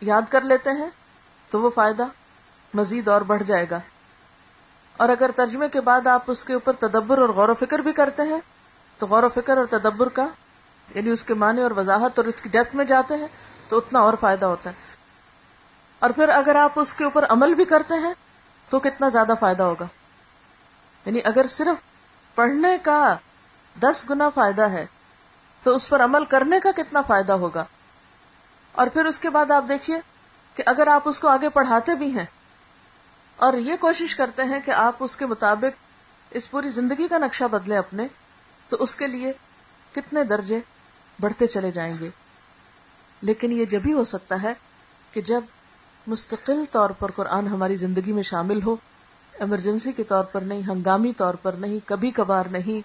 یاد 0.00 0.22
کر 0.30 0.40
لیتے 0.40 0.70
ہیں، 0.70 0.90
تو 1.50 1.60
وہ 1.60 1.70
فائدہ 1.70 2.04
مزید 2.74 3.08
اور 3.08 3.20
بڑھ 3.20 3.42
جائے 3.42 3.66
گا۔ 3.70 3.80
اور 4.96 5.08
اگر 5.08 5.30
ترجمے 5.36 5.68
کے 5.68 5.80
بعد 5.80 6.06
آپ 6.06 6.22
اس 6.26 6.44
کے 6.44 6.52
اوپر 6.52 6.72
تدبر 6.72 7.18
اور 7.18 7.28
غور 7.28 7.48
و 7.48 7.54
فکر 7.54 7.78
بھی 7.78 7.92
کرتے 7.92 8.22
ہیں، 8.22 8.40
تو 8.98 9.06
غور 9.06 9.22
و 9.22 9.28
فکر 9.28 9.56
اور 9.58 9.66
تدبر 9.66 10.08
کا 10.08 10.26
یعنی 10.94 11.10
اس 11.10 11.24
کے 11.24 11.34
معنی 11.34 11.62
اور 11.62 11.70
وضاحت 11.70 12.18
اور 12.18 12.24
اس 12.24 12.42
کی 12.42 12.48
ڈیپتھ 12.48 12.76
میں 12.76 12.84
جاتے 12.84 13.16
ہیں، 13.16 13.28
تو 13.68 13.78
اتنا 13.78 13.98
اور 13.98 14.14
فائدہ 14.20 14.44
ہوتا 14.44 14.70
ہے۔ 14.70 14.74
اور 15.98 16.10
پھر 16.10 16.28
اگر 16.28 16.54
آپ 16.54 16.72
اس 16.76 16.92
کے 16.92 17.04
اوپر 17.04 17.24
عمل 17.28 17.54
بھی 17.54 17.64
کرتے 17.64 17.94
ہیں، 17.94 18.14
تو 18.68 18.78
کتنا 18.78 19.08
زیادہ 19.08 19.32
فائدہ 19.40 19.62
ہوگا۔ 19.62 19.86
یعنی 21.06 21.20
اگر 21.24 21.46
صرف 21.46 21.76
پڑھنے 22.34 22.78
کا 22.82 23.16
دس 23.82 24.04
گنا 24.10 24.28
فائدہ 24.28 24.68
ہے، 24.70 24.84
تو 25.64 25.74
اس 25.74 25.88
پر 25.88 26.04
عمل 26.04 26.24
کرنے 26.24 26.60
کا 26.60 26.70
کتنا 26.76 27.00
فائدہ 27.02 27.32
ہوگا؟ 27.34 27.64
اور 28.74 28.86
پھر 28.86 29.04
اس 29.04 29.18
کے 29.18 29.30
بعد 29.30 29.50
آپ 29.50 29.68
دیکھیے 29.68 29.98
کہ 30.56 30.62
اگر 30.66 30.86
آپ 30.86 31.08
اس 31.08 31.18
کو 31.18 31.28
آگے 31.28 31.48
پڑھاتے 31.48 31.94
بھی 31.94 32.08
ہیں، 32.10 32.24
اور 33.38 33.54
یہ 33.60 33.76
کوشش 33.80 34.14
کرتے 34.14 34.44
ہیں 34.44 34.60
کہ 34.64 34.70
آپ 34.70 35.02
اس 35.04 35.16
کے 35.16 35.26
مطابق 35.26 36.32
اس 36.32 36.50
پوری 36.50 36.70
زندگی 36.70 37.08
کا 37.08 37.18
نقشہ 37.18 37.44
بدلیں 37.44 37.76
اپنے، 37.78 38.06
تو 38.70 38.76
اس 38.80 38.94
کے 38.96 39.06
لیے 39.06 39.32
کتنے 39.92 40.24
درجے 40.24 40.60
بڑھتے 41.18 41.46
چلے 41.46 41.70
جائیں 41.70 41.94
گے؟ 42.00 42.08
لیکن 43.22 43.52
یہ 43.52 43.64
جب 43.64 43.86
ہی 43.86 43.92
ہو 43.92 44.04
سکتا 44.04 44.42
ہے 44.42 44.52
کہ 45.12 45.20
جب 45.20 45.44
مستقل 46.06 46.62
طور 46.70 46.90
پر 46.90 47.10
قرآن 47.10 47.48
ہماری 47.48 47.76
زندگی 47.76 48.12
میں 48.12 48.22
شامل 48.22 48.62
ہو 48.62 48.76
ایمرجنسی 49.34 49.92
کے 49.92 50.04
طور 50.04 50.24
پر 50.24 50.40
نہیں، 50.42 50.62
ہنگامی 50.68 51.12
طور 51.12 51.34
پر 51.34 51.52
نہیں، 51.52 51.78
کبھی 51.84 52.10
کبھار 52.10 52.46
نہیں 52.50 52.80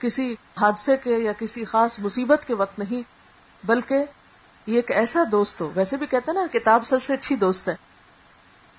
کسی 0.00 0.34
حادثے 0.60 0.96
کے 0.96 1.16
یا 1.16 1.32
کسی 1.38 1.64
خاص 1.64 1.98
مصیبت 1.98 2.44
کے 2.46 2.54
وقت 2.54 2.78
نہیں، 2.78 3.02
بلکہ 3.66 4.04
یہ 4.66 4.76
ایک 4.76 4.90
ایسا 4.90 5.22
دوست 5.32 5.60
ہو۔ 5.60 5.70
ویسے 5.74 5.96
بھی 5.96 6.06
کہتے 6.06 6.30
ہیں 6.30 6.38
نا، 6.38 6.58
کتاب 6.58 6.86
سب 6.86 6.98
سے 7.06 7.14
اچھی 7.14 7.36
دوست 7.36 7.68
ہے۔ 7.68 7.76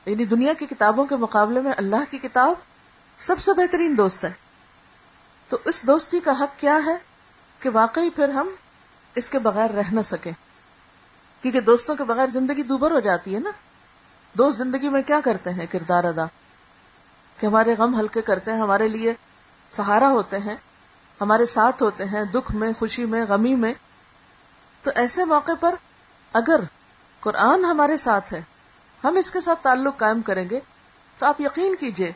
یعنی 0.06 0.26
دنیا 0.26 0.54
کی 0.54 0.66
کتابوں 0.66 1.06
کے 1.06 1.16
مقابلے 1.16 1.62
میں 1.62 1.72
اللہ 1.78 2.12
کی 2.12 2.18
کتاب 2.18 2.54
سب 3.20 3.40
سے 3.40 3.54
بہترین 3.54 3.98
دوست 3.98 4.24
ہے۔ 4.24 4.32
تو 5.50 5.58
اس 5.66 5.88
دوستی 5.88 6.20
کا 6.20 6.32
حق 6.40 6.60
کیا 6.60 6.80
ہے 6.86 6.98
کہ 7.60 7.70
واقعی 7.74 8.10
پھر 8.10 8.30
ہم 8.30 8.48
اس 9.16 9.30
کے 9.30 9.40
بغیر 9.40 9.70
رہ 9.70 9.82
نہ 9.92 10.02
سکیں؟ 10.02 10.32
کیونکہ 11.42 11.62
دوستوں 11.62 11.96
کے 11.96 12.04
بغیر 12.04 12.28
زندگی 12.28 12.64
دوبر 12.64 12.92
ہو 12.92 13.00
جاتی 13.00 13.36
ہے 13.36 13.40
نا۔ 13.40 13.52
دوست 14.34 14.58
زندگی 14.58 14.90
میں 14.90 15.02
کیا 15.02 15.20
کرتے 15.24 15.50
ہیں؟ 15.50 15.66
کردار 15.72 16.04
ادا۔ 16.04 16.26
کہ 17.40 17.46
ہمارے 17.46 17.76
غم 17.78 18.00
ہلکے 18.00 18.22
کرتے 18.22 18.52
ہیں، 18.52 18.60
ہمارے 18.60 18.88
لیے 18.88 19.14
سہارا 19.76 20.08
ہوتے 20.08 20.38
ہیں۔ 20.38 20.56
ہمارے 21.22 21.46
ساتھ 21.46 21.84
ہوتے 21.84 22.06
ہیں، 22.06 22.24
دکھ 22.24 22.52
میں، 22.52 22.72
خوشی 22.80 23.06
میں، 23.06 23.26
غمی 23.30 23.56
میں۔ 23.56 23.74
تو 24.84 24.92
ایسے 24.96 25.26
موقع 25.26 25.52
پر 25.60 25.76
اگر 26.34 26.60
قرآن 27.20 27.66
ہمارے 27.66 27.98
ساتھ 27.98 28.34
ہے، 28.34 28.42
ہم 29.04 29.16
اس 29.16 29.32
کے 29.32 29.42
ساتھ 29.42 29.64
تعلق 29.64 29.98
قائم 29.98 30.22
کریں 30.22 30.50
گے، 30.50 30.60
تو 31.18 31.26
آپ 31.26 31.42
یقین 31.42 31.76
کیجیے 31.76 32.12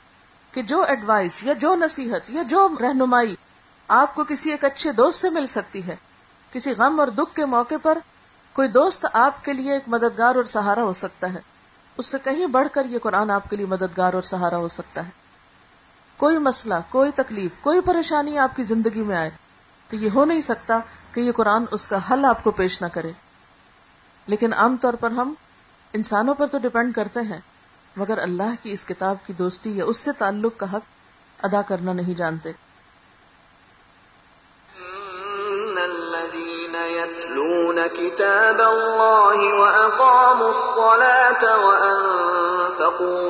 کہ 0.51 0.61
جو 0.61 0.81
ایڈوائس 0.81 1.43
یا 1.43 1.53
جو 1.53 1.75
نصیحت 1.75 2.29
یا 2.29 2.43
جو 2.43 2.69
رہنمائی 2.81 3.35
آپ 3.87 4.15
کو 4.15 4.23
کسی 4.23 4.51
ایک 4.51 4.63
اچھے 4.63 4.91
دوست 4.91 5.21
سے 5.21 5.29
مل 5.29 5.47
سکتی 5.47 5.87
ہے، 5.87 5.95
کسی 6.51 6.71
غم 6.71 6.99
اور 6.99 7.07
دکھ 7.07 7.35
کے 7.35 7.45
موقع 7.45 7.75
پر 7.83 7.97
کوئی 8.53 8.67
دوست 8.67 9.05
آپ 9.13 9.45
کے 9.45 9.53
لیے 9.53 9.73
ایک 9.73 9.83
مددگار 9.87 10.35
اور 10.35 10.43
سہارا 10.43 10.83
ہو 10.83 10.93
سکتا 10.93 11.33
ہے۔ 11.33 11.39
اس 11.97 12.05
سے 12.05 12.17
کہیں 12.23 12.47
بڑھ 12.47 12.67
کر 12.71 12.85
یہ 12.85 12.99
قرآن 12.99 13.31
آپ 13.31 13.49
کے 13.49 13.55
لیے 13.55 13.65
مددگار 13.65 14.13
اور 14.13 14.21
سہارا 14.21 14.57
ہو 14.57 14.67
سکتا 14.67 15.05
ہے۔ 15.05 15.24
کوئی 16.17 16.37
مسئلہ، 16.37 16.73
کوئی 16.89 17.11
تکلیف، 17.11 17.51
کوئی 17.61 17.81
پریشانی 17.81 18.37
آپ 18.37 18.55
کی 18.55 18.63
زندگی 18.63 19.01
میں 19.01 19.17
آئے 19.17 19.29
تو 19.89 19.95
یہ 19.95 20.09
ہو 20.15 20.25
نہیں 20.25 20.41
سکتا 20.41 20.79
کہ 21.13 21.19
یہ 21.19 21.31
قرآن 21.31 21.65
اس 21.71 21.87
کا 21.87 21.97
حل 22.11 22.25
آپ 22.25 22.43
کو 22.43 22.51
پیش 22.51 22.81
نہ 22.81 22.87
کرے۔ 22.87 23.11
لیکن 24.27 24.53
عام 24.53 24.77
طور 24.81 24.93
پر 24.93 25.11
ہم 25.11 25.33
انسانوں 25.93 26.33
پر 26.33 26.47
تو 26.47 26.57
ڈپینڈ 26.57 26.95
کرتے 26.95 27.19
ہیں، 27.19 27.39
مگر 27.95 28.17
اللہ 28.17 28.63
کی 28.63 28.71
اس 28.71 28.85
کتاب 28.85 29.15
کی 29.27 29.33
دوستی 29.33 29.77
یا 29.77 29.85
اس 29.85 29.97
سے 29.97 30.11
تعلق 30.11 30.53
کا 30.57 30.73
حق 30.73 30.81
ادا 31.43 31.61
کرنا 31.61 31.93
نہیں 31.93 32.13
جانتے۔ 32.13 32.51
كتاب 37.85 38.61
الله 38.61 39.59
وأقاموا 39.59 40.47
الصلاة 40.47 41.63
وأنفقوا 41.63 43.29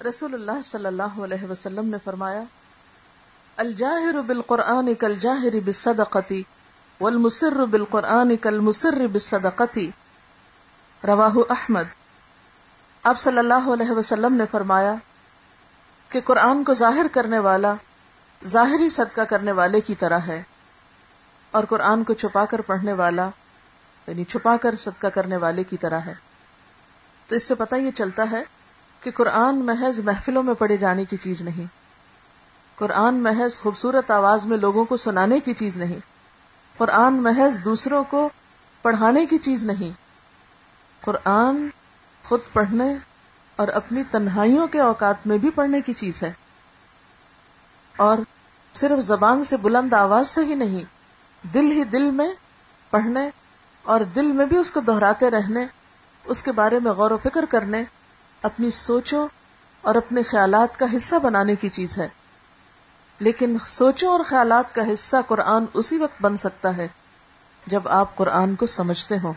رسول 0.00 0.34
اللہ 0.34 0.60
صلی 0.64 0.86
اللہ 0.86 1.18
علیہ 1.24 1.50
وسلم 1.50 1.88
نے 1.88 1.96
فرمایا، 2.04 2.42
الجاہر 3.58 4.20
بالقرآن 4.26 4.92
کل 4.94 5.14
جاہر 5.20 5.58
بالصدقتی 5.64 6.42
والمسر 7.00 7.64
بالقرآن 7.64 8.36
کل 8.36 8.58
مسر 8.58 9.06
بالصدقتی۔ 9.06 9.88
رواہ 11.02 11.36
احمد۔ 11.48 11.92
آپ 13.04 13.18
صلی 13.18 13.38
اللہ 13.38 13.68
علیہ 13.72 13.90
وسلم 13.90 14.34
نے 14.34 14.44
فرمایا 14.50 14.94
کہ 16.10 16.20
قرآن 16.24 16.62
کو 16.64 16.74
ظاہر 16.74 17.06
کرنے 17.12 17.38
والا 17.38 17.74
ظاہری 18.42 18.88
صدقہ 18.88 19.20
کرنے 19.28 19.52
والے 19.52 19.80
کی 19.80 19.94
طرح 19.94 20.18
ہے، 20.26 20.40
اور 21.52 21.64
قرآن 21.64 22.04
کو 22.04 22.12
چھپا 22.14 22.44
کر 22.44 22.60
پڑھنے 22.60 22.92
والا 22.92 23.28
یعنی 24.08 24.24
چھپا 24.24 24.56
کر 24.56 24.76
صدقہ 24.78 25.06
کرنے 25.14 25.36
والے 25.36 25.64
کی 25.64 25.76
طرح 25.76 26.00
ہے۔ 26.00 26.14
تو 27.28 27.36
اس 27.36 27.44
سے 27.44 27.54
پتہ 27.54 27.74
یہ 27.76 27.90
چلتا 27.90 28.30
ہے 28.30 28.42
کہ 29.00 29.10
قرآن 29.10 29.56
محض 29.56 30.00
محفلوں 30.00 30.42
میں 30.42 30.54
پڑے 30.54 30.76
جانے 30.76 31.04
کی 31.04 31.16
چیز 31.16 31.40
نہیں۔ 31.40 31.64
قرآن 32.76 33.14
محض 33.14 33.58
خوبصورت 33.58 34.10
آواز 34.10 34.44
میں 34.44 34.56
لوگوں 34.56 34.84
کو 34.84 34.96
سنانے 34.96 35.40
کی 35.40 35.54
چیز 35.54 35.76
نہیں۔ 35.76 35.98
قرآن 36.76 37.14
محض 37.14 37.64
دوسروں 37.64 38.04
کو 38.04 38.28
پڑھانے 38.82 39.26
کی 39.26 39.38
چیز 39.38 39.64
نہیں۔ 39.64 39.90
قرآن 41.00 41.68
خود 42.24 42.40
پڑھنے 42.52 42.94
اور 43.56 43.68
اپنی 43.68 44.02
تنہائیوں 44.10 44.66
کے 44.66 44.80
اوقات 44.80 45.26
میں 45.26 45.38
بھی 45.38 45.50
پڑھنے 45.50 45.80
کی 45.80 45.92
چیز 45.92 46.22
ہے۔ 46.22 46.32
اور 47.96 48.18
صرف 48.72 49.04
زبان 49.04 49.44
سے 49.44 49.56
بلند 49.56 49.92
آواز 49.92 50.28
سے 50.28 50.44
ہی 50.44 50.54
نہیں، 50.54 50.84
دل 51.54 51.72
ہی 51.72 51.84
دل 51.84 52.10
میں 52.10 52.28
پڑھنے 52.90 53.30
اور 53.82 54.00
دل 54.00 54.26
میں 54.26 54.46
بھی 54.46 54.56
اس 54.56 54.70
کو 54.70 54.80
دہراتے 54.80 55.30
رہنے، 55.30 55.66
اس 56.24 56.42
کے 56.42 56.52
بارے 56.52 56.78
میں 56.78 56.92
غور 56.92 57.10
و 57.10 57.16
فکر 57.16 57.44
کرنے 57.48 57.84
اپنی 58.42 58.70
سوچوں 58.70 59.28
اور 59.82 59.94
اپنے 59.94 60.22
خیالات 60.22 60.78
کا 60.78 60.86
حصہ 60.96 61.16
بنانے 61.16 61.56
کی 61.56 61.68
چیز 61.68 61.98
ہے۔ 61.98 62.08
لیکن 63.18 63.56
سوچوں 63.66 64.12
اور 64.12 64.20
خیالات 64.26 64.74
کا 64.74 64.92
حصہ 64.92 65.16
قرآن 65.26 65.64
اسی 65.74 65.98
وقت 65.98 66.22
بن 66.22 66.36
سکتا 66.36 66.76
ہے 66.76 66.88
جب 67.66 67.88
آپ 67.88 68.16
قرآن 68.16 68.54
کو 68.54 68.66
سمجھتے 68.66 69.18
ہوں۔ 69.18 69.32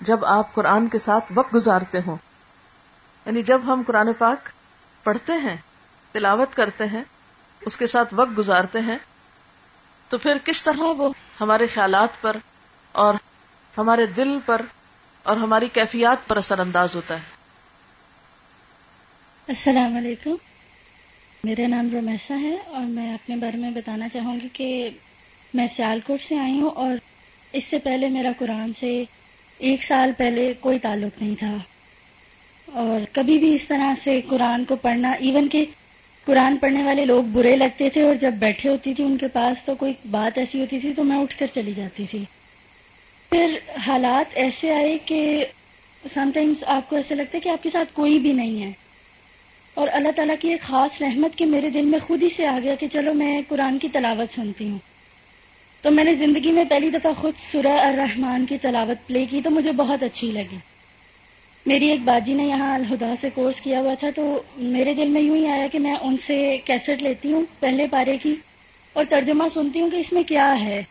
جب 0.00 0.24
آپ 0.24 0.54
قرآن 0.54 0.88
کے 0.88 0.98
ساتھ 0.98 1.24
وقت 1.34 1.54
گزارتے 1.54 1.98
ہوں۔ 2.06 2.16
یعنی 3.26 3.42
جب 3.42 3.60
ہم 3.66 3.82
قرآن 3.86 4.12
پاک 4.18 4.48
پڑھتے 5.04 5.32
ہیں، 5.32 5.56
تلاوت 6.12 6.56
کرتے 6.56 6.86
ہیں، 6.86 7.04
اس 7.60 7.76
کے 7.76 7.86
ساتھ 7.86 8.14
وقت 8.16 8.38
گزارتے 8.38 8.80
ہیں، 8.80 8.98
تو 10.08 10.18
پھر 10.18 10.36
کس 10.44 10.62
طرح 10.62 10.80
وہ 10.80 11.12
ہمارے 11.40 11.66
خیالات 11.66 12.08
پر 12.20 12.36
اور 12.92 13.14
ہمارے 13.78 14.06
دل 14.06 14.38
پر 14.46 14.62
اور 15.22 15.36
ہماری 15.36 15.68
کیفیات 15.68 16.28
پر 16.28 16.36
اثر 16.36 16.58
انداز 16.58 16.96
ہوتا 16.96 17.14
ہے۔ 17.14 17.35
السلام 19.48 19.96
علیکم۔ 19.96 20.34
میرا 21.44 21.66
نام 21.66 21.88
رومیسا 21.92 22.40
ہے 22.40 22.56
اور 22.66 22.80
میں 22.80 23.14
اپنے 23.14 23.36
بارے 23.36 23.56
میں 23.56 23.70
بتانا 23.70 24.08
چاہوں 24.08 24.38
گی 24.42 24.48
کہ 24.52 24.88
میں 25.54 25.66
سیال 25.76 26.00
کوٹ 26.06 26.22
سے 26.22 26.38
آئی 26.38 26.60
ہوں 26.60 26.70
اور 26.70 26.96
اس 27.52 27.64
سے 27.64 27.78
پہلے 27.78 28.08
میرا 28.08 28.30
قرآن 28.38 28.72
سے 28.80 29.04
ایک 29.58 29.84
سال 29.84 30.10
پہلے 30.16 30.52
کوئی 30.60 30.78
تعلق 30.78 31.22
نہیں 31.22 31.34
تھا۔ 31.38 31.56
اور 32.66 33.00
کبھی 33.12 33.38
بھی 33.38 33.54
اس 33.54 33.64
طرح 33.68 33.94
سے 34.04 34.20
قرآن 34.28 34.64
کو 34.64 34.76
پڑھنا، 34.76 35.10
ایون 35.10 35.48
کہ 35.48 35.64
قرآن 36.24 36.56
پڑھنے 36.56 36.82
والے 36.82 37.04
لوگ 37.04 37.24
برے 37.24 37.56
لگتے 37.56 37.90
تھے 37.90 38.02
اور 38.02 38.14
جب 38.14 38.32
بیٹھے 38.32 38.68
ہوتی 38.68 38.94
تھی 38.94 39.04
ان 39.04 39.16
کے 39.16 39.28
پاس 39.28 39.64
تو 39.64 39.74
کوئی 39.74 39.92
بات 40.10 40.38
ایسی 40.38 40.60
ہوتی 40.60 40.78
تھی 40.80 40.92
تو 40.92 41.04
میں 41.04 41.18
اٹھ 41.18 41.38
کر 41.38 41.46
چلی 41.54 41.74
جاتی 41.74 42.06
تھی۔ 42.10 42.24
پھر 43.30 43.58
حالات 43.86 44.26
ایسے 44.34 44.74
آئے 44.74 44.98
کہ 45.04 45.46
سم 46.14 46.30
ٹائمس 46.34 46.64
آپ 46.66 46.88
کو 46.88 46.96
ایسا 46.96 47.14
لگتا 47.14 47.30
ہے 47.34 47.40
کہ 47.40 47.48
آپ 47.48 47.62
کے 47.62 47.70
ساتھ 47.72 47.88
کوئی 47.92 48.18
بھی 48.18 48.32
نہیں 48.32 48.62
ہے۔ 48.62 48.85
اور 49.76 49.88
اللہ 49.92 50.08
تعالیٰ 50.16 50.34
کی 50.40 50.48
ایک 50.48 50.60
خاص 50.60 51.02
رحمت 51.02 51.38
کہ 51.38 51.46
میرے 51.46 51.70
دل 51.70 51.82
میں 51.82 51.98
خود 51.98 52.22
ہی 52.22 52.28
سے 52.36 52.46
آ 52.46 52.58
گیا 52.62 52.74
کہ 52.74 52.86
چلو 52.92 53.14
میں 53.14 53.42
قرآن 53.48 53.78
کی 53.78 53.88
تلاوت 53.92 54.34
سنتی 54.34 54.68
ہوں۔ 54.68 54.78
تو 55.82 55.90
میں 55.90 56.04
نے 56.04 56.14
زندگی 56.14 56.52
میں 56.52 56.64
پہلی 56.64 56.90
دفعہ 56.90 57.12
خود 57.12 57.32
سورہ 57.52 57.80
الرحمن 57.80 58.46
کی 58.46 58.58
تلاوت 58.58 59.08
پلے 59.08 59.26
کی 59.30 59.40
تو 59.44 59.50
مجھے 59.50 59.72
بہت 59.72 60.02
اچھی 60.02 60.26
لگی۔ 60.26 60.56
میری 61.66 61.90
ایک 61.90 62.00
باجی 62.00 62.34
نے 62.34 62.44
یہاں 62.44 62.74
الہدا 62.74 63.14
سے 63.20 63.28
کورس 63.34 63.60
کیا 63.60 63.80
ہوا 63.80 63.94
تھا 63.94 64.10
تو 64.10 64.42
میرے 64.56 64.94
دل 64.94 65.08
میں 65.08 65.20
یوں 65.20 65.36
ہی 65.36 65.46
آیا 65.46 65.66
کہ 65.66 65.78
میں 65.78 65.94
ان 65.94 66.16
سے 66.18 66.58
کیسٹ 66.64 67.02
لیتی 67.02 67.32
ہوں 67.32 67.42
پہلے 67.60 67.86
پارے 67.90 68.18
کی 68.22 68.34
اور 68.92 69.04
ترجمہ 69.08 69.44
سنتی 69.54 69.80
ہوں 69.80 69.90
کہ 69.90 69.96
اس 69.96 70.12
میں 70.12 70.22
کیا 70.22 70.60
ہے۔ 70.60 70.82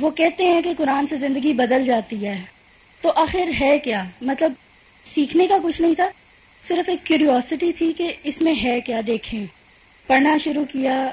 وہ 0.00 0.10
کہتے 0.10 0.44
ہیں 0.44 0.62
کہ 0.62 0.72
قرآن 0.78 1.06
سے 1.06 1.16
زندگی 1.16 1.52
بدل 1.52 1.86
جاتی 1.86 2.26
ہے۔ 2.26 2.42
تو 3.00 3.12
آخر 3.16 3.50
ہے 3.60 3.78
کیا؟ 3.78 4.04
مطلب 4.22 4.52
سیکھنے 5.14 5.46
کا 5.46 5.58
کچھ 5.62 5.82
نہیں 5.82 5.94
تھا؟ 5.94 6.08
صرف 6.68 6.88
ایک 6.88 7.06
کیوریوسٹی 7.06 7.72
تھی 7.72 7.92
کہ 7.92 8.12
اس 8.24 8.42
میں 8.42 8.54
ہے 8.62 8.80
کیا 8.80 9.00
دیکھیں۔ 9.06 9.46
پڑھنا 10.06 10.36
شروع 10.38 10.64
کیا 10.64 11.10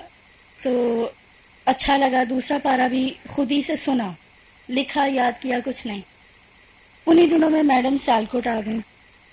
تو 0.64 1.06
اچھا 1.66 1.98
لگا، 1.98 2.24
دوسرا 2.30 2.58
پارا 2.64 2.88
بھی 2.88 3.14
خود 3.28 3.52
ہی 3.52 3.62
سے 3.68 3.76
سنا، 3.76 4.12
لکھا، 4.70 5.06
یاد 5.06 5.42
کیا، 5.42 5.60
کچھ 5.66 5.88
نہیں۔ 5.88 6.02
انہی 7.06 7.26
دنوں 7.26 7.50
میں 7.50 7.64
میڈم 7.64 7.98
سیالکوٹ 8.06 8.48
آ 8.48 8.60
گئی 8.66 8.80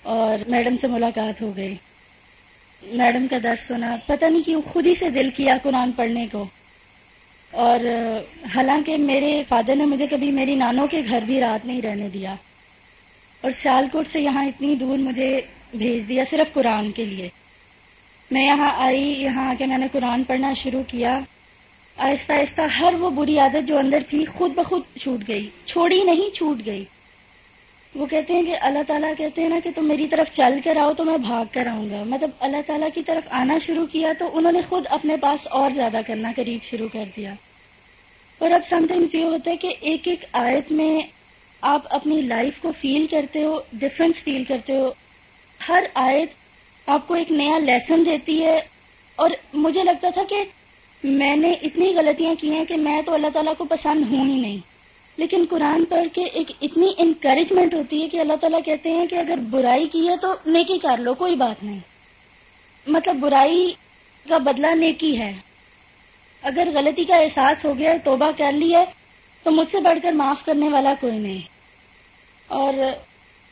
اور 0.03 0.49
میڈم 0.49 0.75
سے 0.81 0.87
ملاقات 0.87 1.41
ہو 1.41 1.55
گئی۔ 1.55 1.75
میڈم 2.83 3.27
کا 3.27 3.37
درس 3.43 3.67
سنا، 3.67 3.97
پتہ 4.05 4.25
نہیں 4.25 4.43
کیوں 4.43 4.61
خود 4.61 4.87
ہی 4.87 4.95
سے 4.95 5.09
دل 5.09 5.29
کیا 5.29 5.57
قرآن 5.63 5.91
پڑھنے 5.91 6.27
کو۔ 6.31 6.45
اور 7.51 7.79
حالانکہ 8.55 8.97
میرے 8.97 9.43
فادر 9.47 9.75
نے 9.75 9.85
مجھے 9.85 10.07
کبھی 10.07 10.31
میری 10.31 10.55
نانوں 10.55 10.87
کے 10.87 11.01
گھر 11.09 11.21
بھی 11.25 11.39
رات 11.39 11.65
نہیں 11.65 11.81
رہنے 11.81 12.09
دیا۔ 12.09 12.35
اور 13.41 13.51
سیالکوٹ 13.61 14.07
سے 14.11 14.21
یہاں 14.21 14.45
اتنی 14.45 14.75
دور 14.75 14.97
مجھے 14.97 15.41
بھیج 15.75 16.09
دیا 16.09 16.23
صرف 16.29 16.53
قرآن 16.53 16.91
کے 16.91 17.05
لیے۔ 17.05 17.29
میں 18.31 18.45
یہاں 18.45 18.71
آئی، 18.77 19.01
یہاں 19.01 19.49
آ 19.49 19.53
کے 19.57 19.65
میں 19.65 19.77
نے 19.77 19.87
قرآن 19.91 20.23
پڑھنا 20.23 20.53
شروع 20.53 20.83
کیا۔ 20.87 21.19
آہستہ 21.97 22.33
آہستہ 22.33 22.61
ہر 22.61 22.93
وہ 22.93 23.09
بری 23.09 23.39
عادت 23.39 23.67
جو 23.67 23.77
اندر 23.77 24.03
تھی 24.09 24.25
خود 24.25 24.51
بخود 24.55 24.81
چھوٹ 24.99 25.23
گئی۔ 25.27 25.49
چھوڑی 25.65 26.03
نہیں، 26.03 26.35
چھوٹ 26.35 26.65
گئی۔ 26.65 26.85
وہ 27.95 28.05
کہتے 28.05 28.33
ہیں 28.33 28.43
کہ 28.43 28.55
اللہ 28.61 28.79
تعالیٰ 28.87 29.13
کہتے 29.17 29.41
ہیں 29.41 29.49
نا 29.49 29.59
کہ 29.63 29.69
تم 29.75 29.87
میری 29.87 30.07
طرف 30.07 30.31
چل 30.31 30.59
کر 30.63 30.75
آؤ 30.75 30.93
تو 30.93 31.05
میں 31.05 31.17
بھاگ 31.17 31.45
کر 31.51 31.67
آؤں 31.67 31.89
گا۔ 31.89 32.03
مطلب 32.03 32.29
اللہ 32.39 32.57
تعالیٰ 32.67 32.87
کی 32.93 33.03
طرف 33.03 33.27
آنا 33.29 33.57
شروع 33.57 33.85
کیا 33.85 34.13
تو 34.19 34.37
انہوں 34.37 34.51
نے 34.51 34.61
خود 34.69 34.83
اپنے 34.89 35.17
پاس 35.17 35.47
اور 35.47 35.71
زیادہ 35.71 36.01
کرنا 36.07 36.31
قریب 36.35 36.63
شروع 36.63 36.87
کر 36.93 37.03
دیا۔ 37.17 37.33
اور 38.37 38.51
اب 38.51 38.61
سم 38.65 38.85
ٹائمز 38.89 39.15
یہ 39.15 39.23
ہوتا 39.23 39.51
ہے 39.51 39.57
کہ 39.57 39.73
ایک 39.79 40.07
ایک 40.07 40.25
آیت 40.31 40.71
میں 40.71 41.01
آپ 41.61 41.81
اپنی 41.89 42.21
لائف 42.21 42.61
کو 42.61 42.71
فیل 42.81 43.07
کرتے 43.07 43.43
ہو 43.43 43.59
ڈفرینس 43.73 44.23
فیل 44.23 44.43
کرتے 44.43 44.73
ہو۔ 44.73 44.93
ہر 45.69 45.83
آیت 45.93 46.29
آپ 46.89 47.07
کو 47.07 47.13
ایک 47.13 47.31
نیا 47.31 47.59
لیسن 47.59 48.05
دیتی 48.05 48.43
ہے 48.43 48.59
اور 49.15 49.29
مجھے 49.53 49.83
لگتا 49.83 50.09
تھا 50.09 50.21
کہ 50.29 50.43
میں 51.03 51.35
نے 51.35 51.53
اتنی 51.53 51.93
غلطیاں 51.95 52.35
کی 52.35 52.51
ہیں 52.51 52.65
کہ 52.65 52.75
میں 52.75 53.01
تو 53.01 53.13
اللہ 53.13 53.27
تعالیٰ 53.33 53.53
کو 53.57 53.65
پسند 53.65 54.13
ہوں 54.13 54.25
ہی 54.25 54.41
نہیں۔ 54.41 54.57
لیکن 55.17 55.45
قرآن 55.49 55.85
پڑھ 55.85 56.07
کے 56.13 56.23
ایک 56.23 56.51
اتنی 56.61 56.87
انکریجمنٹ 56.97 57.73
ہوتی 57.73 58.03
ہے 58.03 58.09
کہ 58.09 58.19
اللہ 58.19 58.35
تعالیٰ 58.35 58.59
کہتے 58.65 58.91
ہیں 58.91 59.07
کہ 59.07 59.15
اگر 59.15 59.35
برائی 59.49 59.87
کی 59.87 60.09
ہے 60.09 60.17
تو 60.17 60.33
نیکی 60.45 60.77
کر 60.77 60.97
لو، 60.97 61.13
کوئی 61.13 61.35
بات 61.35 61.63
نہیں۔ 61.63 61.79
مطلب 62.87 63.15
برائی 63.15 63.73
کا 64.29 64.37
بدلہ 64.37 64.67
نیکی 64.67 65.19
ہے۔ 65.19 65.33
اگر 66.41 66.67
غلطی 66.73 67.03
کا 67.03 67.15
احساس 67.15 67.65
ہو 67.65 67.77
گیا، 67.77 67.93
توبہ 68.03 68.31
کر 68.37 68.51
لی 68.51 68.75
ہے، 68.75 68.85
تو 69.43 69.51
مجھ 69.51 69.71
سے 69.71 69.79
بڑھ 69.79 69.99
کر 70.03 70.11
معاف 70.11 70.45
کرنے 70.45 70.69
والا 70.69 70.93
کوئی 70.99 71.17
نہیں۔ 71.17 71.41
اور 72.47 72.73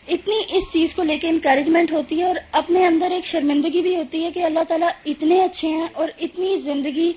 اتنی 0.08 0.36
اس 0.50 0.64
چیز 0.74 0.96
کو 0.96 1.04
لے 1.04 1.18
کے 1.18 1.28
انکریجمنٹ 1.28 1.92
ہوتی 1.92 2.20
ہے 2.20 2.24
اور 2.24 2.36
اپنے 2.52 2.86
اندر 2.86 3.12
ایک 3.12 3.26
شرمندگی 3.26 3.82
بھی 3.82 3.96
ہوتی 3.96 4.24
ہے 4.24 4.32
کہ 4.32 4.44
اللہ 4.44 4.64
تعالیٰ 4.68 4.90
اتنے 5.06 5.44
اچھے 5.44 5.68
ہیں 5.68 5.88
اور 5.94 6.08
اتنی 6.20 6.58
زندگی 6.58 7.14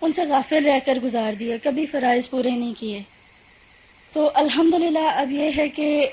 ان 0.00 0.12
سے 0.12 0.22
غافل 0.28 0.66
رہ 0.66 0.78
کر 0.86 0.98
گزار 1.04 1.32
دی 1.32 1.52
ہے، 1.52 1.58
کبھی 1.62 1.86
فرائض 1.86 2.30
پورے 2.30 2.50
نہیں 2.50 2.72
کیے۔ 2.78 3.02
تو 4.12 4.30
الحمد 4.34 4.96
اب 4.96 5.32
یہ 5.32 5.50
ہے 5.56 5.68
کہ 5.68 6.08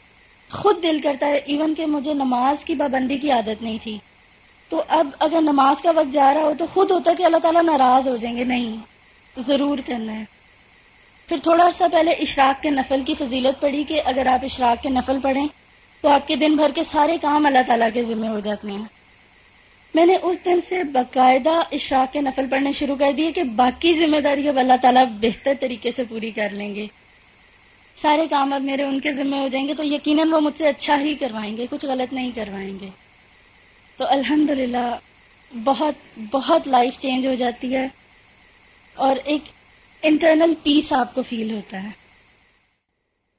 خود 0.51 0.84
دل 0.84 1.01
کرتا 1.03 1.27
ہے 1.27 1.36
ایون 1.36 1.73
کہ 1.75 1.86
مجھے 1.86 2.13
نماز 2.13 2.63
کی 2.63 2.75
پابندی 2.75 3.17
کی 3.17 3.31
عادت 3.31 3.63
نہیں 3.63 3.77
تھی۔ 3.84 3.97
تو 4.69 4.84
اب 4.88 5.07
اگر 5.19 5.41
نماز 5.41 5.81
کا 5.81 5.91
وقت 5.91 6.13
جا 6.13 6.34
رہا 6.34 6.41
ہو 6.41 6.53
تو 6.60 6.65
خود 6.73 6.91
ہوتا 6.91 7.12
ہے 7.12 7.15
کہ 7.15 7.23
اللہ 7.23 7.38
تعالیٰ 7.38 7.63
ناراض 7.63 8.07
ہو 8.07 8.17
جائیں 8.17 8.38
گے، 8.38 8.43
نہیں، 8.43 8.77
ضرور 9.47 9.77
کرنا 9.86 10.19
ہے۔ 10.19 10.23
پھر 11.27 11.38
تھوڑا 11.43 11.69
سا 11.77 11.88
پہلے 11.91 12.12
اشراق 12.12 12.63
کے 12.63 12.69
نفل 12.69 13.01
کی 13.05 13.13
فضیلت 13.19 13.62
پڑی 13.62 13.84
کہ 13.88 14.01
اگر 14.05 14.25
آپ 14.25 14.43
اشراق 14.43 14.84
کے 14.84 14.89
نفل 14.89 15.17
پڑھیں 15.21 15.47
تو 16.01 16.09
آپ 16.09 16.27
کے 16.27 16.35
دن 16.35 16.55
بھر 16.55 16.71
کے 16.75 16.83
سارے 16.83 17.17
کام 17.21 17.45
اللہ 17.45 17.59
تعالیٰ 17.67 17.89
کے 17.93 18.03
ذمہ 18.03 18.25
ہو 18.25 18.39
جاتے 18.39 18.71
ہیں۔ 18.71 18.85
میں 19.93 20.05
نے 20.05 20.17
اس 20.21 20.45
دن 20.45 20.59
سے 20.69 20.83
باقاعدہ 20.83 21.61
اشراق 21.71 22.13
کے 22.13 22.21
نفل 22.21 22.45
پڑھنے 22.51 22.71
شروع 22.71 22.95
کر 22.95 23.11
دیے 23.17 23.31
کہ 23.31 23.43
باقی 23.43 23.93
ذمہ 23.93 24.17
داری 24.17 24.49
اب 24.49 24.59
اللہ 24.59 24.73
تعالیٰ 24.81 25.05
بہتر 25.05 25.53
طریقے 25.59 25.91
سے 25.95 26.03
پوری 26.09 26.31
کر 26.31 26.49
لیں 26.49 26.75
گے۔ 26.75 26.87
سارے 28.01 28.27
کام 28.27 28.53
اب 28.53 28.61
میرے 28.61 28.83
ان 28.83 28.99
کے 28.99 29.13
ذمہ 29.13 29.35
ہو 29.35 29.47
جائیں 29.47 29.67
گے 29.67 29.73
تو 29.73 29.83
یقیناً 29.83 30.31
وہ 30.31 30.39
مجھ 30.39 30.57
سے 30.57 30.67
اچھا 30.67 30.99
ہی 30.99 31.15
کروائیں 31.15 31.57
گے، 31.57 31.65
کچھ 31.69 31.85
غلط 31.85 32.13
نہیں 32.13 32.31
کروائیں 32.35 32.79
گے۔ 32.81 32.89
تو 33.97 34.05
الحمد 34.07 34.49
بہت 35.63 36.19
بہت 36.31 36.67
لائف 36.67 36.99
چینج 36.99 37.27
ہو 37.27 37.35
جاتی 37.35 37.75
ہے 37.75 37.87
اور 38.93 39.15
ایک 39.25 39.41
انٹرنل 40.01 40.53
پیس 40.63 40.93
آپ 40.93 41.15
کو 41.15 41.23
فیل 41.23 41.51
ہوتا 41.51 41.83
ہے۔ 41.83 42.00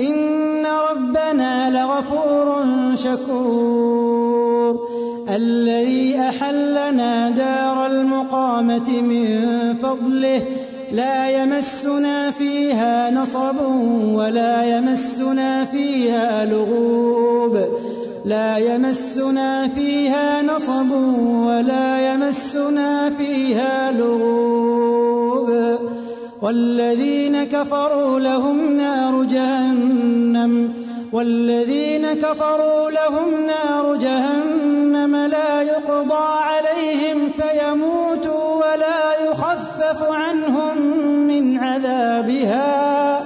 إن 0.00 0.66
ربنا 0.66 1.70
لغفور 1.70 2.66
شكور 2.94 4.88
الذي 5.28 6.20
أحلنا 6.20 7.30
دار 7.30 7.86
المقامة 7.86 9.00
من 9.00 9.26
فضله 9.82 10.42
لا 10.92 11.30
يمسنا 11.42 12.30
فيها 12.30 13.10
نصب 13.10 13.56
ولا 14.14 14.64
يمسنا 14.64 15.64
فيها 15.64 16.44
لغوب 16.44 17.60
لا 18.24 18.58
يمسنا 18.58 19.68
فيها 19.68 20.42
نصب 20.42 20.90
ولا 21.46 22.12
يمسنا 22.12 23.10
فيها 23.10 23.92
لغوب 23.92 24.59
والذين 26.42 27.44
كفروا 27.44 28.20
لهم 28.20 28.76
نار 28.76 29.24
جهنم 29.24 30.72
والذين 31.12 32.12
كفروا 32.12 32.90
لهم 32.90 33.46
نار 33.46 33.96
جهنم 33.96 35.16
لا 35.16 35.62
يقضى 35.62 36.28
عليهم 36.42 37.28
فيموتوا 37.28 38.54
ولا 38.54 39.30
يخفف 39.30 40.02
عنهم 40.02 40.78
من 41.26 41.58
عذابها 41.58 43.24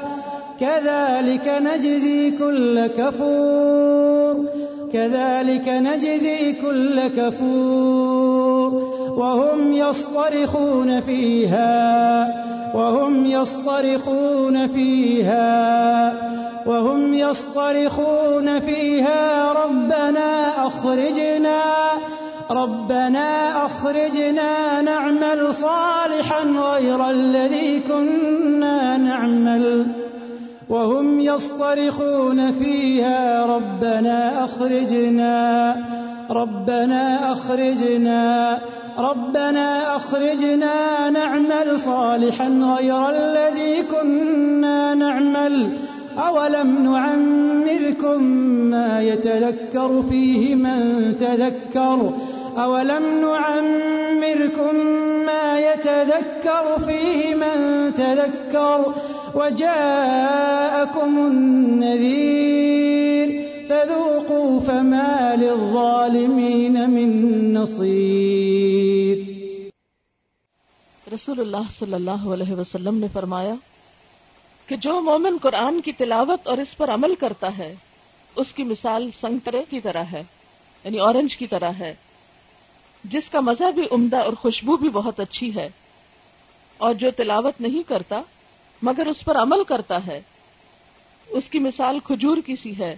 كذلك 0.61 1.48
نجزي 1.62 2.31
كل 2.31 2.87
كفور 2.87 4.44
كذلك 4.92 5.68
نجزي 5.68 6.53
كل 6.53 7.09
كفور 7.09 8.72
وهم 9.16 9.72
يصطرخون 9.72 11.00
فيها 11.00 12.44
وهم 12.74 13.26
يصطرخون 13.26 14.66
فيها، 14.66 16.12
وهم 16.66 17.14
يصطرخون 17.14 18.60
فيها. 18.60 19.52
ربنا 19.52 20.48
أخرجنا 20.66 21.60
ربنا 22.50 23.66
أخرجنا 23.66 24.82
نعمل 24.82 25.54
صالحا 25.54 26.44
غير 26.44 27.10
الذي 27.10 27.80
كنا 27.80 28.96
نعمل. 28.96 29.87
وهم 30.68 31.20
يصطرخون 31.20 32.52
فيها. 32.52 33.46
ربنا 33.46 34.44
أخرجنا. 34.44 36.03
ربنا 36.30 37.32
أخرجنا 37.32 38.58
ربنا 38.98 39.96
أخرجنا 39.96 41.10
نعمل 41.10 41.78
صالحا 41.78 42.48
غير 42.48 43.10
الذي 43.10 43.82
كنا 43.82 44.94
نعمل. 44.94 45.68
أولم 46.18 46.92
نعمركم 46.92 48.22
ما 48.70 49.02
يتذكر 49.02 50.02
فيه 50.02 50.54
من 50.54 51.14
تذكر؟ 51.20 52.12
أولم 52.58 53.02
نعمركم 53.20 54.76
ما 55.26 55.58
يتذكر 55.60 56.78
فيه 56.87 57.34
من 57.34 57.90
تذكر؟ 57.94 58.94
وجاءكم 59.34 61.16
النذير. 61.16 62.64
فذوقوا 63.68 64.59
فما 64.66 65.35
للظالمين 65.35 66.77
من 66.90 67.12
نصير. 67.55 69.22
رسول 71.07 71.40
اللہ 71.40 71.70
صلی 71.79 71.94
اللہ 71.94 72.27
علیہ 72.35 72.53
وسلم 72.53 72.98
نے 72.98 73.07
فرمایا 73.12 73.55
کہ 74.68 74.77
جو 74.79 75.00
مومن 75.00 75.37
قرآن 75.42 75.81
کی 75.81 75.92
تلاوت 75.92 76.46
اور 76.46 76.59
اس 76.59 76.77
پر 76.77 76.88
عمل 76.90 77.14
کرتا 77.14 77.50
ہے، 77.59 77.74
اس 78.37 78.53
کی 78.53 78.64
مثال 78.64 79.09
سنگترے 79.20 79.62
کی 79.70 79.81
طرح 79.81 80.05
ہے 80.12 80.22
یعنی 80.85 80.98
اورنج 80.98 81.37
کی 81.37 81.46
طرح 81.46 81.72
ہے، 81.79 81.94
جس 83.05 83.29
کا 83.29 83.40
مزہ 83.40 83.70
بھی 83.74 83.85
عمدہ 83.92 84.16
اور 84.18 84.33
خوشبو 84.40 84.77
بھی 84.77 84.88
بہت 84.90 85.20
اچھی 85.20 85.55
ہے، 85.55 85.68
اور 86.81 86.94
جو 86.94 87.11
تلاوت 87.16 87.61
نہیں 87.61 87.88
کرتا 87.88 88.20
مگر 88.83 89.07
اس 89.07 89.24
پر 89.24 89.37
عمل 89.37 89.64
کرتا 89.64 89.98
ہے، 90.07 90.20
اس 91.29 91.48
کی 91.48 91.59
مثال 91.61 91.98
کھجور 92.05 92.38
کی 92.46 92.57
سی 92.57 92.72
ہے۔ 92.79 92.94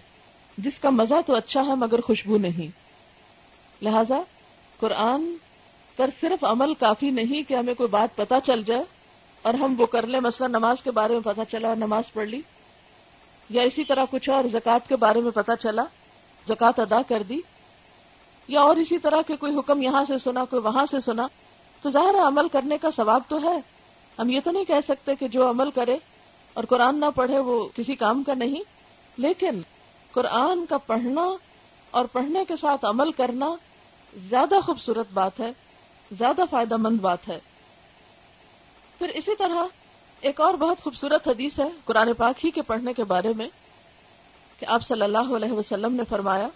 جس 0.58 0.78
کا 0.78 0.90
مزہ 0.90 1.20
تو 1.26 1.34
اچھا 1.34 1.64
ہے 1.66 1.74
مگر 1.74 2.00
خوشبو 2.00 2.38
نہیں۔ 2.38 2.68
لہذا 3.82 4.20
قرآن 4.80 5.34
پر 5.96 6.10
صرف 6.20 6.44
عمل 6.44 6.74
کافی 6.74 7.10
نہیں 7.10 7.48
کہ 7.48 7.54
ہمیں 7.54 7.74
کوئی 7.74 7.88
بات 7.88 8.16
پتا 8.16 8.38
چل 8.46 8.62
جائے 8.62 8.82
اور 9.44 9.54
ہم 9.54 9.74
وہ 9.78 9.86
کر 9.86 10.06
لیں، 10.06 10.20
مثلا 10.20 10.46
نماز 10.48 10.82
کے 10.82 10.90
بارے 10.90 11.12
میں 11.12 11.20
پتا 11.24 11.44
چلا 11.44 11.68
اور 11.68 11.76
نماز 11.76 12.12
پڑھ 12.12 12.28
لی، 12.28 12.40
یا 13.50 13.62
اسی 13.62 13.84
طرح 13.84 14.04
کچھ 14.10 14.28
اور 14.30 14.44
زکوٰۃ 14.52 14.88
کے 14.88 14.96
بارے 14.96 15.20
میں 15.20 15.30
پتا 15.30 15.56
چلا، 15.56 15.84
زکوٰۃ 16.46 16.80
ادا 16.80 17.00
کر 17.08 17.22
دی، 17.22 17.40
یا 18.48 18.60
اور 18.60 18.76
اسی 18.76 18.98
طرح 18.98 19.22
کے 19.26 19.36
کوئی 19.36 19.56
حکم 19.56 19.82
یہاں 19.82 20.04
سے 20.08 20.18
سنا، 20.18 20.44
کوئی 20.44 20.62
وہاں 20.62 20.84
سے 20.90 21.00
سنا، 21.00 21.26
تو 21.82 21.90
ظاہر 21.90 22.18
عمل 22.26 22.48
کرنے 22.48 22.78
کا 22.78 22.88
ثواب 22.96 23.22
تو 23.28 23.42
ہے۔ 23.42 23.56
ہم 24.18 24.30
یہ 24.30 24.40
تو 24.44 24.50
نہیں 24.50 24.64
کہہ 24.64 24.86
سکتے 24.88 25.14
کہ 25.14 25.28
جو 25.28 25.48
عمل 25.50 25.70
کرے 25.70 25.96
اور 26.56 26.64
قرآن 26.64 27.00
نہ 27.00 27.10
پڑھے 27.14 27.38
وہ 27.38 27.56
کسی 27.74 27.94
کام 27.94 28.22
کا 28.22 28.34
نہیں، 28.34 28.62
لیکن 29.18 29.60
قرآن 30.16 30.66
کا 30.66 30.78
پڑھنا 30.78 31.24
اور 31.90 32.04
پڑھنے 32.04 32.44
کے 32.48 32.54
ساتھ 32.60 32.84
عمل 32.84 33.12
کرنا 33.12 33.54
زیادہ 34.28 34.54
خوبصورت 34.66 35.06
بات 35.12 35.40
ہے، 35.40 35.50
زیادہ 36.18 36.42
فائدہ 36.50 36.76
مند 36.76 37.00
بات 37.00 37.28
ہے۔ 37.28 37.38
پھر 38.98 39.08
اسی 39.08 39.36
طرح 39.38 39.64
ایک 40.20 40.40
اور 40.40 40.54
بہت 40.54 40.82
خوبصورت 40.82 41.28
حدیث 41.28 41.58
ہے 41.58 41.68
قرآن 41.84 42.12
پاک 42.12 42.44
ہی 42.44 42.50
کے 42.50 42.62
پڑھنے 42.62 42.92
کے 42.92 43.04
بارے 43.04 43.32
میں 43.36 43.48
کہ 44.58 44.66
آپ 44.66 44.82
صلی 44.82 45.02
اللہ 45.02 45.34
علیہ 45.36 45.52
وسلم 45.52 45.92
نے 45.92 46.02
فرمایا 46.08 46.48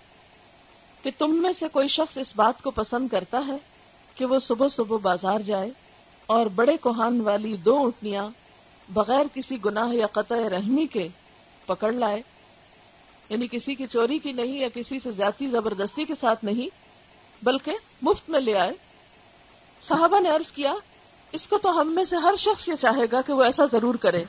کہ 1.03 1.11
تم 1.19 1.43
میں 1.43 1.53
سے 1.53 1.69
کوئی 1.73 1.89
شخص 1.89 2.19
اس 2.19 2.33
بات 2.37 2.63
کو 2.63 2.71
پسند 2.71 3.09
کرتا 3.09 3.41
ہے 3.47 3.57
کہ 4.15 4.25
وہ 4.25 4.41
صبح 4.41 4.69
صبح 4.69 4.97
بازار 5.03 5.41
جائے 5.41 5.71
اور 6.27 6.47
بڑے 6.47 6.77
کوہان 6.77 7.21
والی 7.21 7.57
دو 7.57 7.87
اٹھنیاں 7.87 8.29
بغیر 8.89 9.27
کسی 9.35 9.65
گناہ 9.65 9.95
یا 9.95 10.07
قطع 10.07 10.37
رحمی 10.51 10.87
کے 10.87 11.09
پکڑ 11.67 11.93
لائے۔ 11.93 12.23
یعنی 13.31 13.47
کسی 13.51 13.75
کی 13.75 13.87
چوری 13.87 14.19
کی 14.19 14.33
نہیں 14.33 14.61
یا 14.61 14.69
کسی 14.75 15.01
سے 15.01 15.13
زیادتی 15.13 15.47
زبردستی 15.47 16.05
کے 16.05 16.15
ساتھ 16.21 16.45
نہیں، 16.45 16.69
بلکہ 17.45 17.73
مفت 18.03 18.31
میں 18.31 18.41
لے 18.41 18.59
آئے۔ 18.59 18.73
صحابہ 19.89 20.21
نے 20.21 20.29
عرض 20.29 20.51
کیا، 20.51 20.75
اس 21.33 21.47
کو 21.47 21.59
تو 21.59 21.81
ہم 21.81 21.93
میں 21.93 22.05
سے 22.05 22.17
ہر 22.17 22.37
شخص 22.37 22.69
یہ 22.69 22.75
چاہے 22.81 23.05
گا 23.13 23.21
کہ 23.21 23.33
وہ 23.33 23.43
ایسا 23.43 23.65
ضرور 23.73 23.95
کرے۔ 23.95 24.25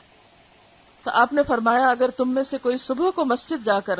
تو 1.03 1.11
آپ 1.13 1.33
نے 1.33 1.43
فرمایا، 1.43 1.89
اگر 1.89 2.09
تم 2.09 2.29
میں 2.29 2.43
سے 2.43 2.57
کوئی 2.57 2.77
صبح 2.77 3.09
کو 3.09 3.25
مسجد 3.25 3.65
جا 3.65 3.79
کر 3.79 3.99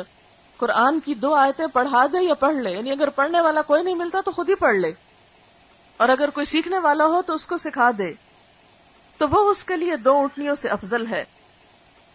قرآن 0.56 1.00
کی 1.00 1.14
دو 1.14 1.34
آیتیں 1.34 1.66
پڑھا 1.72 2.06
دے 2.12 2.24
یا 2.24 2.34
پڑھ 2.34 2.54
لے 2.54 2.70
یعنی 2.70 2.90
اگر 2.90 3.08
پڑھنے 3.08 3.40
والا 3.40 3.62
کوئی 3.62 3.82
نہیں 3.82 3.94
ملتا 3.94 4.20
تو 4.24 4.32
خود 4.32 4.50
ہی 4.50 4.54
پڑھ 4.54 4.76
لے۔ 4.76 4.92
اور 5.96 6.08
اگر 6.08 6.30
کوئی 6.30 6.46
سیکھنے 6.46 6.78
والا 6.78 7.06
ہو 7.06 7.22
تو 7.22 7.34
اس 7.34 7.46
کو 7.46 7.56
سکھا 7.56 7.90
دے۔ 7.98 8.12
تو 9.18 9.28
وہ 9.28 9.50
اس 9.50 9.64
کے 9.64 9.76
لیے 9.76 9.96
دو 9.96 10.12
اونٹنیوں 10.12 10.54
سے 10.54 10.68
افضل 10.68 11.06
ہے 11.06 11.24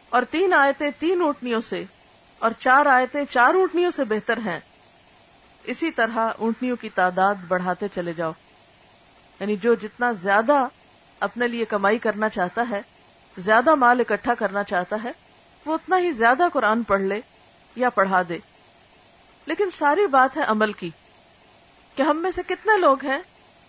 اور 0.09 0.21
تین 0.21 0.53
آیتیں 0.53 0.91
تین 0.99 1.21
اونٹنیوں 1.21 1.61
سے 1.61 1.83
اور 2.39 2.51
چار 2.51 2.85
آیتیں 2.85 3.25
چار 3.29 3.53
اونٹنیوں 3.53 3.91
سے 3.91 4.03
بہتر 4.03 4.37
ہیں۔ 4.37 4.59
اسی 5.63 5.91
طرح 5.91 6.31
اونٹنیوں 6.37 6.75
کی 6.75 6.89
تعداد 6.89 7.35
بڑھاتے 7.47 7.87
چلے 7.87 8.13
جاؤ۔ 8.13 8.31
یعنی 9.39 9.55
جو 9.55 9.73
جتنا 9.73 10.11
زیادہ 10.11 10.67
اپنے 11.19 11.47
لیے 11.47 11.65
کمائی 11.65 11.99
کرنا 11.99 12.29
چاہتا 12.29 12.65
ہے، 12.69 12.81
زیادہ 13.37 13.75
مال 13.75 13.99
اکٹھا 13.99 14.33
کرنا 14.33 14.63
چاہتا 14.63 14.95
ہے، 15.03 15.11
وہ 15.65 15.73
اتنا 15.73 15.99
ہی 15.99 16.11
زیادہ 16.11 16.43
قرآن 16.53 16.83
پڑھ 16.83 17.01
لے 17.01 17.21
یا 17.75 17.89
پڑھا 17.89 18.21
دے۔ 18.29 18.37
لیکن 19.45 19.69
ساری 19.69 20.07
بات 20.07 20.37
ہے 20.37 20.43
عمل 20.43 20.73
کی۔ 20.73 20.89
کہ 21.95 22.01
ہم 22.01 22.17
میں 22.17 22.31
سے 22.31 22.41
کتنے 22.47 22.77
لوگ 22.77 23.05
ہیں 23.05 23.17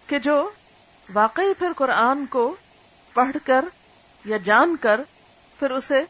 کہ 0.06 0.18
جو 0.18 0.50
واقعی 1.14 1.54
پھر 1.58 1.72
قرآن 1.76 2.26
کو 2.26 2.56
پڑھ 3.14 3.36
کر 3.44 3.64
یا 4.24 4.36
جان 4.36 4.76
کر 4.76 5.00
پھر 5.58 5.70
اسے 5.70 6.04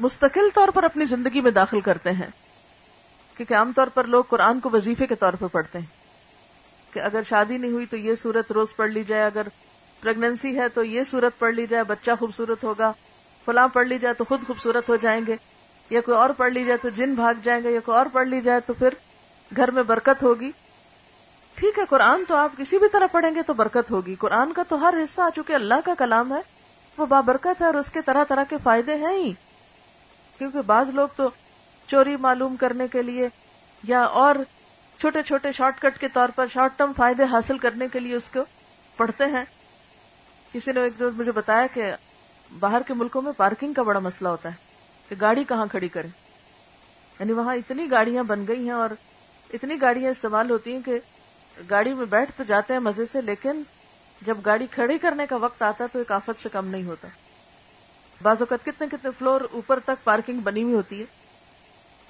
مستقل 0.00 0.48
طور 0.54 0.68
پر 0.68 0.82
اپنی 0.82 1.04
زندگی 1.04 1.40
میں 1.40 1.50
داخل 1.50 1.80
کرتے 1.80 2.12
ہیں 2.12 2.26
کیونکہ 3.36 3.54
عام 3.54 3.72
طور 3.72 3.86
پر 3.86 4.04
لوگ 4.04 4.24
قرآن 4.24 4.60
کو 4.60 4.70
وظیفے 4.72 5.06
کے 5.06 5.14
طور 5.14 5.32
پر 5.32 5.46
پڑھتے 5.46 5.78
ہیں 5.78 6.92
کہ 6.92 7.00
اگر 7.00 7.22
شادی 7.22 7.58
نہیں 7.58 7.70
ہوئی 7.70 7.86
تو 7.86 7.96
یہ 7.96 8.14
صورت 8.14 8.52
روز 8.52 8.76
پڑھ 8.76 8.90
لی 8.90 9.04
جائے، 9.04 9.24
اگر 9.24 9.42
پریگنینسی 10.00 10.58
ہے 10.58 10.68
تو 10.68 10.84
یہ 10.84 11.04
صورت 11.04 11.38
پڑھ 11.38 11.54
لی 11.54 11.66
جائے، 11.66 11.84
بچہ 11.84 12.10
خوبصورت 12.18 12.64
ہوگا، 12.64 12.92
فلاں 13.44 13.68
پڑھ 13.68 13.86
لی 13.86 13.98
جائے 13.98 14.14
تو 14.14 14.24
خود 14.24 14.46
خوبصورت 14.46 14.88
ہو 14.88 14.96
جائیں 14.96 15.20
گے، 15.26 15.36
یا 15.90 16.00
کوئی 16.00 16.16
اور 16.16 16.30
پڑھ 16.30 16.52
لی 16.52 16.64
جائے 16.64 16.78
تو 16.82 16.88
جن 16.88 17.14
بھاگ 17.14 17.34
جائیں 17.42 17.62
گے، 17.62 17.70
یا 17.70 17.80
کوئی 17.84 17.98
اور 17.98 18.06
پڑھ 18.12 18.28
لی 18.28 18.40
جائے 18.40 18.60
تو 18.60 18.72
پھر 18.72 18.94
گھر 19.56 19.70
میں 19.70 19.82
برکت 19.82 20.22
ہوگی۔ 20.22 20.50
ٹھیک 21.54 21.78
ہے، 21.78 21.84
قرآن 21.88 22.24
تو 22.28 22.36
آپ 22.36 22.56
کسی 22.56 22.78
بھی 22.78 22.88
طرح 22.92 23.06
پڑھیں 23.12 23.34
گے 23.34 23.42
تو 23.42 23.54
برکت 23.54 23.90
ہوگی۔ 23.90 24.14
قرآن 24.14 24.52
کا 24.52 24.62
تو 24.68 24.80
ہر 24.80 24.94
حصہ 25.04 25.20
آ 25.20 25.28
چکے 25.36 25.54
اللہ 25.54 25.74
کا 25.84 25.94
کلام 25.98 26.32
ہے، 26.32 26.40
وہ 26.98 27.06
بابرکت 27.06 27.60
ہے 27.60 27.66
اور 27.66 27.74
اس 27.74 27.90
کے 27.90 28.00
طرح 28.02 28.24
طرح 28.24 28.44
کے 28.48 28.56
فائدے 28.62 28.94
ہیں 28.94 29.16
ہی۔ 29.16 29.32
کیونکہ 30.38 30.62
بعض 30.62 30.90
لوگ 30.90 31.08
تو 31.16 31.28
چوری 31.88 32.16
معلوم 32.16 32.56
کرنے 32.56 32.88
کے 32.88 33.02
لیے 33.02 33.28
یا 33.84 34.00
اور 34.20 34.34
چھوٹے 34.98 35.22
چھوٹے 35.22 35.52
شارٹ 35.52 35.80
کٹ 35.80 35.98
کے 36.00 36.08
طور 36.08 36.28
پر 36.34 36.46
شارٹ 36.46 36.78
ٹرم 36.78 36.92
فائدے 36.92 37.24
حاصل 37.24 37.58
کرنے 37.58 37.88
کے 37.92 38.00
لیے 38.00 38.14
اس 38.14 38.28
کو 38.28 38.40
پڑھتے 38.96 39.24
ہیں۔ 39.24 39.44
کسی 40.52 40.72
نے 40.72 40.80
ایک 40.80 40.92
روز 41.00 41.18
مجھے 41.18 41.32
بتایا 41.32 41.66
کہ 41.74 41.92
باہر 42.50 42.82
کے 42.86 42.94
ملکوں 42.94 43.22
میں 43.22 43.32
پارکنگ 43.36 43.72
کا 43.72 43.82
بڑا 43.82 44.00
مسئلہ 44.00 44.28
ہوتا 44.28 44.48
ہے 44.48 44.66
کہ 45.08 45.16
گاڑی 45.20 45.44
کہاں 45.44 45.66
کھڑی 45.66 45.88
کرے 45.88 46.08
یعنی 47.20 47.32
وہاں 47.32 47.54
اتنی 47.54 47.90
گاڑیاں 47.90 48.22
بن 48.22 48.44
گئی 48.48 48.64
ہیں 48.64 48.72
اور 48.72 48.90
اتنی 49.52 49.80
گاڑیاں 49.80 50.10
استعمال 50.10 50.50
ہوتی 50.50 50.72
ہیں 50.72 50.82
کہ 50.82 50.98
گاڑی 51.70 51.94
میں 51.94 52.06
بیٹھ 52.06 52.32
تو 52.36 52.44
جاتے 52.44 52.72
ہیں 52.72 52.80
مزے 52.80 53.06
سے، 53.06 53.20
لیکن 53.20 53.62
جب 54.22 54.38
گاڑی 54.46 54.66
کھڑی 54.70 54.98
کرنے 54.98 55.26
کا 55.26 55.36
وقت 55.36 55.62
آتا 55.62 55.84
ہے 55.84 55.88
تو 55.92 55.98
ایک 55.98 56.12
آفت 56.12 56.42
سے 56.42 56.48
کم 56.48 56.68
نہیں 56.68 56.84
ہوتا۔ 56.84 57.08
بعض 58.22 58.36
اوقات 58.40 58.64
کتنے 58.64 58.86
کتنے 58.86 59.10
فلور 59.18 59.40
اوپر 59.52 59.78
تک 59.80 60.04
پارکنگ 60.04 60.40
بنی 60.40 60.62
ہوئی 60.62 60.74
ہوتی 60.74 61.00
ہے۔ 61.00 61.04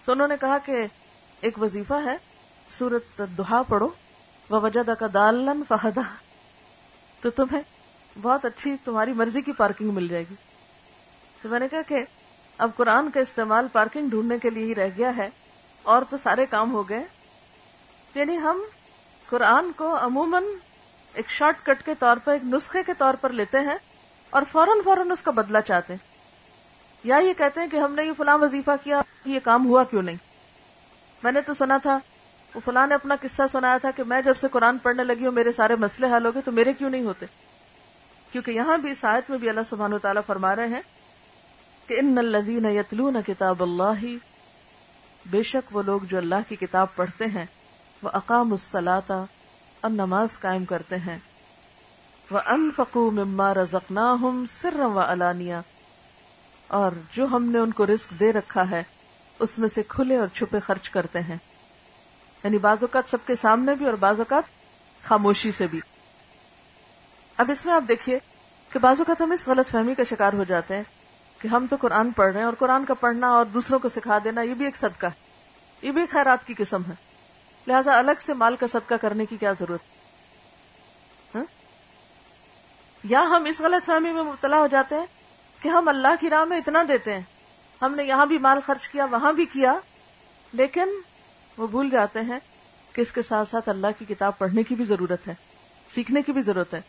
تو 0.04 0.12
انہوں 0.12 0.28
نے 0.28 0.34
کہا 0.40 0.58
کہ 0.58 0.86
ایک 1.40 1.62
وظیفہ 1.62 1.94
ہے، 2.04 2.16
سورت 2.68 3.22
دہا 3.38 3.62
پڑھو 3.68 3.88
وہ 4.50 4.60
وجہ 4.60 4.94
کا 4.98 5.06
دالن 5.14 5.62
فہدا۔ 5.68 6.00
تو 7.20 7.30
تمہیں 7.30 7.62
بہت 8.22 8.44
اچھی 8.44 8.76
تمہاری 8.84 9.12
مرضی 9.12 9.40
کی 9.40 9.52
پارکنگ 9.52 9.90
مل 9.90 10.08
جائے 10.08 10.24
گی۔ 10.30 10.34
تو 11.42 11.48
میں 11.48 11.58
نے 11.58 11.68
کہا 11.68 11.82
کہ 11.82 12.04
اب 12.58 12.70
قرآن 12.76 13.10
کا 13.10 13.20
استعمال 13.20 13.66
پارکنگ 13.72 14.08
ڈھونڈنے 14.08 14.38
کے 14.38 14.50
لیے 14.50 14.64
ہی 14.64 14.74
رہ 14.74 14.88
گیا 14.96 15.16
ہے، 15.16 15.28
اور 15.82 16.02
تو 16.10 16.16
سارے 16.16 16.46
کام 16.46 16.72
ہو 16.72 16.88
گئے۔ 16.88 17.04
یعنی 18.14 18.38
ہم 18.38 18.60
قرآن 19.28 19.72
کو 19.76 19.98
عموماً 20.00 20.44
ایک 21.14 21.30
شارٹ 21.30 21.56
کٹ 21.62 21.86
کے 21.86 21.94
طور 21.98 22.16
پر، 22.24 22.32
ایک 22.32 22.44
نسخے 22.44 22.82
کے 22.82 22.92
طور 22.98 23.14
پر 23.14 23.30
لیتے 23.30 23.58
ہیں۔ 23.58 23.78
اور 24.30 24.42
فوراً 24.52 24.78
فوراً 24.84 25.10
اس 25.10 25.22
کا 25.22 25.30
بدلہ 25.30 25.58
چاہتے 25.66 25.92
ہیں۔ 25.92 26.06
یا 27.04 27.16
یہ 27.16 27.32
کہتے 27.38 27.60
ہیں 27.60 27.68
کہ 27.68 27.76
ہم 27.76 27.94
نے 27.94 28.04
یہ 28.04 28.12
فلاں 28.16 28.38
وظیفہ 28.38 28.70
کیا، 28.84 29.02
یہ 29.24 29.40
کام 29.44 29.66
ہوا 29.66 29.84
کیوں 29.84 30.02
نہیں؟ 30.02 30.16
میں 31.22 31.32
نے 31.32 31.40
تو 31.40 31.54
سنا 31.54 31.78
تھا، 31.78 31.98
وہ 32.54 32.60
فلاں 32.64 32.86
نے 32.86 32.94
اپنا 32.94 33.16
قصہ 33.20 33.42
سنایا 33.52 33.78
تھا 33.78 33.90
کہ 33.90 34.02
میں 34.02 34.22
جب 34.22 34.36
سے 34.36 34.48
قرآن 34.52 34.78
پڑھنے 34.78 35.04
لگی 35.04 35.24
ہوں، 35.24 35.32
میرے 35.32 35.52
سارے 35.52 35.74
مسئلے 35.74 36.16
حل 36.16 36.26
ہو 36.26 36.34
گئے 36.34 36.42
تو 36.44 36.52
میرے 36.52 36.72
کیوں 36.72 36.90
نہیں 36.90 37.04
ہوتے؟ 37.04 37.26
کیونکہ 38.32 38.50
یہاں 38.50 38.78
بھی 38.78 38.94
سائد 38.94 39.22
میں 39.28 39.38
بھی 39.38 39.48
اللہ 39.48 39.60
سبحانہ 39.66 39.94
و 39.94 39.98
تعالیٰ 39.98 40.22
فرما 40.26 40.56
رہے 40.56 40.66
ہیں 40.66 40.82
کہ 41.86 41.98
ان 41.98 42.18
الذین 42.18 42.64
یتلون 42.64 43.16
کتاب 43.26 43.62
اللہ، 43.62 44.04
بے 45.26 45.42
شک 45.42 45.76
وہ 45.76 45.82
لوگ 45.82 46.00
جو 46.00 46.18
اللہ 46.18 46.48
کی 46.48 46.56
کتاب 46.56 46.86
پڑھتے 46.96 47.26
ہیں، 47.26 47.46
وہ 48.02 48.10
اقام 48.12 48.50
الصلاۃ، 48.50 49.10
اور 49.80 49.90
نماز 49.90 50.40
قائم 50.40 50.64
کرتے 50.64 50.96
ہیں۔ 50.96 51.18
وہ 52.30 52.40
انفقو 52.46 53.10
مما 53.10 53.54
رزقناہم 53.54 54.44
سرا 54.48 54.86
و 54.86 55.00
اور 56.66 56.92
جو 57.12 57.26
ہم 57.26 57.44
نے 57.44 57.58
ان 57.58 57.72
کو 57.72 57.86
رزق 57.86 58.20
دے 58.20 58.32
رکھا 58.32 58.70
ہے، 58.70 58.82
اس 59.38 59.58
میں 59.58 59.68
سے 59.68 59.82
کھلے 59.88 60.16
اور 60.16 60.28
چھپے 60.28 60.60
خرچ 60.60 60.90
کرتے 60.90 61.20
ہیں۔ 61.20 61.36
یعنی 62.44 62.58
بعض 62.58 62.76
اوقات 62.80 63.10
سب 63.10 63.18
کے 63.26 63.36
سامنے 63.36 63.74
بھی 63.74 63.86
اور 63.86 63.94
بعض 63.94 64.20
اوقات 64.20 64.42
خاموشی 65.02 65.52
سے 65.52 65.66
بھی۔ 65.66 65.80
اب 67.36 67.50
اس 67.50 67.66
میں 67.66 67.74
آپ 67.74 67.82
دیکھیے 67.88 68.18
کہ 68.72 68.78
بعض 68.78 69.00
اوقات 69.00 69.20
ہم 69.20 69.32
اس 69.32 69.48
غلط 69.48 69.70
فہمی 69.70 69.94
کا 69.94 70.04
شکار 70.04 70.32
ہو 70.32 70.44
جاتے 70.44 70.76
ہیں 70.76 70.82
کہ 71.38 71.48
ہم 71.48 71.66
تو 71.70 71.76
قرآن 71.80 72.10
پڑھ 72.10 72.32
رہے 72.32 72.38
ہیں 72.38 72.46
اور 72.46 72.54
قرآن 72.58 72.84
کا 72.84 72.94
پڑھنا 72.94 73.28
اور 73.28 73.44
دوسروں 73.44 73.78
کو 73.78 73.88
سکھا 73.88 74.18
دینا، 74.24 74.40
یہ 74.40 74.54
بھی 74.54 74.64
ایک 74.64 74.76
صدقہ 74.76 75.06
ہے۔ 75.06 75.28
یہ 75.82 75.92
بھی 75.92 76.06
خیرات 76.06 76.46
کی 76.46 76.54
قسم 76.58 76.82
ہے۔ 76.82 76.94
لہذا 77.66 77.98
الگ 77.98 78.20
سے 78.20 78.34
مال 78.34 78.56
کا 78.56 78.66
صدقہ 78.66 78.94
کرنے 78.94 79.26
کی 79.26 79.36
کیا 79.36 79.52
ضرورت؟ 79.52 79.80
ہے 79.80 81.38
ہاں؟ 81.38 81.44
یا 83.04 83.22
ہم 83.22 83.44
اس 83.44 83.60
غلط 83.60 83.86
فہمی 83.86 84.12
میں 84.12 84.22
مبتلا 84.22 84.58
ہو 84.58 84.66
جاتے 84.66 84.94
ہیں 84.94 85.06
کہ 85.62 85.68
ہم 85.68 85.88
اللہ 85.88 86.14
کی 86.20 86.30
راہ 86.30 86.44
میں 86.44 86.58
اتنا 86.58 86.82
دیتے 86.88 87.14
ہیں۔ 87.14 87.20
ہم 87.82 87.94
نے 87.94 88.04
یہاں 88.04 88.26
بھی 88.26 88.38
مال 88.38 88.58
خرچ 88.66 88.88
کیا، 88.88 89.04
وہاں 89.04 89.32
بھی 89.32 89.44
کیا، 89.44 89.78
لیکن 90.52 90.88
وہ 91.58 91.66
بھول 91.66 91.90
جاتے 91.90 92.20
ہیں 92.20 92.38
کہ 92.92 93.00
اس 93.00 93.12
کے 93.12 93.22
ساتھ 93.22 93.48
ساتھ 93.48 93.68
اللہ 93.68 93.86
کی 93.98 94.04
کتاب 94.04 94.38
پڑھنے 94.38 94.62
کی 94.62 94.74
بھی 94.74 94.84
ضرورت 94.84 95.28
ہے، 95.28 95.34
سیکھنے 95.94 96.22
کی 96.22 96.32
بھی 96.32 96.42
ضرورت 96.42 96.74
ہے۔ 96.74 96.80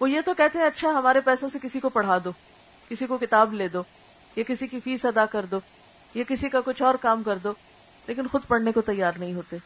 وہ 0.00 0.10
یہ 0.10 0.20
تو 0.24 0.34
کہتے 0.34 0.58
ہیں 0.58 0.66
اچھا 0.66 0.90
ہمارے 0.90 1.20
پیسوں 1.20 1.48
سے 1.48 1.58
کسی 1.62 1.80
کو 1.80 1.88
پڑھا 1.88 2.18
دو، 2.24 2.30
کسی 2.88 3.06
کو 3.06 3.18
کتاب 3.18 3.54
لے 3.54 3.68
دو، 3.68 3.82
یا 4.36 4.44
کسی 4.46 4.66
کی 4.66 4.80
فیس 4.80 5.04
ادا 5.04 5.26
کر 5.26 5.44
دو، 5.44 5.60
یا 6.14 6.24
کسی 6.28 6.48
کا 6.48 6.60
کچھ 6.64 6.82
اور 6.82 6.94
کام 6.94 7.22
کر 7.22 7.36
دو، 7.36 7.52
لیکن 8.06 8.26
خود 8.26 8.40
پڑھنے 8.48 8.72
کو 8.72 8.80
تیار 8.80 9.12
نہیں 9.18 9.34
ہوتے۔ 9.34 9.56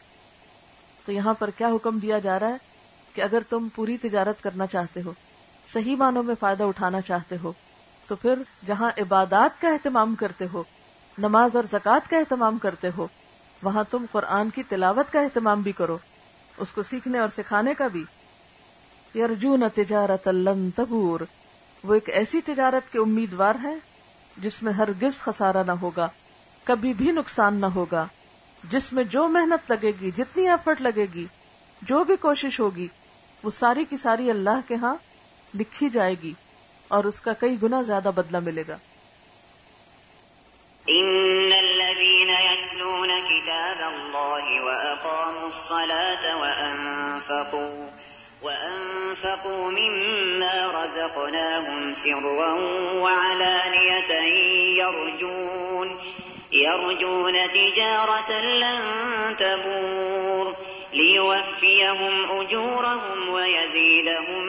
تو 1.05 1.11
یہاں 1.11 1.33
پر 1.33 1.49
کیا 1.49 1.67
حکم 1.67 1.99
دیا 1.99 2.19
جا 2.19 2.39
رہا 2.39 2.47
ہے 2.47 2.57
کہ 3.13 3.21
اگر 3.21 3.39
تم 3.49 3.67
پوری 3.75 3.97
تجارت 3.97 4.43
کرنا 4.43 4.67
چاہتے 4.67 5.01
ہو 5.01 5.13
صحیح 5.73 5.95
معنوں 5.95 6.23
میں 6.23 6.35
فائدہ 6.39 6.63
اٹھانا 6.63 7.01
چاہتے 7.01 7.37
ہو، 7.43 7.53
تو 8.07 8.15
پھر 8.15 8.39
جہاں 8.65 8.91
عبادات 8.97 9.61
کا 9.61 9.69
اہتمام 9.69 10.15
کرتے 10.15 10.45
ہو، 10.53 10.63
نماز 11.17 11.55
اور 11.55 11.63
زکوٰۃ 11.63 12.09
کا 12.09 12.17
اہتمام 12.17 12.57
کرتے 12.57 12.89
ہو، 12.97 13.07
وہاں 13.63 13.83
تم 13.91 14.05
قرآن 14.11 14.49
کی 14.49 14.63
تلاوت 14.63 15.11
کا 15.13 15.19
اہتمام 15.19 15.61
بھی 15.61 15.71
کرو، 15.71 15.97
اس 16.57 16.71
کو 16.71 16.83
سیکھنے 16.83 17.19
اور 17.19 17.29
سکھانے 17.29 17.73
کا 17.73 17.87
بھی۔ 17.87 18.03
یارجون 19.13 19.63
تجارت 19.75 20.27
لن 20.27 20.71
تبور، 20.71 21.19
وہ 21.83 21.93
ایک 21.93 22.09
ایسی 22.09 22.41
تجارت 22.41 22.91
کے 22.91 22.99
امیدوار 22.99 23.55
ہے 23.63 23.75
جس 24.37 24.63
میں 24.63 24.73
ہرگز 24.73 25.21
خسارہ 25.21 25.63
نہ 25.63 25.71
ہوگا، 25.71 26.07
کبھی 26.63 26.93
بھی 26.93 27.11
نقصان 27.11 27.55
نہ 27.55 27.65
ہوگا، 27.65 28.05
جس 28.63 28.93
میں 28.93 29.03
جو 29.03 29.27
محنت 29.27 29.71
لگے 29.71 29.91
گی، 30.01 30.11
جتنی 30.11 30.49
ایفرٹ 30.49 30.81
لگے 30.81 31.05
گی، 31.13 31.25
جو 31.81 32.03
بھی 32.03 32.15
کوشش 32.15 32.59
ہوگی، 32.59 32.87
وہ 33.43 33.49
ساری 33.49 33.85
کی 33.85 33.97
ساری 33.97 34.29
اللہ 34.29 34.67
کے 34.67 34.75
ہاں 34.75 34.95
لکھی 35.53 35.89
جائے 35.89 36.15
گی 36.23 36.33
اور 36.87 37.03
اس 37.03 37.21
کا 37.21 37.33
کئی 37.33 37.55
گنا 37.63 37.81
زیادہ 37.81 38.11
بدلہ 38.15 38.39
ملے 38.39 38.63
گا۔ 38.67 38.77
ان 40.87 41.51
الذين 41.53 42.29
يتلون 42.29 43.09
كتاب 43.29 43.81
الله 43.81 44.59
واقاموا 44.63 45.47
الصلاه 45.47 46.37
وانفقوا 46.37 47.89
وانفقوا 48.41 49.71
مما 49.71 50.71
رزقناهم 50.75 51.93
سرا 51.93 52.53
وعلانيه 52.93 54.11
يرجون 54.77 55.97
يرجون 56.51 57.33
تجاره 57.53 58.31
لن 58.41 58.81
تبور، 59.37 60.53
ليوفيهم 60.93 62.31
اجورهم 62.31 63.29
ويزيدهم 63.29 64.48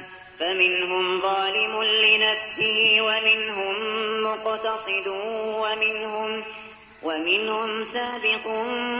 فمنهم 0.41 1.21
ظالم 1.21 1.83
لنفسه 1.83 2.97
ومنهم 3.01 3.75
مقتصد 4.23 5.07
ومنهم 5.37 6.43
ومنهم 7.03 7.83
سابق 7.83 8.47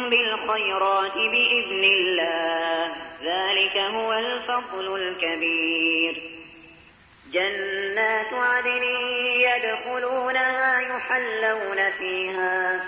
بالخيرات 0.09 1.17
بإذن 1.17 1.83
الله. 1.83 2.95
ذلك 3.23 3.77
هو 3.77 4.13
الفضل 4.13 4.95
الكبير. 4.95 6.21
جنات 7.31 8.33
عدن 8.33 8.83
يدخلونها 9.33 10.79
يحلون 10.79 11.91
فيها 11.91 12.83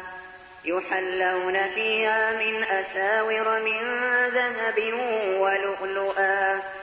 يحلون 0.65 1.69
فيها 1.69 2.31
من 2.31 2.63
أساور 2.63 3.59
من 3.59 3.79
ذهب 4.33 4.93
ولؤلؤا. 5.39 6.82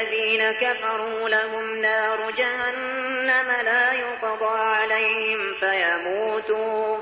والذين 0.00 0.52
كفروا 0.52 1.28
لهم 1.28 1.76
نار 1.76 2.30
جهنم 2.30 3.50
لا 3.64 3.92
يقضى 3.92 4.58
عليهم 4.58 5.54
فيموتوا. 5.54 6.96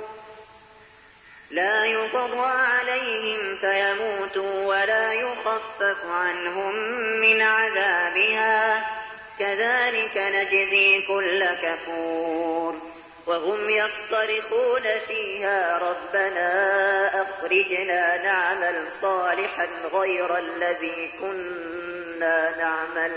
لا 1.50 1.84
يقضى 1.84 2.50
عليهم 2.50 3.56
فيموتوا 3.56 4.66
ولا 4.66 5.12
يخفف 5.12 6.04
عنهم 6.10 6.74
من 7.20 7.42
عذابها. 7.42 8.86
كذلك 9.38 10.16
نجزي 10.16 11.02
كل 11.02 11.44
كفور. 11.44 12.74
وهم 13.26 13.70
يصطرخون 13.70 14.82
فيها 15.08 15.78
ربنا 15.78 17.22
أخرجنا 17.22 18.22
نعمل 18.22 18.92
صالحا 18.92 19.68
غير 19.92 20.38
الذي 20.38 21.10
كنا 21.20 21.97
كنا 22.18 22.56
نعمل 22.58 23.12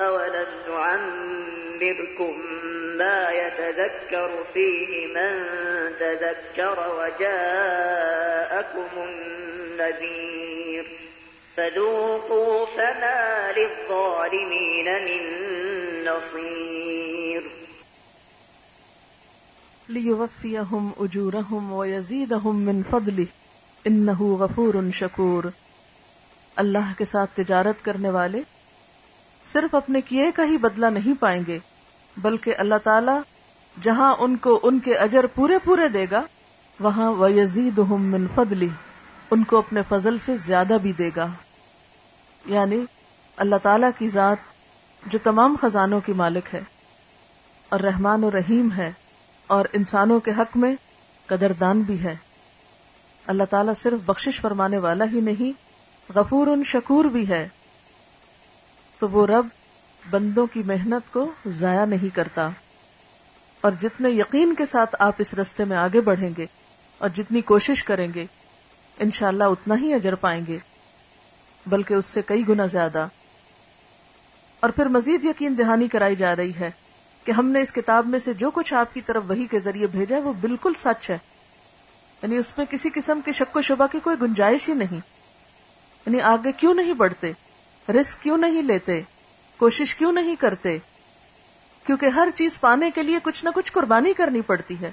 أولم 0.00 0.46
نعمركم 0.68 2.34
ما 2.98 3.30
يتذكر 3.30 4.30
فيه 4.54 5.06
من 5.06 5.44
تذكر 6.00 6.78
وجاءكم 6.98 8.88
النذير 8.98 10.86
فذوقوا 11.56 12.66
فما 12.66 13.52
للظالمين 13.52 14.86
من 15.04 15.22
نصير 16.04 17.42
لیوفیہم 19.88 20.84
اجورہم 20.98 21.72
ویزیدہم 21.72 22.56
من 22.64 22.82
فضلہ 22.90 23.24
انہو 23.84 24.28
غفور 24.36 24.74
شکور 24.92 25.44
اللہ 26.56 26.92
کے 26.98 27.04
ساتھ 27.04 27.30
تجارت 27.34 27.84
کرنے 27.84 28.10
والے 28.10 28.40
صرف 29.44 29.74
اپنے 29.74 30.00
کیے 30.00 30.30
کا 30.32 30.44
ہی 30.44 30.56
بدلہ 30.56 30.86
نہیں 30.86 31.20
پائیں 31.20 31.42
گے، 31.46 31.58
بلکہ 32.16 32.54
اللہ 32.58 32.74
تعالی 32.82 33.12
جہاں 33.82 34.14
ان 34.18 34.36
کو 34.36 34.58
ان 34.62 34.78
کے 34.78 34.96
اجر 34.96 35.26
پورے 35.26 35.58
پورے 35.58 35.88
دے 35.88 36.06
گا، 36.10 36.22
وہاں 36.80 37.10
وَيَزِيدُهُم 37.12 38.10
مِّن 38.12 38.26
فَضْلِ 38.34 38.68
ان 39.30 39.44
کو 39.44 39.58
اپنے 39.58 39.82
فضل 39.88 40.18
سے 40.18 40.36
زیادہ 40.36 40.76
بھی 40.82 40.92
دے 40.92 41.10
گا۔ 41.16 41.26
یعنی 42.46 42.84
اللہ 43.36 43.56
تعالی 43.62 43.86
کی 43.98 44.08
ذات 44.08 44.50
جو 45.06 45.18
تمام 45.22 45.56
خزانوں 45.60 46.00
کی 46.06 46.12
مالک 46.12 46.54
ہے، 46.54 46.60
اور 47.68 47.80
رحمان 47.80 48.24
و 48.24 48.30
رحیم 48.30 48.72
ہے، 48.76 48.90
اور 49.46 49.64
انسانوں 49.72 50.20
کے 50.20 50.30
حق 50.30 50.56
میں 50.56 50.74
قدردان 51.26 51.80
بھی 51.80 52.02
ہے۔ 52.02 52.14
اللہ 53.26 53.44
تعالیٰ 53.50 53.74
صرف 53.76 54.06
بخشش 54.06 54.40
فرمانے 54.40 54.78
والا 54.78 55.04
ہی 55.12 55.20
نہیں 55.20 55.52
غفور 56.14 56.46
ان 56.46 56.64
شکور 56.64 57.04
بھی 57.04 57.28
ہے، 57.28 57.48
تو 58.98 59.08
وہ 59.08 59.26
رب 59.26 59.46
بندوں 60.10 60.46
کی 60.46 60.62
محنت 60.62 61.12
کو 61.12 61.32
ضائع 61.46 61.84
نہیں 61.84 62.14
کرتا۔ 62.14 62.48
اور 63.60 63.72
جتنے 63.80 64.10
یقین 64.10 64.54
کے 64.54 64.66
ساتھ 64.66 64.96
آپ 64.98 65.14
اس 65.18 65.34
رستے 65.34 65.64
میں 65.64 65.76
آگے 65.76 66.00
بڑھیں 66.00 66.30
گے 66.38 66.46
اور 66.98 67.08
جتنی 67.08 67.40
کوشش 67.40 67.84
کریں 67.84 68.08
گے، 68.14 68.26
انشاءاللہ 68.98 69.44
اتنا 69.44 69.78
ہی 69.78 69.94
اجر 69.94 70.14
پائیں 70.14 70.46
گے، 70.48 70.58
بلکہ 71.66 71.94
اس 71.94 72.06
سے 72.06 72.22
کئی 72.26 72.48
گنا 72.48 72.66
زیادہ۔ 72.66 73.06
اور 74.60 74.70
پھر 74.70 74.86
مزید 74.86 75.24
یقین 75.24 75.58
دہانی 75.58 75.88
کرائی 75.88 76.16
جا 76.16 76.36
رہی 76.36 76.54
ہے 76.54 76.70
کہ 77.24 77.32
ہم 77.32 77.46
نے 77.46 77.60
اس 77.60 77.72
کتاب 77.72 78.06
میں 78.06 78.18
سے 78.18 78.34
جو 78.34 78.50
کچھ 78.50 78.74
آپ 78.74 78.94
کی 78.94 79.00
طرف 79.00 79.22
وہی 79.28 79.46
کے 79.46 79.58
ذریعے 79.58 79.86
بھیجا 79.86 80.16
ہے، 80.16 80.20
وہ 80.20 80.32
بالکل 80.32 80.72
سچ 80.76 81.10
ہے۔ 81.10 81.18
یعنی 82.22 82.36
اس 82.36 82.58
میں 82.58 82.66
کسی 82.66 82.90
قسم 82.94 83.20
کے 83.24 83.32
شک 83.32 83.56
و 83.56 83.62
شبہ 83.62 83.86
کی 83.92 84.00
کوئی 84.00 84.16
گنجائش 84.22 84.68
ہی 84.68 84.74
نہیں۔ 84.74 85.11
یعنی 86.06 86.20
آگے 86.20 86.52
کیوں 86.52 86.74
نہیں 86.74 86.92
بڑھتے؟ 86.92 87.32
رسک 87.88 88.22
کیوں 88.22 88.38
نہیں 88.38 88.62
لیتے؟ 88.62 89.02
کوشش 89.56 89.94
کیوں 89.94 90.12
نہیں 90.12 90.36
کرتے؟ 90.36 90.78
کیونکہ 91.86 92.06
ہر 92.06 92.28
چیز 92.34 92.60
پانے 92.60 92.90
کے 92.90 93.02
لیے 93.02 93.18
کچھ 93.22 93.44
نہ 93.44 93.50
کچھ 93.54 93.72
قربانی 93.72 94.12
کرنی 94.12 94.40
پڑتی 94.40 94.80
ہے۔ 94.80 94.90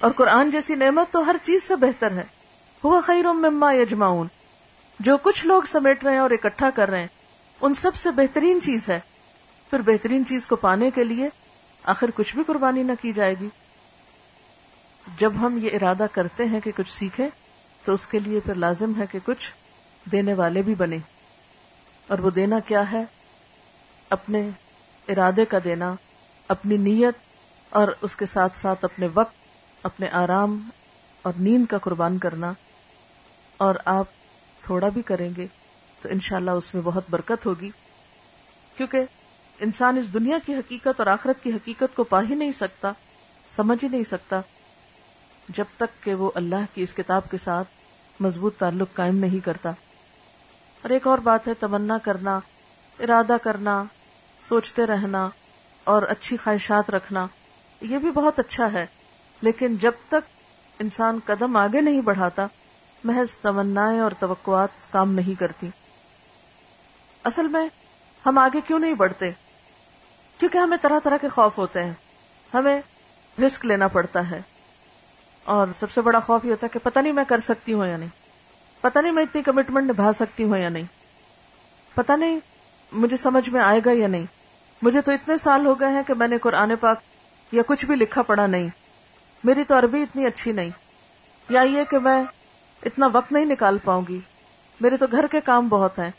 اور 0.00 0.10
قرآن 0.10 0.50
جیسی 0.50 0.74
نعمت 0.74 1.12
تو 1.12 1.26
ہر 1.26 1.36
چیز 1.42 1.62
سے 1.62 1.76
بہتر 1.76 2.12
ہے۔ 2.12 2.24
وہ 2.82 3.00
خیر 3.00 3.32
مما 3.32 3.72
یجماؤن 3.72 4.26
جو 5.00 5.16
کچھ 5.16 5.46
لوگ 5.46 5.62
سمیٹ 5.62 6.04
رہے 6.04 6.12
ہیں 6.12 6.18
اور 6.18 6.30
اکٹھا 6.30 6.70
کر 6.70 6.90
رہے 6.90 7.00
ہیں، 7.00 7.06
ان 7.60 7.74
سب 7.74 7.96
سے 7.96 8.10
بہترین 8.10 8.60
چیز 8.62 8.88
ہے۔ 8.88 9.00
پھر 9.70 9.80
بہترین 9.80 10.26
چیز 10.26 10.46
کو 10.46 10.56
پانے 10.56 10.90
کے 10.90 11.04
لیے 11.04 11.28
آخر 11.82 12.10
کچھ 12.14 12.34
بھی 12.34 12.44
قربانی 12.46 12.82
نہ 12.82 12.92
کی 13.02 13.12
جائے 13.12 13.34
گی۔ 13.40 13.48
جب 15.18 15.32
ہم 15.40 15.58
یہ 15.62 15.70
ارادہ 15.72 16.06
کرتے 16.12 16.44
ہیں 16.44 16.60
کہ 16.60 16.70
کچھ 16.76 16.92
سیکھیں، 16.92 17.28
تو 17.84 17.92
اس 17.92 18.06
کے 18.06 18.18
لیے 18.18 18.40
پھر 18.40 18.54
لازم 18.54 18.92
ہے 19.00 19.04
کہ 19.12 19.18
کچھ 19.24 19.52
دینے 20.12 20.34
والے 20.34 20.62
بھی 20.62 20.74
بنے۔ 20.74 20.98
اور 22.06 22.18
وہ 22.18 22.30
دینا 22.30 22.60
کیا 22.60 22.92
ہے؟ 22.92 23.04
اپنے 24.10 24.48
ارادے 25.08 25.44
کا 25.44 25.58
دینا، 25.64 25.94
اپنی 26.48 26.76
نیت، 26.76 27.14
اور 27.70 27.88
اس 28.02 28.16
کے 28.16 28.26
ساتھ 28.26 28.56
ساتھ 28.56 28.84
اپنے 28.84 29.08
وقت، 29.14 29.34
اپنے 29.82 30.08
آرام 30.08 30.70
اور 31.22 31.32
نیند 31.38 31.66
کا 31.66 31.78
قربان 31.78 32.18
کرنا۔ 32.18 32.52
اور 33.56 33.74
آپ 33.84 34.04
تھوڑا 34.62 34.88
بھی 34.88 35.02
کریں 35.02 35.30
گے 35.36 35.46
تو 36.02 36.08
انشاءاللہ 36.08 36.50
اس 36.50 36.74
میں 36.74 36.82
بہت 36.82 37.04
برکت 37.10 37.46
ہوگی۔ 37.46 37.70
کیونکہ 38.76 39.00
انسان 39.60 39.98
اس 39.98 40.14
دنیا 40.14 40.38
کی 40.46 40.54
حقیقت 40.54 41.00
اور 41.00 41.06
آخرت 41.06 41.42
کی 41.42 41.52
حقیقت 41.52 41.96
کو 41.96 42.04
پا 42.04 42.22
ہی 42.30 42.34
نہیں 42.34 42.52
سکتا، 42.52 42.92
سمجھ 43.48 43.84
ہی 43.84 43.88
نہیں 43.88 44.02
سکتا۔ 44.02 44.40
جب 45.48 45.64
تک 45.76 46.04
کہ 46.04 46.14
وہ 46.14 46.30
اللہ 46.34 46.74
کی 46.74 46.82
اس 46.82 46.94
کتاب 46.94 47.22
کے 47.30 47.38
ساتھ 47.38 47.68
مضبوط 48.20 48.56
تعلق 48.56 48.88
قائم 48.94 49.18
نہیں 49.18 49.44
کرتا۔ 49.44 49.70
اور 50.82 50.90
ایک 50.90 51.06
اور 51.06 51.18
بات 51.18 51.48
ہے، 51.48 51.54
تمنا 51.54 51.98
کرنا، 51.98 52.40
ارادہ 53.00 53.36
کرنا، 53.42 53.84
سوچتے 54.40 54.86
رہنا 54.86 55.28
اور 55.84 56.02
اچھی 56.02 56.36
خواہشات 56.36 56.90
رکھنا، 56.90 57.26
یہ 57.80 57.98
بھی 57.98 58.10
بہت 58.10 58.38
اچھا 58.38 58.72
ہے۔ 58.72 58.86
لیکن 59.42 59.76
جب 59.76 59.92
تک 60.08 60.28
انسان 60.78 61.18
قدم 61.24 61.56
آگے 61.56 61.80
نہیں 61.80 62.00
بڑھاتا، 62.00 62.46
محض 63.04 63.36
تمنا 63.36 63.84
اور 63.84 64.10
توقعات 64.18 64.68
کام 64.90 65.14
نہیں 65.14 65.40
کرتی۔ 65.40 65.68
اصل 67.24 67.48
میں 67.48 67.68
ہم 68.26 68.38
آگے 68.38 68.60
کیوں 68.66 68.78
نہیں 68.78 68.94
بڑھتے؟ 68.94 69.30
کیونکہ 70.38 70.58
ہمیں 70.58 70.78
طرح 70.82 70.98
طرح 71.04 71.16
کے 71.16 71.28
خوف 71.28 71.58
ہوتے 71.58 71.84
ہیں۔ 71.84 71.92
ہمیں 72.54 72.82
رسک 73.46 73.66
لینا 73.66 73.88
پڑتا 73.88 74.30
ہے۔ 74.30 74.40
اور 75.44 75.66
سب 75.74 75.90
سے 75.90 76.00
بڑا 76.00 76.20
خوف 76.20 76.44
یہ 76.44 76.50
ہوتا 76.50 76.66
ہے 76.66 76.68
کہ 76.68 76.78
پتہ 76.82 76.98
نہیں 76.98 77.12
میں 77.12 77.24
کر 77.28 77.40
سکتی 77.40 77.72
ہوں 77.72 77.86
یا 77.86 77.96
نہیں۔ 77.96 78.27
پتہ 78.80 78.98
نہیں 78.98 79.12
میں 79.12 79.22
اتنی 79.22 79.42
کمٹمنٹ 79.42 79.90
نبھا 79.90 80.12
سکتی 80.12 80.44
ہوں 80.44 80.58
یا 80.58 80.68
نہیں۔ 80.68 80.84
پتہ 81.94 82.12
نہیں 82.12 82.38
مجھے 82.92 83.16
سمجھ 83.16 83.50
میں 83.50 83.60
آئے 83.60 83.80
گا 83.84 83.90
یا 83.92 84.08
نہیں۔ 84.08 84.26
مجھے 84.82 85.00
تو 85.00 85.12
اتنے 85.12 85.36
سال 85.36 85.66
ہو 85.66 85.80
گئے 85.80 85.88
ہیں 85.88 86.02
کہ 86.06 86.14
میں 86.14 86.28
نے 86.28 86.38
قرآن 86.38 86.72
پاک 86.80 86.98
یا 87.52 87.62
کچھ 87.66 87.86
بھی 87.86 87.96
لکھا 87.96 88.22
پڑا 88.22 88.46
نہیں۔ 88.46 88.68
میری 89.44 89.64
تو 89.64 89.78
عربی 89.78 90.02
اتنی 90.02 90.26
اچھی 90.26 90.52
نہیں۔ 90.52 90.70
یا 91.48 91.60
یہ 91.60 91.84
کہ 91.84 91.98
میں 91.98 92.24
اتنا 92.82 93.08
وقت 93.12 93.32
نہیں 93.32 93.44
نکال 93.44 93.78
پاؤں 93.84 94.02
گی۔ 94.08 94.20
میرے 94.80 94.96
تو 94.96 95.06
گھر 95.12 95.26
کے 95.26 95.40
کام 95.40 95.68
بہت 95.68 95.98
ہیں۔ 95.98 96.10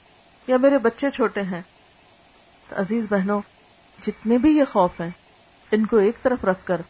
یا 0.48 0.58
میرے 0.58 0.78
بچے 0.78 1.12
چھوٹے 1.12 1.42
ہیں۔ 1.42 1.62
تو 2.70 2.76
عزیز 2.80 3.08
بہنوں، 3.10 3.42
جتنے 4.02 4.38
بھی 4.38 4.58
یہ 4.58 4.64
خوف 4.72 5.02
ہیں، 5.02 5.10
ان 5.72 5.86
کو 5.86 5.98
ایک 5.98 6.24
طرف 6.24 6.46
رکھ 6.46 6.66
کر 6.66 6.82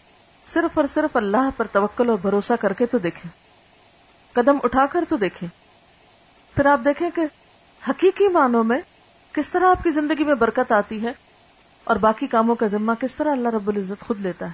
صرف 0.45 0.77
اور 0.77 0.87
صرف 0.87 1.17
اللہ 1.17 1.49
پر 1.57 1.67
توکل 1.67 2.09
اور 2.09 2.17
بھروسہ 2.17 2.53
کر 2.59 2.73
کے 2.73 2.85
تو 2.85 2.97
دیکھیں۔ 2.97 3.31
قدم 4.33 4.57
اٹھا 4.63 4.85
کر 4.85 5.03
تو 5.09 5.17
دیکھیں۔ 5.17 5.58
پھر 6.59 6.65
آپ 6.65 6.79
دیکھیں 6.85 7.09
کہ 7.15 7.21
حقیقی 7.89 8.27
معنوں 8.27 8.63
میں 8.63 8.79
کس 9.33 9.51
طرح 9.51 9.67
آپ 9.67 9.83
کی 9.83 9.91
زندگی 9.91 10.23
میں 10.23 10.35
برکت 10.35 10.71
آتی 10.71 11.03
ہے 11.03 11.11
اور 11.83 11.95
باقی 11.95 12.27
کاموں 12.27 12.55
کا 12.55 12.67
ذمہ 12.67 12.91
کس 12.99 13.15
طرح 13.15 13.31
اللہ 13.31 13.49
رب 13.49 13.67
العزت 13.67 14.07
خود 14.07 14.19
لیتا 14.19 14.45
ہے۔ 14.45 14.51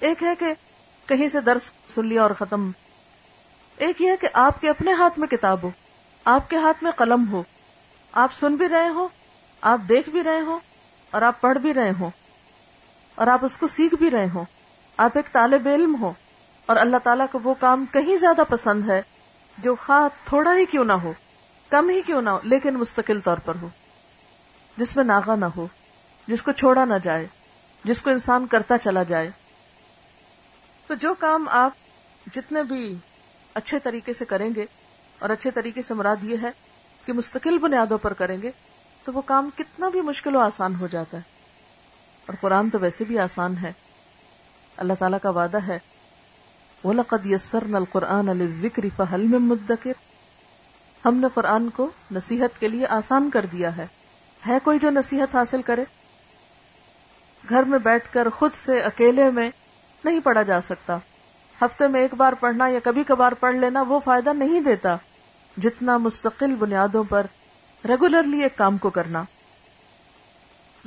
ایک 0.00 0.22
ہے 0.22 0.34
کہ 0.38 0.54
کہیں 1.06 1.28
سے 1.28 1.40
درس 1.40 1.72
سن 1.88 2.06
لیا 2.06 2.22
اور 2.22 2.30
ختم۔ 2.30 2.70
ایک 3.76 4.00
یہ 4.00 4.10
ہے 4.10 4.16
کہ 4.16 4.28
آپ 4.32 4.60
کے 4.60 4.70
اپنے 4.70 4.92
ہاتھ 4.92 5.18
میں 5.18 5.28
کتاب 5.28 5.62
ہو، 5.62 5.70
آپ 6.24 6.50
کے 6.50 6.56
ہاتھ 6.56 6.84
میں 6.84 6.90
قلم 6.90 7.28
ہو۔ 7.32 7.42
آپ 8.12 8.32
سن 8.32 8.56
بھی 8.56 8.68
رہے 8.68 8.88
ہو 8.88 9.08
آپ 9.60 9.78
دیکھ 9.88 10.10
بھی 10.10 10.22
رہے 10.22 10.40
ہو 10.40 10.58
اور 11.10 11.22
آپ 11.22 11.40
پڑھ 11.40 11.58
بھی 11.58 11.74
رہے 11.74 11.92
ہو 12.00 12.10
اور 13.14 13.26
آپ 13.26 13.44
اس 13.44 13.58
کو 13.58 13.66
سیکھ 13.66 13.94
بھی 13.94 14.10
رہے 14.10 14.28
ہو 14.34 14.44
آپ 14.96 15.10
ایک 15.14 15.32
طالب 15.32 15.68
علم 15.68 15.96
ہو 16.00 16.12
اور 16.66 16.76
اللہ 16.76 16.96
تعالیٰ 16.96 17.26
کو 17.32 17.38
وہ 17.44 17.54
کام 17.60 17.84
کہیں 17.92 18.16
زیادہ 18.16 18.42
پسند 18.48 18.90
ہے 18.90 19.02
جو 19.58 19.74
خواہ 19.74 20.08
تھوڑا 20.24 20.56
ہی 20.56 20.66
کیوں 20.66 20.84
نہ 20.84 20.92
ہو، 20.92 21.12
کم 21.68 21.88
ہی 21.88 22.02
کیوں 22.02 22.22
نہ 22.22 22.30
ہو، 22.30 22.38
لیکن 22.42 22.74
مستقل 22.74 23.20
طور 23.20 23.36
پر 23.36 23.54
ہو۔ 23.62 23.68
جس 24.76 24.96
میں 24.96 25.04
ناغا 25.04 25.36
نہ 25.36 25.44
ہو، 25.44 25.66
جس 26.26 26.42
کو 26.42 26.52
چھوڑا 26.52 26.84
نہ 26.84 26.94
جائے، 27.02 27.26
جس 27.84 28.02
کو 28.02 28.10
انسان 28.10 28.46
کرتا 28.46 28.78
چلا 28.78 29.02
جائے۔ 29.02 29.30
تو 30.86 30.94
جو 30.94 31.14
کام 31.14 31.48
آپ 31.50 31.72
جتنے 32.34 32.62
بھی 32.62 32.94
اچھے 33.54 33.78
طریقے 33.78 34.12
سے 34.12 34.24
کریں 34.24 34.50
گے 34.56 34.64
اور 35.18 35.30
اچھے 35.30 35.50
طریقے 35.50 35.82
سے 35.82 35.94
مراد 35.94 36.16
یہ 36.22 36.36
ہے 36.42 36.50
کہ 37.04 37.12
مستقل 37.12 37.58
بنیادوں 37.58 37.98
پر 37.98 38.12
کریں 38.12 38.42
گے، 38.42 38.50
تو 39.04 39.12
وہ 39.12 39.22
کام 39.22 39.50
کتنا 39.56 39.88
بھی 39.88 40.00
مشکل 40.00 40.36
و 40.36 40.38
آسان 40.38 40.74
ہو 40.74 40.86
جاتا 40.86 41.16
ہے۔ 41.16 41.22
اور 42.26 42.34
قرآن 42.40 42.70
تو 42.70 42.78
ویسے 42.78 43.04
بھی 43.04 43.18
آسان 43.18 43.54
ہے۔ 43.58 43.72
اللہ 44.76 44.92
تعالیٰ 44.98 45.18
کا 45.22 45.30
وعدہ 45.30 45.58
ہے 45.66 45.78
وَلَقَدْ 46.84 47.26
يَسَّرْنَا 47.26 47.78
الْقُرْآنَ 47.78 48.30
لِلذِّكْرِ 48.30 48.88
فَهَلْ 48.96 49.24
مِن 49.24 49.42
مُدَّكِرِ۔ 49.42 49.92
ہم 51.04 51.14
نے 51.14 51.26
قرآن 51.34 51.70
کو 51.70 51.90
نصیحت 52.10 52.60
کے 52.60 52.68
لیے 52.68 52.86
آسان 52.86 53.30
کر 53.30 53.46
دیا 53.46 53.76
ہے۔ 53.76 53.86
ہے 54.48 54.58
کوئی 54.62 54.78
جو 54.78 54.90
نصیحت 54.90 55.34
حاصل 55.34 55.62
کرے؟ 55.62 55.84
گھر 57.48 57.62
میں 57.62 57.78
بیٹھ 57.78 58.12
کر 58.12 58.28
خود 58.28 58.52
سے 58.52 58.80
اکیلے 58.80 59.30
میں 59.30 59.50
نہیں 60.04 60.20
پڑھا 60.20 60.42
جا 60.42 60.60
سکتا۔ 60.60 60.98
ہفتے 61.62 61.88
میں 61.88 62.00
ایک 62.00 62.14
بار 62.14 62.32
پڑھنا 62.32 62.68
یا 62.68 62.78
کبھی 62.84 63.04
کبھار 63.04 63.32
پڑھ 63.32 63.54
لینا 63.54 63.82
وہ 63.82 64.00
فائدہ 64.00 64.30
نہیں 64.30 64.60
دیتا۔ 64.60 64.96
جتنا 65.56 65.98
مستقل 65.98 66.54
بنیادوں 66.54 67.04
پر 67.04 67.26
ریگولرلی 67.84 68.42
ایک 68.42 68.58
کام 68.58 68.78
کو 68.78 68.90
کرنا۔ 68.90 69.24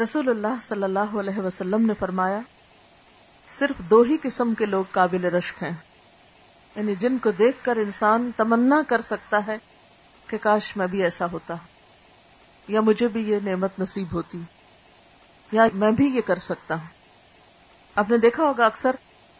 رسول 0.03 0.29
اللہ 0.29 0.61
صلی 0.61 0.83
اللہ 0.83 0.99
علیہ 0.99 1.39
وسلم 1.39 1.85
نے 1.85 1.93
فرمایا 1.93 2.39
صرف 3.49 3.79
دو 3.79 4.01
ہی 4.01 4.17
قسم 4.23 4.53
کے 4.53 4.65
لوگ 4.65 4.83
قابل 4.91 5.25
رشک 5.25 5.63
ہیں۔ 5.63 5.71
یعنی 6.75 6.95
جن 6.95 7.17
کو 7.17 7.31
دیکھ 7.31 7.65
کر 7.65 7.75
انسان 7.75 8.31
تمنا 8.37 8.81
کر 8.87 9.01
سکتا 9.01 9.47
ہے 9.47 9.57
کہ 10.27 10.37
کاش 10.41 10.77
میں 10.77 10.87
بھی 10.87 11.03
ایسا 11.03 11.25
ہوتا 11.31 11.55
یا 12.67 12.81
مجھے 12.81 13.07
بھی 13.07 13.29
یہ 13.29 13.37
نعمت 13.43 13.79
نصیب 13.79 14.07
ہوتی 14.13 14.41
یا 15.51 15.67
میں 15.73 15.91
بھی 15.91 16.05
یہ 16.05 16.21
کر 16.21 16.35
سکتا 16.35 16.75
ہوں۔ 16.75 16.87
آپ 17.95 18.09
نے 18.09 18.17
دیکھا 18.17 18.43
ہوگا 18.43 18.65
اکثر 18.65 18.95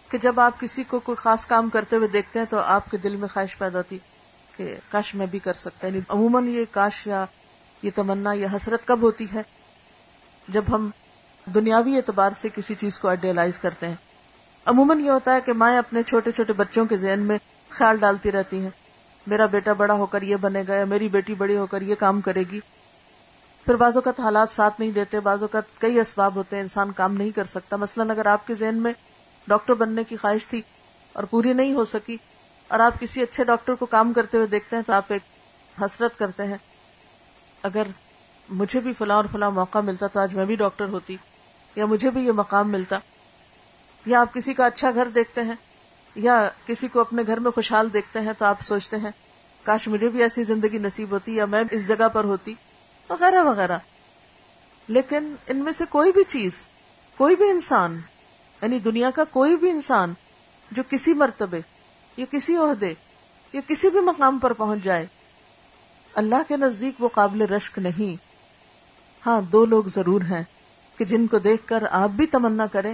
کہ 0.10 0.18
جب 0.18 0.39
آپ 0.39 0.60
کسی 0.60 0.84
کو 0.84 0.99
کوئی 0.99 1.16
خاص 1.16 1.47
کام 1.47 1.70
کرتے 1.70 1.95
ہوئے 1.95 2.08
دیکھتے 2.08 2.39
ہیں 2.39 2.45
تو 2.49 2.60
آپ 2.60 2.91
کے 2.91 2.97
دل 2.97 3.16
میں 3.16 3.28
خواہش 3.28 3.58
پیدا 3.58 3.78
ہوتی 3.78 3.97
کہ 4.58 4.76
کاش 4.89 5.16
میں 5.16 5.26
بھی 5.26 5.39
کر 5.39 5.53
سکتا 5.53 5.88
یعنی 5.88 5.99
عموماً 6.10 6.47
یہ 6.47 6.66
کاش 6.72 7.08
یا 7.08 7.26
یہ 7.82 7.91
تمنا 7.95 8.34
یا 8.34 8.47
حسرت 8.56 8.88
کب 8.88 9.01
ہوتی 9.01 9.26
ہے؟ 9.34 9.41
جب 10.47 10.64
ہم 10.70 10.89
دنیاوی 11.54 11.96
اعتبار 11.96 12.32
سے 12.32 12.50
کسی 12.56 12.76
چیز 12.76 13.00
کو 13.00 13.08
آئیڈیالائز 13.08 13.60
کرتے 13.60 13.88
ہیں۔ 13.88 13.96
عموماً 14.66 15.00
یہ 15.00 15.10
ہوتا 15.10 15.36
ہے 15.36 15.41
کہ 15.41 15.54
مائیں 15.54 15.78
اپنے 15.78 16.04
چھوٹے 16.04 16.32
چھوٹے 16.32 16.54
بچوں 16.54 16.86
کے 16.86 16.98
ذہن 16.98 17.20
میں 17.20 17.38
خیال 17.70 17.98
ڈالتی 17.98 18.32
رہتی 18.32 18.60
ہیں۔ 18.60 18.70
میرا 19.28 19.46
بیٹا 19.46 19.74
بڑا 19.74 19.93
ہو 19.93 20.06
کر 20.06 20.22
یہ 20.22 20.36
بنے 20.36 20.64
گا 20.68 20.76
یا 20.76 20.86
میری 20.86 21.08
بیٹی 21.08 21.34
بڑی 21.34 21.58
ہو 21.58 21.66
کر 21.66 21.82
یہ 21.82 21.96
کام 21.96 22.22
کرے 22.22 22.43
گی۔ 22.52 22.60
پھر 23.66 23.76
بعض 23.76 23.98
اوقات 23.98 24.20
حالات 24.20 24.50
ساتھ 24.50 24.80
نہیں 24.80 24.91
دیتے، 24.91 25.20
بعض 25.20 25.41
اوقات 25.41 25.82
کئی 25.82 26.00
اسباب 26.00 26.36
ہوتے 26.36 26.56
ہیں، 26.56 26.64
انسان 26.64 26.91
کام 26.91 27.14
نہیں 27.14 27.32
کر 27.32 27.43
سکتا۔ 27.43 27.76
مثلاً 27.76 28.10
اگر 28.10 28.26
آپ 28.26 28.48
کے 28.48 28.56
ذہن 28.56 28.76
میں 28.76 28.93
ڈاکٹر 29.48 29.74
بننے 29.74 30.04
کی 30.04 30.16
خواہش 30.16 30.48
تھی 30.48 30.62
اور 31.14 31.24
پوری 31.24 31.54
نہیں 31.54 31.74
ہو 31.74 31.86
سکی 31.86 32.18
اور 32.68 32.80
آپ 32.80 33.00
کسی 33.00 33.22
اچھے 33.22 33.43
ڈاکٹر 33.43 33.76
کو 33.76 33.86
کام 33.86 34.14
کرتے 34.14 34.38
ہوئے 34.38 34.48
دیکھتے 34.48 34.76
ہیں 34.76 34.84
تو 34.84 34.93
آپ 34.93 35.06
ایک 35.08 35.22
حسرت 35.82 36.20
کرتے 36.20 36.43
ہیں۔ 36.43 36.58
اگر 37.64 37.84
مجھے 38.50 38.80
بھی 38.80 38.93
فلاں 38.98 39.16
اور 39.16 39.26
فلاں 39.32 39.52
موقع 39.52 39.80
ملتا 39.80 40.08
تو 40.08 40.20
آج 40.20 40.34
میں 40.36 40.46
بھی 40.46 40.56
ڈاکٹر 40.56 40.86
ہوتی۔ 40.86 41.18
یا 41.76 41.86
مجھے 41.86 42.10
بھی 42.10 42.26
یہ 42.26 42.32
مقام 42.32 42.72
ملتا 42.72 43.00
یا 44.06 44.22
آپ 44.22 44.34
کسی 44.34 44.54
کا 44.54 44.66
اچھا 44.66 44.92
گھر 44.92 45.08
دیکھتے 45.08 45.42
ہیں 45.42 45.56
یا 46.16 46.50
کسی 46.66 46.88
کو 46.88 47.00
اپنے 47.00 47.24
گھر 47.28 47.40
میں 47.40 47.52
خوشحال 47.52 47.94
دیکھتے 47.94 48.20
ہیں 48.20 48.34
تو 48.38 48.46
آپ 48.46 48.62
سوچتے 48.62 48.98
ہیں، 48.98 49.12
کاش 49.64 49.88
مجھے 49.88 50.10
بھی 50.10 50.22
ایسی 50.24 50.44
زندگی 50.44 50.78
نصیب 50.78 51.12
ہوتی 51.12 51.36
یا 51.36 51.46
میں 51.46 51.64
اس 51.72 51.88
جگہ 51.88 52.08
پر 52.14 52.24
ہوتی، 52.24 52.54
وغیرہ 53.10 53.44
وغیرہ۔ 53.44 53.78
لیکن 54.88 55.36
ان 55.48 55.58
میں 55.58 55.72
سے 55.72 55.84
کوئی 55.90 56.12
بھی 56.12 56.24
چیز، 56.24 56.68
کوئی 57.18 57.36
بھی 57.36 57.50
انسان 57.50 58.02
یعنی 58.62 58.80
دنیا 58.80 59.12
کا 59.12 59.24
کوئی 59.24 59.56
بھی 59.56 59.70
انسان 59.70 60.14
جو 60.72 60.84
کسی 60.90 61.14
مرتبے 61.14 61.60
یا 62.18 62.26
کسی 62.32 62.56
عہدے 62.56 62.94
یا 63.54 63.62
کسی 63.68 63.90
بھی 63.90 64.00
مقام 64.00 64.40
پر 64.40 64.54
پہنچ 64.54 64.84
جائے، 64.84 65.06
اللہ 66.14 66.42
کے 66.48 66.58
نزدیک 66.58 67.02
وہ 67.02 67.10
قابل 67.14 67.42
رشک 67.42 67.80
نہیں۔ 67.80 68.16
ہاں 69.26 69.42
دو 69.42 69.66
لوگ 69.66 69.84
ضرور 69.84 70.22
ہیں۔ 70.22 70.44
کہ 70.98 71.06
جن 71.06 71.28
کو 71.28 71.38
دیکھ 71.38 71.68
کر 71.68 71.84
آپ 71.91 72.10
بھی 72.10 72.26
تمنا 72.26 72.66
کریں 72.66 72.93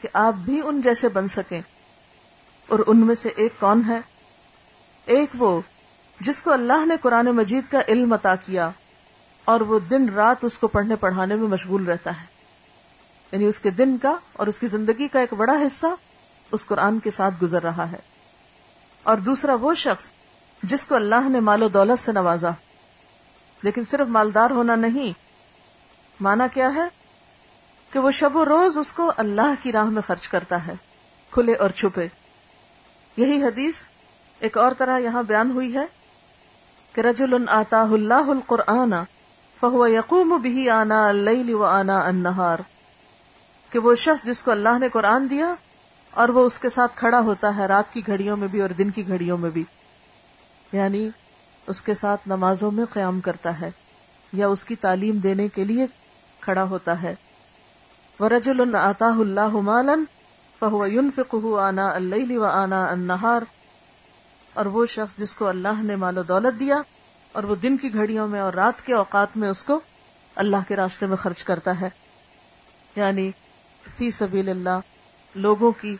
کہ 0.00 0.08
آپ 0.12 0.32
بھی 0.32 0.60
ان 0.64 0.80
جیسے 0.80 1.08
بن 1.08 1.28
سکیں۔ 1.28 1.60
اور 2.66 2.78
ان 2.86 2.96
میں 2.96 3.14
سے 3.14 3.28
ایک 3.36 3.52
کون 3.60 3.82
ہے؟ 3.88 4.00
ایک 5.06 5.30
وہ 5.38 5.60
جس 6.20 6.42
کو 6.42 6.52
اللہ 6.52 6.86
نے 6.86 6.96
قرآن 7.02 7.26
مجید 7.26 7.64
کا 7.70 7.78
علم 7.88 8.12
عطا 8.12 8.34
کیا 8.34 8.70
اور 9.44 9.60
وہ 9.60 9.78
دن 9.78 10.08
رات 10.08 10.44
اس 10.44 10.58
کو 10.58 10.68
پڑھنے 10.68 10.96
پڑھانے 10.96 11.34
میں 11.34 11.48
مشغول 11.48 11.84
رہتا 11.84 12.20
ہے۔ 12.20 12.26
یعنی 13.32 13.44
اس 13.44 13.60
کے 13.60 13.70
دن 13.70 13.98
کا 13.98 14.16
اور 14.32 14.46
اس 14.46 14.60
کی 14.60 14.66
زندگی 14.66 15.08
کا 15.08 15.20
ایک 15.20 15.34
بڑا 15.34 15.54
حصہ 15.66 15.86
اس 16.52 16.66
قرآن 16.66 16.98
کے 16.98 17.10
ساتھ 17.10 17.34
گزر 17.42 17.62
رہا 17.62 17.92
ہے۔ 17.92 17.98
اور 19.02 19.16
دوسرا 19.16 19.54
وہ 19.54 19.74
شخص 19.74 20.12
جس 20.62 20.86
کو 20.86 20.94
اللہ 20.94 21.28
نے 21.28 21.40
مال 21.40 21.62
و 21.62 21.68
دولت 21.68 21.98
سے 21.98 22.12
نوازا، 22.12 22.50
لیکن 23.62 23.84
صرف 23.84 24.08
مالدار 24.08 24.50
ہونا 24.50 24.74
نہیں، 24.74 25.12
مانا 26.20 26.46
کیا 26.46 26.74
ہے؟ 26.74 26.95
کہ 27.92 27.98
وہ 27.98 28.10
شب 28.10 28.36
و 28.36 28.44
روز 28.44 28.78
اس 28.78 28.92
کو 28.92 29.12
اللہ 29.16 29.54
کی 29.62 29.72
راہ 29.72 29.84
میں 29.84 30.02
خرچ 30.02 30.28
کرتا 30.28 30.66
ہے، 30.66 30.74
کھلے 31.30 31.54
اور 31.54 31.70
چھپے۔ 31.70 32.06
یہی 33.16 33.42
حدیث 33.42 33.88
ایک 34.38 34.58
اور 34.58 34.72
طرح 34.78 34.98
یہاں 34.98 35.22
بیان 35.22 35.50
ہوئی 35.50 35.74
ہے 35.74 35.86
کہ 36.92 37.00
رجل 37.00 37.48
آتا 37.48 37.82
اللہ 37.82 38.14
القرآن 38.14 38.90
فہو 39.60 39.86
یقوم 39.86 40.38
بھی 40.42 40.70
آنا 40.70 41.08
اللیل 41.08 41.54
و 41.54 41.64
آنا 41.64 41.98
النہار۔ 41.98 42.58
کہ 43.70 43.78
وہ 43.78 43.94
شخص 43.94 44.24
جس 44.24 44.42
کو 44.42 44.50
اللہ 44.50 44.78
نے 44.80 44.88
قرآن 44.88 45.30
دیا 45.30 45.54
اور 46.10 46.28
وہ 46.28 46.46
اس 46.46 46.58
کے 46.58 46.68
ساتھ 46.68 46.92
کھڑا 46.96 47.20
ہوتا 47.20 47.56
ہے 47.56 47.66
رات 47.66 47.92
کی 47.92 48.06
گھڑیوں 48.06 48.36
میں 48.36 48.48
بھی 48.48 48.60
اور 48.60 48.68
دن 48.68 48.90
کی 48.90 49.08
گھڑیوں 49.08 49.38
میں 49.38 49.50
بھی۔ 49.50 49.64
یعنی 50.72 51.08
اس 51.66 51.82
کے 51.82 51.94
ساتھ 51.94 52.20
نمازوں 52.26 52.70
میں 52.70 52.84
قیام 52.92 53.20
کرتا 53.20 53.60
ہے 53.60 53.70
یا 54.32 54.48
اس 54.48 54.64
کی 54.64 54.76
تعلیم 54.76 55.18
دینے 55.18 55.48
کے 55.48 55.64
لیے 55.64 55.86
کھڑا 56.40 56.62
ہوتا 56.62 57.02
ہے۔ 57.02 57.14
ورجل 58.20 58.74
آتا 58.74 59.06
اللہ 59.06 59.48
مالن 59.48 60.04
فہو 60.60 60.86
ينفقه 60.86 61.66
آنا 61.68 61.88
اللیل 61.88 62.38
و 62.38 62.44
آنا 62.44 62.84
النہار۔ 62.86 63.42
اور 64.54 64.66
وہ 64.66 64.86
شخص 64.86 65.16
جس 65.16 65.36
کو 65.36 65.48
اللہ 65.48 65.82
نے 65.82 65.96
مال 65.96 66.18
و 66.18 66.22
دولت 66.22 66.60
دیا 66.60 66.82
اور 67.32 67.42
وہ 67.42 67.54
دن 67.54 67.76
کی 67.76 67.94
گھڑیوں 67.94 68.28
میں 68.28 68.40
اور 68.40 68.52
رات 68.52 68.86
کے 68.86 68.94
اوقات 68.94 69.36
میں 69.36 69.48
اس 69.48 69.64
کو 69.64 69.80
اللہ 70.34 70.56
کے 70.68 70.76
راستے 70.76 71.06
میں 71.06 71.16
خرچ 71.16 71.44
کرتا 71.44 71.80
ہے۔ 71.80 71.88
یعنی 72.96 73.30
فی 73.96 74.10
سبیل 74.10 74.48
اللہ 74.48 74.78
لوگوں 75.34 75.72
کی 75.72 75.96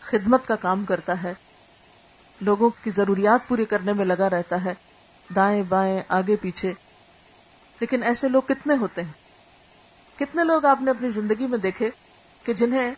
خدمت 0.00 0.46
کا 0.46 0.56
کام 0.56 0.84
کرتا 0.84 1.22
ہے۔ 1.22 1.34
لوگوں 2.40 2.70
کی 2.84 2.90
ضروریات 2.90 3.48
پوری 3.48 3.64
کرنے 3.64 3.92
میں 3.92 4.04
لگا 4.04 4.30
رہتا 4.30 4.64
ہے۔ 4.64 4.74
دائیں 5.36 5.62
بائیں، 5.68 6.00
آگے 6.08 6.36
پیچھے۔ 6.36 6.72
لیکن 7.80 8.02
ایسے 8.02 8.28
لوگ 8.28 8.42
کتنے 8.48 8.76
ہوتے 8.76 9.02
ہیں؟ 9.02 9.27
کتنے 10.18 10.44
لوگ 10.44 10.64
آپ 10.64 10.82
نے 10.82 10.90
اپنی 10.90 11.10
زندگی 11.10 11.46
میں 11.46 11.58
دیکھے 11.58 11.90
کہ 12.44 12.52
جنہیں 12.52 12.94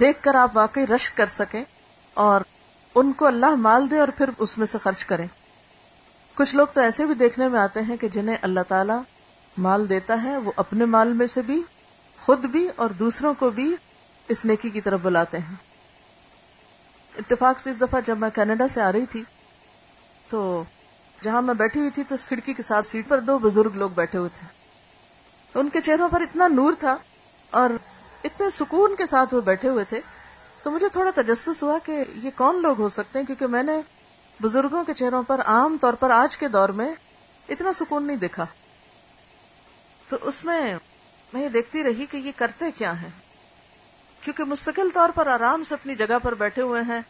دیکھ 0.00 0.22
کر 0.22 0.34
آپ 0.34 0.50
واقعی 0.54 0.86
رش 0.86 1.10
کر 1.10 1.26
سکیں 1.26 1.64
اور 2.14 2.40
ان 2.94 3.12
کو 3.12 3.26
اللہ 3.26 3.54
مال 3.54 3.90
دے 3.90 3.98
اور 3.98 4.08
پھر 4.08 4.30
اس 4.38 4.58
میں 4.58 4.66
سے 4.66 4.78
خرچ 4.78 5.04
کریں؟ 5.04 5.26
کچھ 6.34 6.56
لوگ 6.56 6.66
تو 6.66 6.80
ایسے 6.80 7.06
بھی 7.06 7.14
دیکھنے 7.14 7.48
میں 7.48 7.60
آتے 7.60 7.80
ہیں 7.82 7.96
کہ 7.96 8.08
جنہیں 8.08 8.36
اللہ 8.42 8.60
تعالی 8.68 8.92
مال 9.58 9.88
دیتا 9.88 10.22
ہے، 10.22 10.36
وہ 10.36 10.52
اپنے 10.56 10.84
مال 10.84 11.12
میں 11.12 11.26
سے 11.26 11.42
بھی، 11.42 11.62
خود 12.20 12.44
بھی 12.44 12.68
اور 12.76 12.90
دوسروں 12.90 13.34
کو 13.38 13.50
بھی 13.50 13.76
اس 14.28 14.44
نیکی 14.44 14.70
کی 14.70 14.80
طرف 14.80 15.00
بلاتے 15.02 15.38
ہیں۔ 15.38 15.54
اتفاق 17.18 17.60
سے 17.60 17.70
اس 17.70 17.80
دفعہ 17.80 18.00
جب 18.00 18.18
میں 18.18 18.30
کینیڈا 18.30 18.68
سے 18.68 18.82
آ 18.82 18.92
رہی 18.92 19.06
تھی، 19.06 19.22
تو 20.28 20.64
جہاں 21.22 21.42
میں 21.42 21.54
بیٹھی 21.54 21.80
ہوئی 21.80 21.90
تھی 21.90 22.02
تو 22.08 22.16
کھڑکی 22.28 22.52
کے 22.52 22.62
ساتھ 22.62 22.86
سیٹ 22.86 23.08
پر 23.08 23.20
دو 23.20 23.38
بزرگ 23.38 23.76
لوگ 23.76 23.90
بیٹھے 23.90 24.18
ہوئے 24.18 24.30
تھے۔ 24.34 24.61
ان 25.54 25.68
کے 25.68 25.80
چہروں 25.80 26.08
پر 26.08 26.20
اتنا 26.20 26.48
نور 26.48 26.72
تھا 26.78 26.96
اور 27.50 27.70
اتنے 28.24 28.50
سکون 28.50 28.96
کے 28.96 29.06
ساتھ 29.06 29.34
وہ 29.34 29.40
بیٹھے 29.40 29.68
ہوئے 29.68 29.84
تھے، 29.84 30.00
تو 30.62 30.70
مجھے 30.70 30.88
تھوڑا 30.88 31.10
تجسس 31.14 31.62
ہوا 31.62 31.78
کہ 31.84 32.04
یہ 32.14 32.30
کون 32.36 32.62
لوگ 32.62 32.80
ہو 32.80 32.88
سکتے 32.88 33.18
ہیں، 33.18 33.26
کیونکہ 33.26 33.46
میں 33.46 33.62
نے 33.62 33.80
بزرگوں 34.42 34.84
کے 34.84 34.94
چہروں 34.94 35.22
پر 35.22 35.40
عام 35.46 35.76
طور 35.80 35.94
پر 35.94 36.10
آج 36.10 36.36
کے 36.36 36.48
دور 36.48 36.68
میں 36.68 36.94
اتنا 37.48 37.72
سکون 37.72 38.04
نہیں 38.04 38.16
دیکھا۔ 38.16 38.46
تو 40.08 40.16
اس 40.20 40.44
میں 40.44 40.74
میں 41.32 41.42
یہ 41.42 41.48
دیکھتی 41.48 41.82
رہی 41.82 42.06
کہ 42.06 42.16
یہ 42.16 42.32
کرتے 42.36 42.70
کیا 42.70 43.02
ہیں۔ 43.02 43.10
کیونکہ 44.20 44.44
مستقل 44.44 44.88
طور 44.94 45.10
پر 45.14 45.26
آرام 45.26 45.64
سے 45.64 45.74
اپنی 45.74 45.94
جگہ 45.94 46.18
پر 46.22 46.34
بیٹھے 46.34 46.62
ہوئے 46.62 46.82
ہیں۔ 46.82 47.00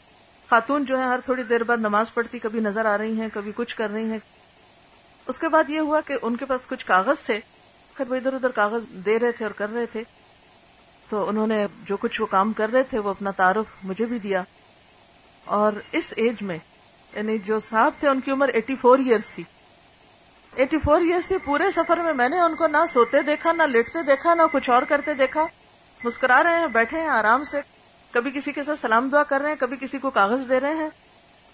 خاتون 0.51 0.84
جو 0.84 0.99
ہے 0.99 1.03
ہر 1.03 1.20
تھوڑی 1.24 1.43
دیر 1.43 1.64
بعد 1.64 1.76
نماز 1.76 2.14
پڑھتی، 2.14 2.38
کبھی 2.38 2.61
نظر 2.61 2.84
آ 2.84 2.99
رہی 2.99 3.20
ہیں، 3.20 3.28
کبھی 3.32 3.53
کچھ 3.57 3.76
کر 3.76 3.90
رہی 3.90 4.11
ہیں۔ 4.11 4.18
اس 5.26 5.38
کے 5.38 5.49
بعد 5.49 5.70
یہ 5.70 5.80
ہوا 5.80 6.01
کہ 6.01 6.14
ان 6.22 6.36
کے 6.36 6.45
پاس 6.45 6.66
کچھ 6.66 6.86
کاغذ 6.86 7.22
تھے۔ 7.22 7.40
خیر 7.95 8.11
وہ 8.11 8.16
ادھر 8.16 8.32
ادھر 8.32 8.51
کاغذ 8.51 8.88
دے 8.88 9.18
رہے 9.18 9.32
تھے 9.32 9.45
اور 9.45 9.53
کر 9.53 9.72
رہے 9.72 9.86
تھے۔ 9.86 10.03
تو 11.09 11.28
انہوں 11.28 11.47
نے 11.47 11.66
جو 11.84 11.97
کچھ 11.97 12.20
وہ 12.20 12.26
کام 12.26 12.53
کر 12.53 12.72
رہے 12.72 12.82
تھے 12.82 12.99
وہ 12.99 13.11
اپنا 13.11 13.30
تعارف 13.30 13.66
مجھے 13.82 14.05
بھی 14.05 14.18
دیا۔ 14.18 14.43
اور 15.45 15.72
اس 15.93 16.14
ایج 16.16 16.43
میں 16.43 16.59
یعنی 17.12 17.38
جو 17.38 17.59
صاحب 17.59 17.93
تھے 18.01 18.09
ان 18.09 18.20
کی 18.20 18.30
عمر 18.30 18.49
ایٹی 18.49 18.76
فور 18.76 18.99
ایئرس 18.99 19.30
تھی۔ 19.30 19.45
ایٹی 20.55 20.78
فور 20.78 21.01
ایئرس 21.01 21.28
تھی 21.28 21.36
پورے 21.38 21.70
سفر 21.70 21.97
میں 21.97 22.12
میں 22.12 22.28
نے 22.28 22.40
ان 22.40 22.55
کو 22.55 22.66
نہ 22.66 22.76
سوتے 22.88 23.22
دیکھا، 23.22 23.53
نہ 23.53 23.62
لیٹتے 23.62 24.03
دیکھا، 24.03 24.34
نہ 24.34 24.43
کچھ 24.53 24.70
اور 24.70 24.82
کرتے 24.82 25.14
دیکھا۔ 25.14 25.47
مسکرا 26.05 26.43
رہے 26.43 26.59
ہیں، 26.59 26.66
بیٹھے 26.66 27.01
ہیں 27.01 27.09
آرام 27.09 27.45
سے۔ 27.45 27.61
کبھی 28.11 28.30
کسی 28.30 28.53
کے 28.53 28.64
ساتھ 28.64 28.80
سلام 28.80 29.09
دعا 29.09 29.22
کر 29.22 29.40
رہے 29.40 29.49
ہیں، 29.49 29.57
کبھی 29.61 29.76
کسی 29.80 29.99
کو 29.99 30.11
کاغذ 30.11 30.49
دے 30.49 30.61
رہے 30.61 30.74
ہیں۔ 30.74 30.88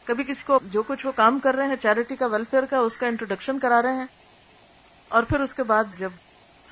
کبھی 0.05 0.24
کسی 0.24 0.43
کو 0.47 0.59
جو 0.64 0.82
کچھ 0.82 1.07
وہ 1.07 1.12
کام 1.12 1.39
کر 1.39 1.55
رہے 1.55 1.66
ہیں 1.66 1.76
چیریٹی 1.76 2.16
کا 2.16 2.26
ویلفیئر 2.26 2.64
کا، 2.64 2.78
اس 2.78 2.97
کا 2.97 3.07
انٹروڈکشن 3.07 3.59
کرا 3.59 3.82
رہے 3.82 3.93
ہیں۔ 3.93 4.07
اور 5.09 5.22
پھر 5.22 5.41
اس 5.41 5.55
کے 5.55 5.62
بعد 5.62 5.84
جب 5.99 6.11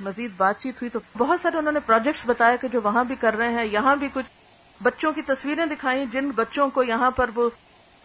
مزید 0.01 0.31
بات 0.37 0.59
چیت 0.61 0.83
ہوئی 0.83 0.91
تو 0.91 0.99
بہت 1.19 1.41
سارے 1.41 1.57
انہوں 1.57 1.73
نے 1.73 1.81
پروجیکٹس 1.87 2.27
بتایا 2.27 2.57
کہ 2.57 2.69
جو 2.69 2.81
وہاں 2.83 3.05
بھی 3.05 3.15
کر 3.21 3.37
رہے 3.37 3.49
ہیں، 3.49 3.65
یہاں 3.65 3.97
بھی 3.97 4.09
کچھ 4.13 4.27
بچوں 4.81 5.13
کی 5.13 5.23
تصویریں 5.23 5.67
دکھائی، 5.67 6.05
جن 6.13 6.31
بچوں 6.31 6.69
کو 6.71 6.83
یہاں 6.83 7.11
پر 7.11 7.31
وہ 7.35 7.49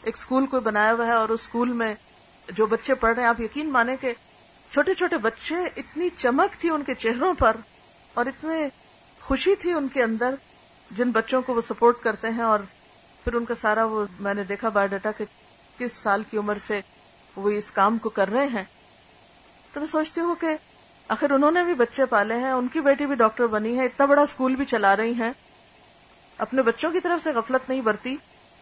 ایک 0.04 0.18
اسکول 0.18 0.46
کو 0.46 0.60
بنایا 0.60 0.94
ہوا 0.94 1.06
ہے 1.06 1.12
اور 1.12 1.30
اس 1.30 1.42
اسکول 1.42 1.72
میں 1.74 1.94
جو 2.50 2.66
بچے 2.66 2.96
پڑھ 2.96 3.14
رہے 3.16 3.22
ہیں، 3.24 3.30
آپ 3.30 3.42
یقین 3.42 3.72
مانے 3.72 3.96
کہ 4.02 4.14
چھوٹے 4.72 4.94
چھوٹے 4.94 5.18
بچے 5.18 5.56
اتنی 5.78 6.10
چمک 6.18 6.60
تھی 6.60 6.70
ان 6.70 6.84
کے 6.84 6.94
چہروں 6.96 7.34
پر 7.34 7.58
اور 8.14 8.26
اتنے 8.26 8.68
خوشی 9.22 9.56
تھی 9.56 9.74
ان 9.74 9.88
کے 9.88 10.04
اندر 10.04 10.36
جن 10.92 11.12
بچوں 11.12 11.42
کو 11.42 11.54
وہ 11.54 11.62
سپورٹ 11.62 12.02
کرتے 12.04 12.30
ہیں 12.30 12.44
اور 12.44 12.60
پھر 13.24 13.34
ان 13.34 13.46
کا 13.46 13.56
سارا 13.56 13.84
وہ 13.86 14.06
میں 14.20 14.34
نے 14.34 14.44
دیکھا 14.44 14.70
بایو 14.70 14.88
ڈاٹا 14.88 15.12
کہ 15.12 15.26
کس 15.78 15.94
سال 15.94 16.24
کی 16.32 16.38
عمر 16.38 16.58
سے 16.58 16.82
وہ 17.36 17.50
اس 17.50 17.72
کام 17.72 17.98
کو 17.98 18.10
کر 18.10 18.32
رہے 18.32 18.48
ہیں۔ 18.48 18.64
تو 19.74 19.80
میں 19.80 19.88
سوچتی 19.88 20.22
ہوں 20.22 20.36
کہ 20.36 20.56
آخر 21.12 21.30
انہوں 21.30 21.52
نے 21.52 21.64
بھی 21.64 21.74
بچے 21.74 22.06
پالے 22.06 22.36
ہیں، 22.36 22.52
ان 22.52 22.68
کی 22.68 22.82
بیٹی 22.82 23.06
بھی 23.06 23.16
ڈاکٹر 23.16 23.48
بنی 23.48 23.80
ہے، 23.80 23.86
اتنا 23.86 24.06
بڑا 24.06 24.22
اسکول 24.22 24.56
بھی 24.56 24.66
چلا 24.66 24.96
رہی 24.96 25.14
ہیں۔ 25.14 25.32
اپنے 26.38 26.62
بچوں 26.62 26.92
کی 26.92 27.00
طرف 27.00 27.24
سے 27.24 27.32
غفلت 27.32 27.70
نہیں 27.70 27.82
برتی، 27.82 28.18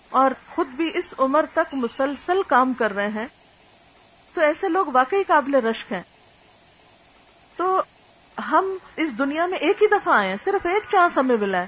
اور 0.10 0.32
خود 0.47 0.68
بھی 0.68 0.91
اس 0.93 1.16
عمر 1.18 1.45
تک 1.54 1.74
مسلسل 1.74 2.41
کام 2.47 2.74
کر 2.74 2.95
رہے 2.95 3.08
ہیں۔ 3.08 3.28
تو 4.34 4.41
ایسے 4.41 4.70
لوگ 4.70 4.86
واقعی 4.93 5.24
قابل 5.24 5.56
رشک 5.56 5.91
ہیں۔ 5.91 6.02
تو 7.56 7.82
ہم 8.52 8.78
اس 8.95 9.18
دنیا 9.18 9.45
میں 9.45 9.58
ایک 9.58 9.84
ہی 9.84 9.88
دفعہ 9.88 10.14
آئے 10.14 10.30
ہیں، 10.30 10.38
صرف 10.38 10.66
ایک 10.66 10.84
چانس 10.88 11.18
ہمیں 11.18 11.38
ملا 11.38 11.62
ہے۔ 11.62 11.68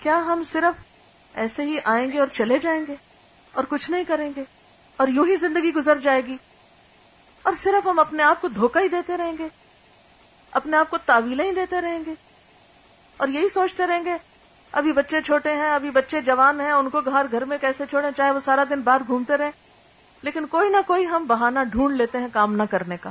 کیا 0.00 0.18
ہم 0.18 0.42
صرف 0.42 0.82
ایسے 1.34 1.62
ہی 1.62 1.78
آئیں 1.84 2.12
گے 2.12 2.18
اور 2.18 2.28
چلے 2.28 2.58
جائیں 2.58 2.84
گے؟ 2.88 2.94
اور 3.52 3.64
کچھ 3.68 3.90
نہیں 3.90 4.04
کریں 4.04 4.30
گے۔ 4.36 4.44
اور 4.96 5.08
یوں 5.08 5.26
ہی 5.26 5.36
زندگی 5.36 5.74
گزر 5.74 5.98
جائے 5.98 6.26
گی۔ 6.26 6.36
اور 7.42 7.52
صرف 7.52 7.86
ہم 7.86 7.98
اپنے 7.98 8.22
آپ 8.22 8.40
کو 8.40 8.48
دھوکہ 8.48 8.78
ہی 8.78 8.88
دیتے 8.88 9.16
رہیں 9.16 9.38
گے۔ 9.38 9.65
اپنے 10.56 10.76
آپ 10.76 10.90
کو 10.90 10.98
تعویلیں 11.06 11.44
ہی 11.44 11.54
دیتے 11.54 11.80
رہیں 11.80 12.02
گے 12.06 12.14
اور 13.16 13.28
یہی 13.28 13.48
سوچتے 13.48 13.86
رہیں 13.86 14.04
گے، 14.04 14.16
ابھی 14.72 14.92
بچے 14.92 15.22
چھوٹے 15.22 15.52
ہیں، 15.52 15.70
ابھی 15.70 15.90
بچے 15.90 16.20
جوان 16.20 16.60
ہیں، 16.60 16.72
ان 16.72 16.90
کو 16.90 17.00
گھر 17.00 17.26
گھر 17.32 17.44
میں 17.44 17.58
کیسے 17.58 17.84
چھوڑیں؟ 17.90 18.10
چاہے 18.16 18.30
وہ 18.30 18.40
سارا 18.40 18.64
دن 18.70 18.80
باہر 18.80 19.00
گھومتے 19.06 19.36
رہے 19.36 19.50
لیکن 20.22 20.46
کوئی 20.46 20.70
نہ 20.70 20.76
کوئی 20.86 21.06
ہم 21.06 21.24
بہانہ 21.26 21.58
ڈھونڈ 21.70 21.96
لیتے 21.96 22.18
ہیں 22.18 22.28
کام 22.32 22.56
نہ 22.56 22.62
کرنے 22.70 22.96
کا۔ 22.96 23.10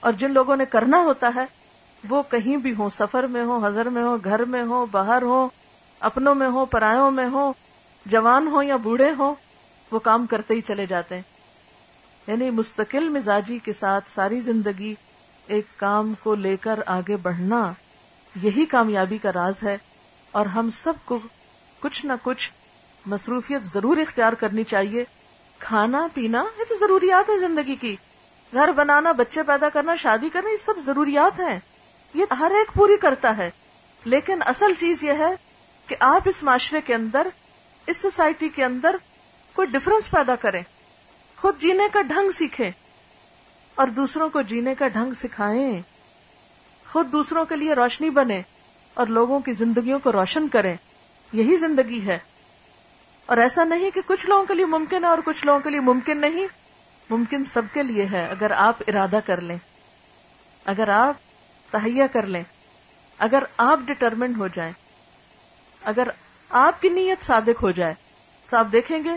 اور 0.00 0.12
جن 0.12 0.30
لوگوں 0.30 0.56
نے 0.56 0.64
کرنا 0.64 0.98
ہوتا 0.98 1.30
ہے، 1.34 1.44
وہ 2.08 2.22
کہیں 2.22 2.56
بھی 2.56 2.74
ہو 2.78 2.88
سفر 2.88 3.22
میں 3.22 3.44
ہو 3.44 3.68
ہزر 3.68 3.88
میں 3.88 4.02
ہو 4.02 4.16
گھر 4.24 4.44
میں 4.44 4.62
ہو 4.62 4.86
باہر 4.90 5.22
ہو 5.22 5.48
اپنوں 6.00 6.34
میں 6.34 6.48
ہو 6.48 6.64
پرایوں 6.64 7.10
میں 7.10 7.26
ہو 7.26 7.52
جوان 8.06 8.46
ہو 8.46 8.62
یا 8.62 8.76
بوڑھے 8.76 9.12
ہو 9.18 9.34
وہ 9.90 9.98
کام 9.98 10.26
کرتے 10.26 10.54
ہی 10.54 10.60
چلے 10.60 10.86
جاتے 10.86 11.14
ہیں۔ 11.14 11.22
یعنی 12.26 12.50
مستقل 12.50 13.08
مزاجی 13.08 13.58
کے 13.58 13.72
ساتھ 13.72 14.08
ساری 14.08 14.40
زندگی 14.40 14.94
ایک 15.50 15.66
کام 15.76 16.14
کو 16.22 16.34
لے 16.34 16.56
کر 16.56 16.80
آگے 16.86 17.16
بڑھنا 17.16 17.72
یہی 18.42 18.64
کامیابی 18.64 19.18
کا 19.18 19.32
راز 19.32 19.64
ہے 19.64 19.78
اور 20.30 20.46
ہم 20.46 20.70
سب 20.70 20.92
کو 21.04 21.18
کچھ 21.80 22.06
نہ 22.06 22.12
کچھ 22.22 22.52
مصروفیت 23.06 23.62
ضرور 23.62 23.96
اختیار 23.96 24.32
کرنی 24.32 24.64
چاہیے۔ 24.64 25.04
کھانا 25.58 26.06
پینا 26.14 26.44
یہ 26.58 26.64
تو 26.68 26.74
ضروریات 26.80 27.30
ہے 27.30 27.38
زندگی 27.38 27.76
کی۔ 27.76 27.96
گھر 28.52 28.72
بنانا، 28.72 29.12
بچے 29.12 29.42
پیدا 29.42 29.68
کرنا، 29.68 29.94
شادی 29.94 30.28
کرنا، 30.32 30.50
یہ 30.50 30.56
سب 30.56 30.74
ضروریات 30.78 31.40
ہیں۔ 31.40 31.58
یہ 32.14 32.24
ہر 32.38 32.50
ایک 32.50 32.74
پوری 32.74 32.96
کرتا 32.96 33.36
ہے۔ 33.36 33.50
لیکن 34.04 34.42
اصل 34.46 34.72
چیز 34.78 35.04
یہ 35.04 35.12
ہے 35.12 35.34
کہ 35.86 35.96
آپ 36.00 36.22
اس 36.24 36.42
معاشرے 36.42 36.80
کے 36.80 36.94
اندر، 36.94 37.26
اس 37.86 37.96
سوسائٹی 37.96 38.48
کے 38.48 38.64
اندر 38.64 38.96
کوئی 39.52 39.68
ڈفرنس 39.68 40.10
پیدا 40.10 40.36
کریں۔ 40.36 40.62
خود 41.36 41.58
جینے 41.58 41.84
کا 41.92 42.02
ڈھنگ 42.02 42.30
سیکھیں۔ 42.30 42.70
اور 43.80 43.88
دوسروں 43.88 44.30
کو 44.30 44.42
جینے 44.42 44.74
کا 44.74 44.88
ڈھنگ 44.88 45.14
سکھائیں۔ 45.14 45.82
خود 46.92 47.12
دوسروں 47.12 47.44
کے 47.44 47.56
لیے 47.56 47.72
روشنی 47.72 48.10
بنے 48.10 48.42
اور 48.94 49.06
لوگوں 49.06 49.40
کی 49.40 49.52
زندگیوں 49.52 49.98
کو 49.98 50.12
روشن 50.12 50.48
کریں۔ 50.48 50.76
یہی 51.32 51.56
زندگی 51.56 52.06
ہے۔ 52.06 52.18
اور 53.26 53.36
ایسا 53.36 53.64
نہیں 53.64 53.90
کہ 53.90 54.00
کچھ 54.06 54.26
لوگوں 54.26 54.44
کے 54.44 54.54
لیے 54.54 54.64
ممکن 54.64 55.04
ہے 55.04 55.08
اور 55.08 55.18
کچھ 55.24 55.46
لوگوں 55.46 55.60
کے 55.60 55.70
لیے 55.70 55.80
ممکن 55.80 56.18
نہیں۔ 56.18 56.46
ممکن 57.10 57.44
سب 57.44 57.62
کے 57.72 57.82
لیے 57.82 58.06
ہے 58.12 58.26
اگر 58.26 58.50
آپ 58.50 58.76
ارادہ 58.86 59.18
کر 59.26 59.40
لیں۔ 59.40 59.56
اگر 60.64 60.88
آپ 60.88 61.14
تہیا 61.72 62.06
کر 62.06 62.26
لیں۔ 62.26 62.42
اگر 63.18 63.42
آپ 63.56 63.80
ڈٹرمنٹ 63.84 64.36
ہو 64.36 64.48
جائیں۔ 64.48 64.72
اگر 65.84 66.08
آپ 66.48 66.82
کی 66.82 66.88
نیت 66.88 67.24
صادق 67.24 67.62
ہو 67.62 67.70
جائے۔ 67.70 67.94
تو 68.50 68.56
آپ 68.56 68.66
دیکھیں 68.72 69.04
گے 69.04 69.12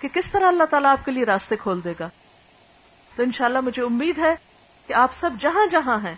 کہ 0.00 0.08
کس 0.12 0.32
طرح 0.32 0.48
اللہ 0.48 0.64
تعالیٰ 0.64 0.90
آپ 0.90 1.04
کے 1.04 1.12
لیے 1.12 1.24
راستے 1.24 1.56
کھول 1.56 1.80
دے 1.84 1.92
گا۔ 2.00 2.08
تو 3.16 3.22
انشاءاللہ 3.22 3.60
مجھے 3.60 3.82
امید 3.82 4.18
ہے 4.18 4.34
کہ 4.86 4.92
آپ 4.92 5.14
سب 5.14 5.30
جہاں 5.40 5.66
جہاں 5.66 5.98
ہیں، 6.02 6.14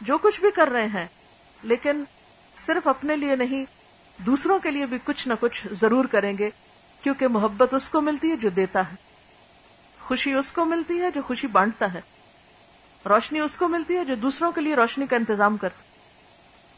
جو 0.00 0.18
کچھ 0.18 0.40
بھی 0.40 0.50
کر 0.50 0.68
رہے 0.68 0.86
ہیں، 0.86 1.06
لیکن 1.62 2.04
صرف 2.58 2.86
اپنے 2.86 3.16
لیے 3.16 3.36
نہیں، 3.36 3.64
دوسروں 4.18 4.58
کے 4.58 4.70
لیے 4.70 4.86
بھی 4.86 4.98
کچھ 5.04 5.28
نہ 5.28 5.34
کچھ 5.40 5.66
ضرور 5.72 6.04
کریں 6.04 6.38
گے، 6.38 6.50
کیونکہ 7.02 7.28
محبت 7.28 7.74
اس 7.74 7.88
کو 7.88 8.00
ملتی 8.00 8.30
ہے 8.30 8.36
جو 8.36 8.48
دیتا 8.48 8.80
ہے۔ 8.80 8.94
خوشی 10.00 10.32
اس 10.32 10.52
کو 10.52 10.64
ملتی 10.64 11.00
ہے 11.00 11.10
جو 11.10 11.22
خوشی 11.22 11.46
بانٹتا 11.46 11.94
ہے۔ 11.94 12.00
روشنی 13.04 13.38
اس 13.38 13.56
کو 13.56 13.68
ملتی 13.68 13.96
ہے 13.96 14.04
جو 14.04 14.14
دوسروں 14.14 14.52
کے 14.52 14.60
لیے 14.60 14.74
روشنی 14.74 15.06
کا 15.06 15.16
انتظام 15.16 15.56
کرتا 15.56 15.82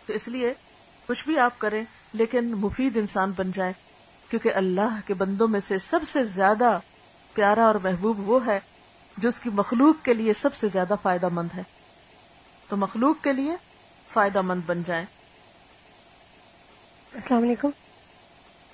تو 0.06 0.12
اس 0.12 0.28
لیے 0.28 0.54
کچھ 1.06 1.24
بھی 1.24 1.38
آپ 1.38 1.58
کریں، 1.58 1.84
لیکن 2.12 2.44
مفید 2.44 2.96
انسان 2.96 3.32
بن 3.36 3.50
جائیں 3.50 3.72
کیونکہ 4.28 4.54
اللہ 4.54 5.00
کے 5.06 5.14
بندوں 5.14 5.48
میں 5.48 5.60
سے 5.60 5.78
سب 5.78 6.00
سے 6.06 6.24
زیادہ 6.24 6.78
پیارا 7.34 7.64
اور 7.64 7.74
محبوب 7.74 8.28
وہ 8.28 8.46
ہے 8.46 8.60
جو 9.16 9.28
اس 9.28 9.40
کی 9.40 9.50
مخلوق 9.50 10.04
کے 10.04 10.14
لیے 10.14 10.32
سب 10.32 10.54
سے 10.54 10.68
زیادہ 10.68 10.94
فائدہ 11.02 11.28
مند 11.28 11.48
ہے۔ 11.56 11.62
تو 12.68 12.76
مخلوق 12.76 13.24
کے 13.24 13.32
لیے 13.32 13.56
فائدہ 14.12 14.42
مند 14.42 14.60
بن 14.66 14.82
جائیں۔ 14.86 15.04
السلام 17.14 17.42
علیکم۔ 17.42 17.70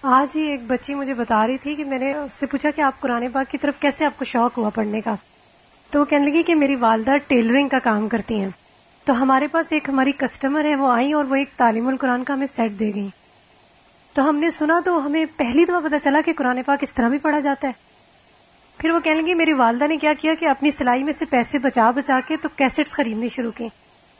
آج 0.02 0.36
ہی 0.36 0.42
ایک 0.42 0.60
بچی 0.66 0.94
مجھے 0.94 1.14
بتا 1.14 1.46
رہی 1.46 1.58
تھی 1.58 1.74
کہ 1.74 1.84
میں 1.84 1.98
نے 1.98 2.14
اس 2.14 2.32
سے 2.32 2.46
پوچھا 2.46 2.70
کہ 2.70 2.80
آپ 2.80 3.00
قرآن 3.00 3.26
پاک 3.32 3.50
کی 3.50 3.58
طرف 3.58 3.78
کیسے 3.78 4.04
آپ 4.04 4.18
کو 4.18 4.24
شوق 4.24 4.58
ہوا 4.58 4.70
پڑھنے 4.70 5.00
کا؟ 5.00 5.14
تو 5.90 6.00
وہ 6.00 6.04
کہنے 6.04 6.30
لگی 6.30 6.42
کہ 6.42 6.54
میری 6.54 6.76
والدہ 6.76 7.16
ٹیلرنگ 7.26 7.68
کا 7.68 7.78
کام 7.78 8.08
کرتی 8.08 8.40
ہیں۔ 8.40 8.48
تو 9.04 9.22
ہمارے 9.22 9.48
پاس 9.48 9.72
ایک 9.72 9.88
ہماری 9.88 10.12
کسٹمر 10.12 10.64
ہے 10.64 10.76
وہ 10.76 10.92
آئی 10.92 11.12
اور 11.12 11.24
وہ 11.24 11.34
ایک 11.34 11.50
تعلیم 11.56 11.88
القرآن 11.88 12.24
کا 12.24 12.34
ہمیں 12.34 12.46
سیٹ 12.46 12.72
دے 12.78 12.94
گئی 12.94 13.08
تو 14.12 14.28
ہم 14.28 14.36
نے 14.36 14.50
سنا 14.50 14.80
تو 14.84 15.06
ہمیں 15.06 15.24
پہلی 15.36 15.64
دفعہ 15.64 15.80
پتا 15.88 15.98
چلا 15.98 16.20
کہ 16.24 16.32
قرآن 16.36 16.62
پاک 16.62 16.78
اس 16.80 16.94
طرح 16.94 17.08
بھی 17.08 17.18
پڑھا 17.18 17.40
جاتا 17.40 17.68
ہے۔ 17.68 17.87
پھر 18.78 18.90
وہ 18.90 19.00
کہنے 19.00 19.22
لگی، 19.22 19.34
میری 19.34 19.52
والدہ 19.52 19.86
نے 19.86 19.96
کیا 19.96 20.12
کیا 20.14 20.34
کہ 20.34 20.46
اپنی 20.48 20.70
سلائی 20.70 21.04
میں 21.04 21.12
سے 21.12 21.24
پیسے 21.24 21.58
بچا 21.58 21.90
بچا 21.90 22.20
کے 22.26 22.36
تو 22.36 22.48
کیسٹس 22.56 22.92
خریدنے 22.92 23.28
شروع 23.28 23.50
کی 23.50 23.68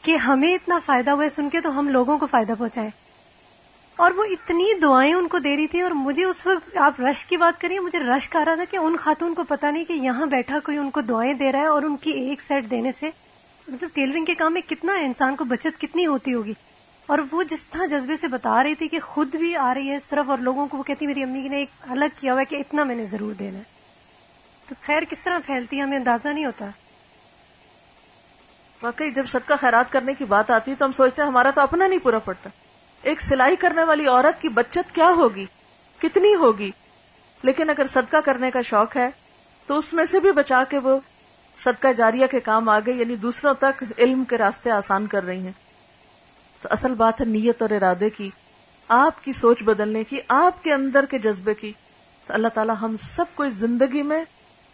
کہ 0.02 0.16
ہمیں 0.16 0.54
اتنا 0.54 0.78
فائدہ 0.86 1.10
ہوا 1.10 1.24
ہے 1.24 1.28
سن 1.28 1.48
کے 1.50 1.60
تو 1.60 1.78
ہم 1.78 1.88
لوگوں 1.88 2.18
کو 2.18 2.26
فائدہ 2.26 2.52
پہنچائے 2.58 2.90
اور 3.96 4.10
وہ 4.10 4.24
اتنی 4.24 4.64
دعائیں 4.82 5.14
ان 5.14 5.28
کو 5.28 5.38
دے 5.38 5.56
رہی 5.56 5.66
تھی 5.66 5.80
اور 5.80 5.90
مجھے 5.90 6.24
اس 6.24 6.46
وقت 6.46 6.76
آپ 6.76 7.00
رش 7.00 7.24
کی 7.24 7.36
بات 7.36 7.60
کریے 7.60 7.80
مجھے 7.80 7.98
رش 7.98 8.28
کر 8.28 8.42
رہا 8.46 8.54
تھا 8.54 8.64
کہ 8.70 8.76
ان 8.76 8.96
خاتون 8.96 9.34
کو 9.34 9.44
پتا 9.44 9.70
نہیں 9.70 9.84
کہ 9.84 9.92
یہاں 9.92 10.26
بیٹھا 10.26 10.58
کوئی 10.64 10.78
ان 10.78 10.90
کو 10.90 11.00
دعائیں 11.00 11.34
دے 11.34 11.52
رہا 11.52 11.60
ہے 11.60 11.66
اور 11.66 11.82
ان 11.82 11.96
کی 11.96 12.10
ایک 12.10 12.40
سیٹ 12.40 12.70
دینے 12.70 12.92
سے۔ 12.92 13.10
مطلب 13.68 13.88
ٹیلرنگ 13.94 14.24
کے 14.24 14.34
کام 14.34 14.52
میں 14.52 14.62
کتنا 14.68 14.94
انسان 14.94 15.36
کو 15.36 15.44
بچت 15.44 15.80
کتنی 15.80 16.06
ہوتی 16.06 16.34
ہوگی۔ 16.34 16.54
اور 17.06 17.18
وہ 17.32 17.42
جس 17.42 17.66
طرح 17.66 17.86
جذبے 17.86 18.16
سے 18.16 18.28
بتا 18.28 18.62
رہی 18.62 18.74
تھی 18.74 18.88
کہ 18.88 19.00
خود 19.00 19.36
بھی 19.36 19.56
آ 19.56 19.74
رہی 19.74 19.90
ہے 19.90 19.96
اس 19.96 20.06
طرف 20.06 20.30
اور 20.30 20.38
لوگوں 20.38 20.66
کو 20.66 20.78
وہ 20.78 20.82
کہتی، 20.82 21.06
میری 21.06 21.22
امی 21.22 21.48
نے 21.48 21.56
ایک 21.56 21.68
الگ 21.90 22.04
کیا 22.16 22.32
ہوا 22.32 22.40
ہے 22.40 22.44
کہ 22.44 22.56
اتنا 22.56 22.84
میں 22.84 22.94
نے 22.94 23.04
ضرور 23.04 23.32
دینا 23.32 23.58
ہے۔ 23.58 23.77
تو 24.68 24.74
خیر 24.82 25.02
کس 25.10 25.22
طرح 25.22 25.38
پھیلتی 25.46 25.76
ہے؟ 25.76 25.82
ہمیں 25.82 25.98
اندازہ 25.98 26.28
نہیں 26.28 26.44
ہوتا۔ 26.44 26.66
واقعی 28.82 29.10
جب 29.10 29.26
سب 29.26 29.40
کا 29.46 29.56
خیرات 29.56 29.92
کرنے 29.92 30.14
کی 30.14 30.24
بات 30.24 30.50
آتی 30.50 30.70
ہے 30.70 30.76
تو 30.76 30.84
ہم 30.84 30.92
سوچتے 30.92 31.22
ہیں 31.22 31.28
ہمارا 31.28 31.50
تو 31.54 31.60
اپنا 31.60 31.86
نہیں 31.86 31.98
پورا 31.98 32.18
پڑتا۔ 32.18 32.50
ایک 33.02 33.20
سلائی 33.20 33.56
کرنے 33.56 33.84
والی 33.84 34.06
عورت 34.06 34.42
کی 34.42 34.48
بچت 34.48 34.94
کیا 34.94 35.08
ہوگی؟ 35.08 35.46
کتنی 35.98 36.34
ہوگی؟ 36.34 36.70
لیکن 37.42 37.70
اگر 37.70 37.86
صدقہ 37.86 38.16
کرنے 38.24 38.50
کا 38.50 38.62
شوق 38.62 38.96
ہے 38.96 39.10
تو 39.66 39.78
اس 39.78 39.92
میں 39.92 40.04
سے 40.04 40.20
بھی 40.20 40.32
بچا 40.32 40.64
کے 40.68 40.78
وہ 40.78 40.98
صدقہ 41.56 41.92
جاریہ 41.92 42.26
کے 42.26 42.40
کام 42.40 42.68
آگے 42.68 42.92
یعنی 42.92 43.16
دوسروں 43.16 43.54
تک 43.54 43.84
علم 43.98 44.24
کے 44.24 44.38
راستے 44.38 44.70
آسان 44.70 45.06
کر 45.06 45.24
رہی 45.24 45.40
ہیں۔ 45.40 45.52
تو 46.62 46.68
اصل 46.72 46.94
بات 46.94 47.20
ہے 47.20 47.26
نیت 47.26 47.62
اور 47.62 47.70
ارادے 47.70 48.10
کی، 48.10 48.30
آپ 48.88 49.24
کی 49.24 49.32
سوچ 49.32 49.62
بدلنے 49.62 50.04
کی، 50.04 50.20
آپ 50.28 50.64
کے 50.64 50.72
اندر 50.72 51.04
کے 51.06 51.18
جذبے 51.18 51.54
کی۔ 51.54 51.72
تو 52.26 52.34
اللہ 52.34 52.48
تعالی 52.48 52.72
ہم 52.80 52.96
سب 52.96 53.24
کو 53.34 53.42
اس 53.42 53.54
زندگی 53.54 54.02
میں 54.02 54.24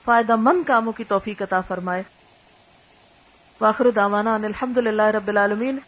فائدہ 0.05 0.37
مند 0.37 0.69
کاموں 0.69 0.93
کی 0.93 1.05
توفیق 1.05 1.43
عطا 1.43 1.61
فرمائے۔ 1.61 2.03
واخر 3.61 3.91
دعوانا 3.91 4.35
ان 4.35 4.45
الحمد 4.45 4.79
للہ 4.79 5.03
رب 5.03 5.29
العالمین۔ 5.29 5.79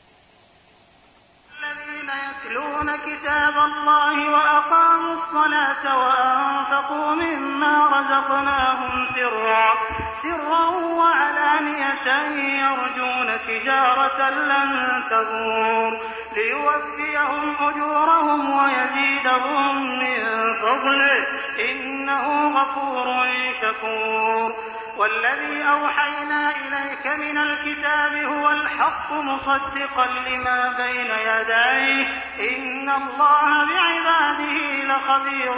يتلون 2.26 2.90
كتاب 3.04 3.58
الله 3.58 4.32
وأقاموا 4.32 5.12
الصلاة 5.12 5.96
وأنفقوا 5.96 7.14
مما 7.14 7.88
رزقناهم 7.88 9.04
سرا 9.14 9.74
سرا 10.22 10.64
وعلانية 10.74 12.08
يرجون 12.58 13.26
تجارة 13.46 14.30
لن 14.30 15.00
تبور 15.08 16.15
ليوفيهم 16.36 17.54
أجورهم 17.60 18.50
ويزيدهم 18.50 19.98
من 19.98 20.24
فضله. 20.62 21.26
إنه 21.70 22.48
غفور 22.48 23.28
شكور. 23.60 24.54
والذي 24.96 25.62
أوحينا 25.62 26.50
إليك 26.50 27.06
من 27.06 27.38
الكتاب 27.38 28.14
هو 28.14 28.50
الحق 28.50 29.12
مصدقا 29.12 30.06
لما 30.06 30.74
بين 30.76 31.10
يديه. 31.10 32.06
إن 32.40 32.90
الله 32.90 33.64
بعباده 33.64 34.84
لخبير 34.84 35.54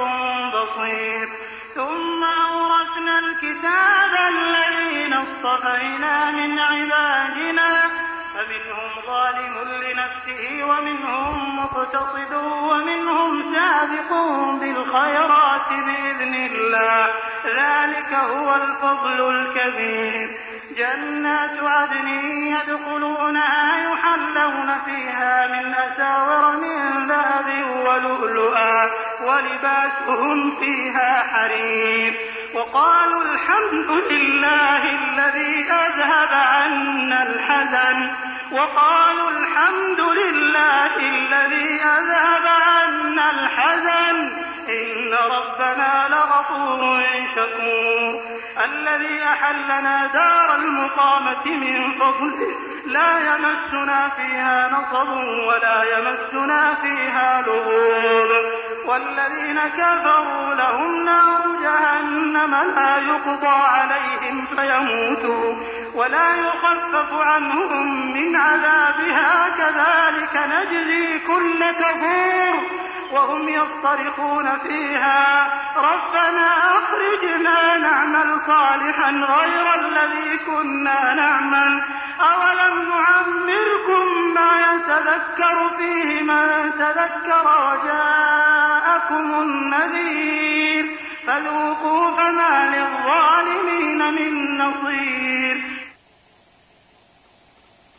بصير. 0.52 1.28
ثم 1.74 2.24
أورثنا 2.24 3.18
الكتاب 3.18 4.18
الذين 4.28 5.12
اصطفينا 5.12 6.30
من 6.30 6.58
عبادنا 6.58 8.07
فمنهم 8.38 8.90
ظالم 9.06 9.54
لنفسه 9.82 10.64
ومنهم 10.64 11.56
مقتصد 11.58 12.34
ومنهم 12.62 13.42
سابق 13.42 14.12
بالخيرات 14.60 15.68
بإذن 15.68 16.34
الله. 16.34 17.06
ذلك 17.46 18.12
هو 18.12 18.54
الفضل 18.54 19.30
الكبير. 19.30 20.38
جنات 20.76 21.62
عدن 21.62 22.08
يدخلونها 22.46 23.92
يحلون 23.92 24.78
فيها 24.84 25.46
من 25.46 25.74
أساور 25.74 26.56
من 26.56 27.08
ذهب 27.08 27.48
ولؤلؤا 27.86 28.90
ولباسهم 29.20 30.56
فيها 30.60 31.22
حرير. 31.22 32.37
وقالوا 32.54 33.22
الحمد 33.22 33.90
لله 34.10 34.82
الذي 34.84 35.66
أذهب 35.70 36.32
عنا 36.32 37.22
الحزن. 37.22 38.10
وقالوا 38.50 39.30
الحمد 39.30 40.00
لله 40.00 40.96
الذي 40.96 41.80
أذهب 41.82 42.46
عنا 42.46 43.30
الحزن. 43.30 44.30
إن 44.68 45.14
ربنا 45.14 46.08
لغفور 46.08 47.04
شكور. 47.34 48.20
الذي 48.64 49.22
أحلنا 49.22 50.06
دار 50.06 50.56
المقامة 50.56 51.46
من 51.46 51.92
فضله. 51.92 52.54
لا 52.86 53.18
يمسنا 53.18 54.08
فيها 54.08 54.70
نصب 54.72 55.08
ولا 55.46 55.98
يمسنا 55.98 56.74
فيها 56.74 57.44
لغوب. 57.46 58.44
والذين 58.86 59.60
كفروا 59.60 60.54
لهم 60.54 61.04
نار 61.04 61.42
جهنم 61.62 62.54
لا 62.76 62.96
يقضى 62.96 63.56
عليهم 63.56 64.46
فيموتوا 64.56 65.54
ولا 65.94 66.36
يخفف 66.36 67.12
عنهم 67.12 68.12
من 68.14 68.36
عذابها. 68.36 69.48
كذلك 69.48 70.48
نجزي 70.52 71.18
كل 71.18 71.70
كفور. 71.70 72.78
وهم 73.12 73.48
يصطرخون 73.48 74.58
فيها. 74.58 75.46
ربنا 75.76 76.78
أخرجنا 76.78 77.76
نعمل 77.78 78.40
صالحا 78.46 79.10
غير 79.10 79.74
الذي 79.74 80.38
كنا 80.46 81.14
نعمل. 81.14 81.82
أولم 82.20 82.88
نعمركم 82.88 84.34
ما 84.34 84.60
يتذكر 84.60 85.70
فيه 85.78 86.22
من 86.22 86.70
تذكر 86.78 87.46
وجاءكم 87.46 89.40
النذير. 89.40 90.84
فذوقوا 91.26 92.10
فما 92.16 92.76
للظالمين 92.76 94.14
من 94.14 94.58
نصير. 94.58 95.56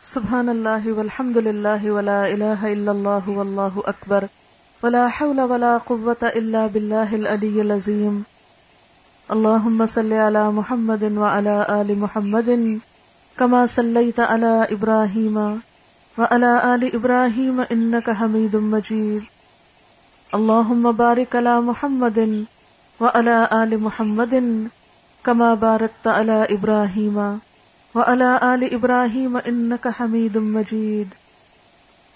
سبحان 0.02 0.48
اللہ 0.48 0.86
والحمد 0.86 1.36
للہ 1.36 1.90
ولا 1.90 2.24
الہ 2.24 2.62
الا 2.62 2.90
اللہ 2.90 3.28
واللہ 3.28 3.78
اکبر 3.84 4.24
ولا 4.82 5.06
حول 5.14 5.40
ولا 5.50 5.70
قوة 5.86 6.28
الا 6.28 6.66
باللہ 6.74 7.14
العلی 7.16 7.60
العظیم 7.60 8.20
اللہم 9.28 9.84
صلی 9.88 10.18
علی 10.26 10.44
محمد 10.58 11.02
وعلى 11.16 11.56
آل 11.74 11.92
محمد 11.98 12.48
كما 13.36 13.64
صلیت 13.74 14.20
علی 14.28 14.54
ابراہیم 14.76 15.36
وعلى 16.18 16.54
آل 16.70 16.88
ابراہیم 16.92 17.60
انکا 17.70 18.12
حمید 18.20 18.54
مجید 18.70 19.28
اللہم 20.32 20.90
بارک 20.96 21.36
علی 21.36 21.58
محمد 21.64 22.18
وعلى 23.00 23.38
آل 23.60 23.76
محمد 23.86 24.34
كما 25.24 25.54
بارکت 25.60 26.08
علی 26.16 26.42
ابراہیم 26.56 27.20
وعلى 27.94 28.38
آل 28.44 28.74
إبراهيم 28.74 29.36
إنك 29.36 29.88
حميد 29.88 30.36
مجيد. 30.36 31.06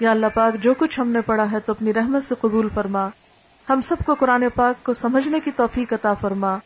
یا 0.00 0.10
اللہ 0.10 0.26
پاک 0.34 0.62
جو 0.62 0.74
کچھ 0.74 1.00
ہم 1.00 1.08
نے 1.08 1.20
پڑھا 1.20 1.52
ہے 1.52 1.60
تو 1.60 1.72
اپنی 1.72 1.94
رحمت 1.94 2.22
سے 2.22 2.34
قبول 2.40 2.68
فرما۔ 2.74 3.08
ہم 3.68 3.80
سب 3.80 3.96
کو 4.06 4.14
قرآن 4.14 4.44
پاک 4.54 4.86
کو 4.86 4.92
سمجھنے 4.92 5.40
کی 5.40 5.50
توفیق 5.50 5.92
عطا 5.92 6.14
فرما۔ 6.14 6.58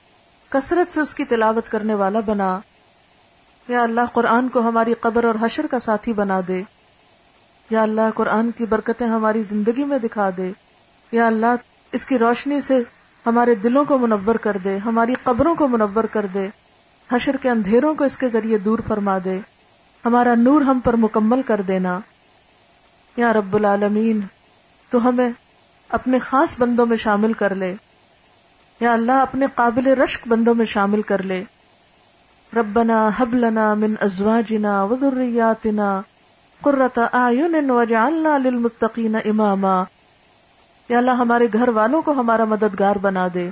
کثرت 0.49 0.93
سے 0.93 1.01
اس 1.01 1.15
کی 1.15 1.25
تلاوت 1.25 1.69
کرنے 1.69 1.95
والا 1.95 2.21
بنا۔ 2.21 2.59
یا 3.69 3.83
اللہ، 3.83 4.01
قرآن 4.13 4.49
کو 4.49 4.61
ہماری 4.61 4.95
قبر 4.95 5.25
اور 5.25 5.35
حشر 5.41 5.67
کا 5.71 5.79
ساتھی 5.79 6.13
بنا 6.13 6.41
دے۔ 6.49 6.63
یا 7.71 7.83
اللہ، 7.83 8.01
قرآن 8.15 8.51
کی 8.51 8.67
برکتیں 8.67 9.07
ہماری 9.07 9.43
زندگی 9.43 9.85
میں 9.85 9.99
دکھا 9.99 10.31
دے۔ 10.37 10.53
یا 11.13 11.27
اللہ، 11.27 11.55
اس 11.93 12.07
کی 12.07 12.19
روشنی 12.19 12.61
سے 12.61 12.83
ہمارے 13.27 13.55
دلوں 13.55 13.85
کو 13.85 13.99
منور 13.99 14.35
کر 14.35 14.57
دے، 14.65 14.77
ہماری 14.77 15.15
قبروں 15.23 15.55
کو 15.55 15.69
منور 15.69 16.05
کر 16.05 16.27
دے۔ 16.35 16.49
حشر 17.13 17.37
کے 17.37 17.51
اندھیروں 17.51 17.95
کو 17.95 18.05
اس 18.05 18.19
کے 18.19 18.29
ذریعے 18.29 18.59
دور 18.59 18.79
فرما 18.89 19.19
دے۔ 19.25 19.39
ہمارا 20.05 20.35
نور 20.35 20.61
ہم 20.61 20.81
پر 20.85 20.97
مکمل 20.97 21.43
کر 21.43 21.61
دینا۔ 21.69 21.99
یا 23.17 23.33
رب 23.33 23.57
العالمین، 23.57 24.21
تو 24.91 25.09
ہمیں 25.09 25.31
اپنے 25.89 26.19
خاص 26.19 26.61
بندوں 26.61 26.87
میں 26.87 26.97
شامل 26.97 27.33
کر 27.33 27.55
لے۔ 27.55 27.75
یا 28.81 28.93
اللہ، 28.93 29.13
اپنے 29.13 29.47
قابل 29.55 29.87
رشک 29.87 30.29
بندوں 30.29 30.55
میں 30.55 30.67
شامل 30.67 31.03
کر 31.03 31.23
لے۔ 31.23 31.45
ربنا 32.57 33.11
حب 33.21 33.35
لنا 33.35 33.75
من 33.75 33.95
ازواجنا 34.01 34.83
وذریاتنا 34.83 36.01
قرۃ 36.61 37.01
اعین 37.13 37.71
وجعلنا 37.71 38.39
للمتقین 38.39 39.15
اماما۔ 39.15 39.85
یا 40.89 40.99
اللہ، 40.99 41.11
ہمارے 41.11 41.47
گھر 41.53 41.69
والوں 41.69 42.03
کو 42.03 42.13
ہمارا 42.13 42.45
مددگار 42.45 42.97
بنا 42.97 43.29
دے۔ 43.35 43.51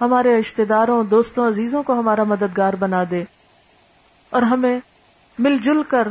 ہمارے 0.00 0.40
رشتے 0.40 0.64
داروں، 0.64 1.04
دوستوں، 1.04 1.48
عزیزوں 1.48 1.82
کو 1.82 1.92
ہمارا 1.92 2.24
مددگار 2.24 2.74
بنا 2.74 3.04
دے۔ 3.10 3.24
اور 4.30 4.42
ہمیں 4.42 4.80
مل 5.38 5.58
جل 5.58 5.82
کر 5.82 6.08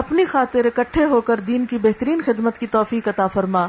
اپنی 0.00 0.24
خاطر 0.24 0.64
اکٹھے 0.64 1.04
ہو 1.04 1.20
کر 1.20 1.40
دین 1.40 1.66
کی 1.66 1.78
بہترین 1.78 2.20
خدمت 2.24 2.58
کی 2.58 2.66
توفیق 2.66 3.08
عطا 3.08 3.26
فرما۔ 3.26 3.66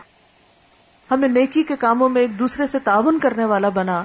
ہمیں 1.12 1.28
نیکی 1.28 1.64
کے 1.64 1.76
کاموں 1.76 2.10
میں 2.10 2.22
ایک 2.22 2.40
دوسرے 2.40 2.68
سے 2.68 2.80
تعاون 2.80 3.20
کرنے 3.20 3.46
والا 3.46 3.70
بنا۔ 3.70 4.04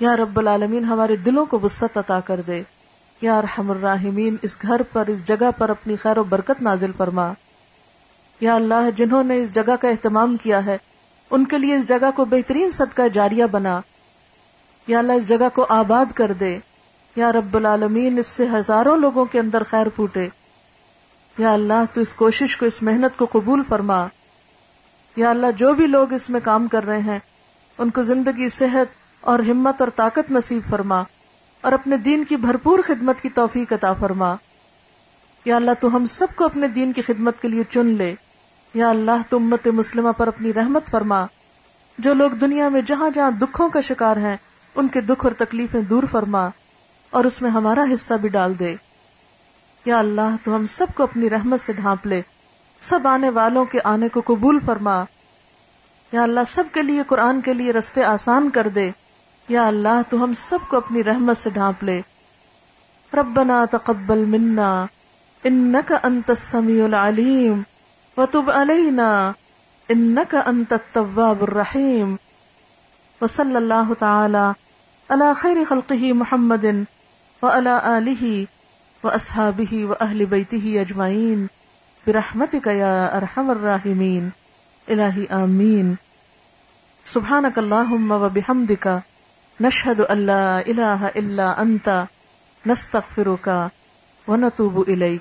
یا 0.00 0.16
رب 0.16 0.38
العالمین، 0.38 0.84
ہمارے 0.84 1.16
دلوں 1.16 1.46
کو 1.46 1.58
وسط 1.62 1.98
عطا 1.98 2.20
کر 2.20 2.40
دے۔ 2.46 2.62
یا 3.20 3.42
رحم 3.42 3.70
الراحمین، 3.70 4.36
اس 4.42 4.62
گھر 4.62 4.82
پر، 4.82 5.04
اس 5.06 5.24
جگہ 5.24 5.50
پر 5.58 5.68
اپنی 5.68 5.96
خیر 5.96 6.18
و 6.18 6.22
برکت 6.22 6.62
نازل 6.62 6.90
فرما۔ 6.96 7.32
یا 8.40 8.54
اللہ، 8.54 8.90
جنہوں 8.96 9.24
نے 9.24 9.42
اس 9.42 9.52
جگہ 9.52 9.76
کا 9.80 9.88
اہتمام 9.88 10.36
کیا 10.36 10.66
ہے، 10.66 10.78
ان 11.30 11.44
کے 11.44 11.58
لیے 11.58 11.76
اس 11.76 11.88
جگہ 11.88 12.10
کو 12.16 12.24
بہترین 12.24 12.70
صدقہ 12.70 13.08
جاریہ 13.12 13.44
بنا۔ 13.44 13.80
یا 14.86 14.98
اللہ، 14.98 15.12
اس 15.12 15.28
جگہ 15.28 15.48
کو 15.54 15.66
آباد 15.68 16.12
کر 16.14 16.32
دے۔ 16.32 16.58
یا 17.16 17.32
رب 17.32 17.56
العالمین، 17.56 18.18
اس 18.18 18.26
سے 18.26 18.46
ہزاروں 18.54 18.96
لوگوں 18.96 19.24
کے 19.24 19.40
اندر 19.40 19.62
خیر 19.62 19.88
پھوٹے۔ 19.88 20.28
یا 21.38 21.52
اللہ 21.52 21.84
تو 21.94 22.00
اس 22.00 22.14
کوشش 22.14 22.56
کو، 22.56 22.66
اس 22.66 22.82
محنت 22.82 23.18
کو 23.18 23.26
قبول 23.32 23.62
فرما۔ 23.68 24.06
یا 25.16 25.30
اللہ 25.30 25.46
جو 25.56 25.74
بھی 25.74 25.86
لوگ 25.86 26.12
اس 26.12 26.30
میں 26.30 26.40
کام 26.44 26.66
کر 26.66 26.86
رہے 26.86 27.00
ہیں، 27.00 27.18
ان 27.78 27.90
کو 27.90 28.02
زندگی، 28.02 28.48
صحت 28.48 28.86
اور 29.20 29.38
ہمت 29.38 29.82
اور 29.82 29.88
طاقت 29.96 30.30
نصیب 30.30 30.62
فرما 30.70 31.02
اور 31.60 31.72
اپنے 31.72 31.96
دین 31.96 32.24
کی 32.24 32.36
بھرپور 32.36 32.78
خدمت 32.84 33.20
کی 33.20 33.28
توفیق 33.28 33.72
عطا 33.72 33.92
فرما۔ 33.92 34.34
یا 35.44 35.56
اللہ 35.56 35.70
تو 35.80 35.96
ہم 35.96 36.06
سب 36.06 36.26
کو 36.36 36.44
اپنے 36.44 36.68
دین 36.68 36.92
کی 36.92 37.02
خدمت 37.02 37.42
کے 37.42 37.48
لیے 37.48 37.62
چن 37.70 37.86
لے۔ 37.86 38.14
یا 38.74 38.88
اللہ 38.88 39.10
تو 39.28 39.36
امت 39.36 39.66
مسلمہ 39.66 40.12
پر 40.16 40.28
اپنی 40.28 40.52
رحمت 40.52 40.86
فرما۔ 40.90 41.26
جو 41.98 42.14
لوگ 42.14 42.30
دنیا 42.30 42.68
میں 42.68 42.80
جہاں 42.80 43.10
جہاں 43.10 43.30
دکھوں 43.30 43.68
کا 43.68 43.80
شکار 43.80 44.16
ہیں، 44.16 44.36
ان 44.74 44.88
کے 44.88 45.00
دکھ 45.00 45.26
اور 45.26 45.32
تکلیفیں 45.32 45.82
دور 45.82 46.02
فرما 46.04 46.48
اور 47.10 47.24
اس 47.24 47.42
میں 47.42 47.50
ہمارا 47.50 47.84
حصہ 47.92 48.14
بھی 48.14 48.28
ڈال 48.28 48.58
دے۔ 48.58 48.74
یا 49.86 49.98
اللہ 49.98 50.36
تو 50.44 50.56
ہم 50.56 50.66
سب 50.66 50.86
کو 50.94 51.02
اپنی 51.02 51.30
رحمت 51.30 51.60
سے 51.60 51.72
ڈھانپ 51.72 52.06
لے۔ 52.06 52.22
سب 52.80 53.06
آنے 53.06 53.30
والوں 53.30 53.64
کے 53.64 53.78
آنے 53.84 54.08
کو 54.08 54.22
قبول 54.26 54.58
فرما۔ 54.66 55.04
یا 56.12 56.22
اللہ 56.22 56.40
سب 56.46 56.64
کے 56.72 56.82
لیے 56.82 57.02
قرآن 57.06 57.40
کے 57.40 57.54
لیے 57.54 57.72
رستے 57.72 58.04
آسان 58.04 58.50
کر 58.50 58.68
دے۔ 58.68 58.90
یا 59.48 59.66
اللہ 59.66 60.02
تو 60.10 60.24
ہم 60.24 60.32
سب 60.32 60.58
کو 60.68 60.76
اپنی 60.76 61.04
رحمت 61.04 61.36
سے 61.36 61.50
ڈھانپ 61.50 61.84
لے۔ 61.84 62.00
ربنا 63.14 63.64
تقبل 63.70 64.24
منا۔ 64.24 64.86
انك 65.44 65.92
انت 66.02 66.30
السميع 66.30 66.84
العليم 66.84 67.62
وتب 68.16 68.50
علينا 68.50 69.32
انك 69.88 70.34
انت 70.46 70.72
التواب 70.72 71.42
الرحيم 71.42 72.16
وصلى 73.20 73.56
الله 73.56 73.92
تعالى 73.98 74.50
على 75.08 75.24
خير 75.36 75.64
خلقه 75.68 76.12
محمد 76.14 76.64
وعلى 77.42 77.70
آله 79.06 79.12
وأصحابه 79.12 79.84
وأهل 79.84 80.26
بيته 80.26 80.80
أجمعين. 80.80 81.48
برحمتك 82.06 82.66
يا 82.66 83.16
ارحم 83.16 83.50
الراحمين. 83.50 84.30
إلهي 84.90 85.26
آمين. 85.26 85.96
سبحانك 87.04 87.58
اللهم 87.58 88.12
وبحمدك. 88.12 89.02
نشهد 89.60 90.00
أن 90.00 90.26
لا 90.26 90.66
إله 90.66 91.06
الا 91.06 91.62
أنت. 91.62 92.06
نستغفرك 92.66 93.70
ونتوب 94.28 94.88
إليك. 94.88 95.20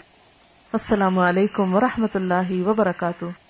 السلام 0.75 1.19
عليكم 1.19 1.75
ورحمة 1.75 2.09
الله 2.15 2.67
وبركاته. 2.67 3.44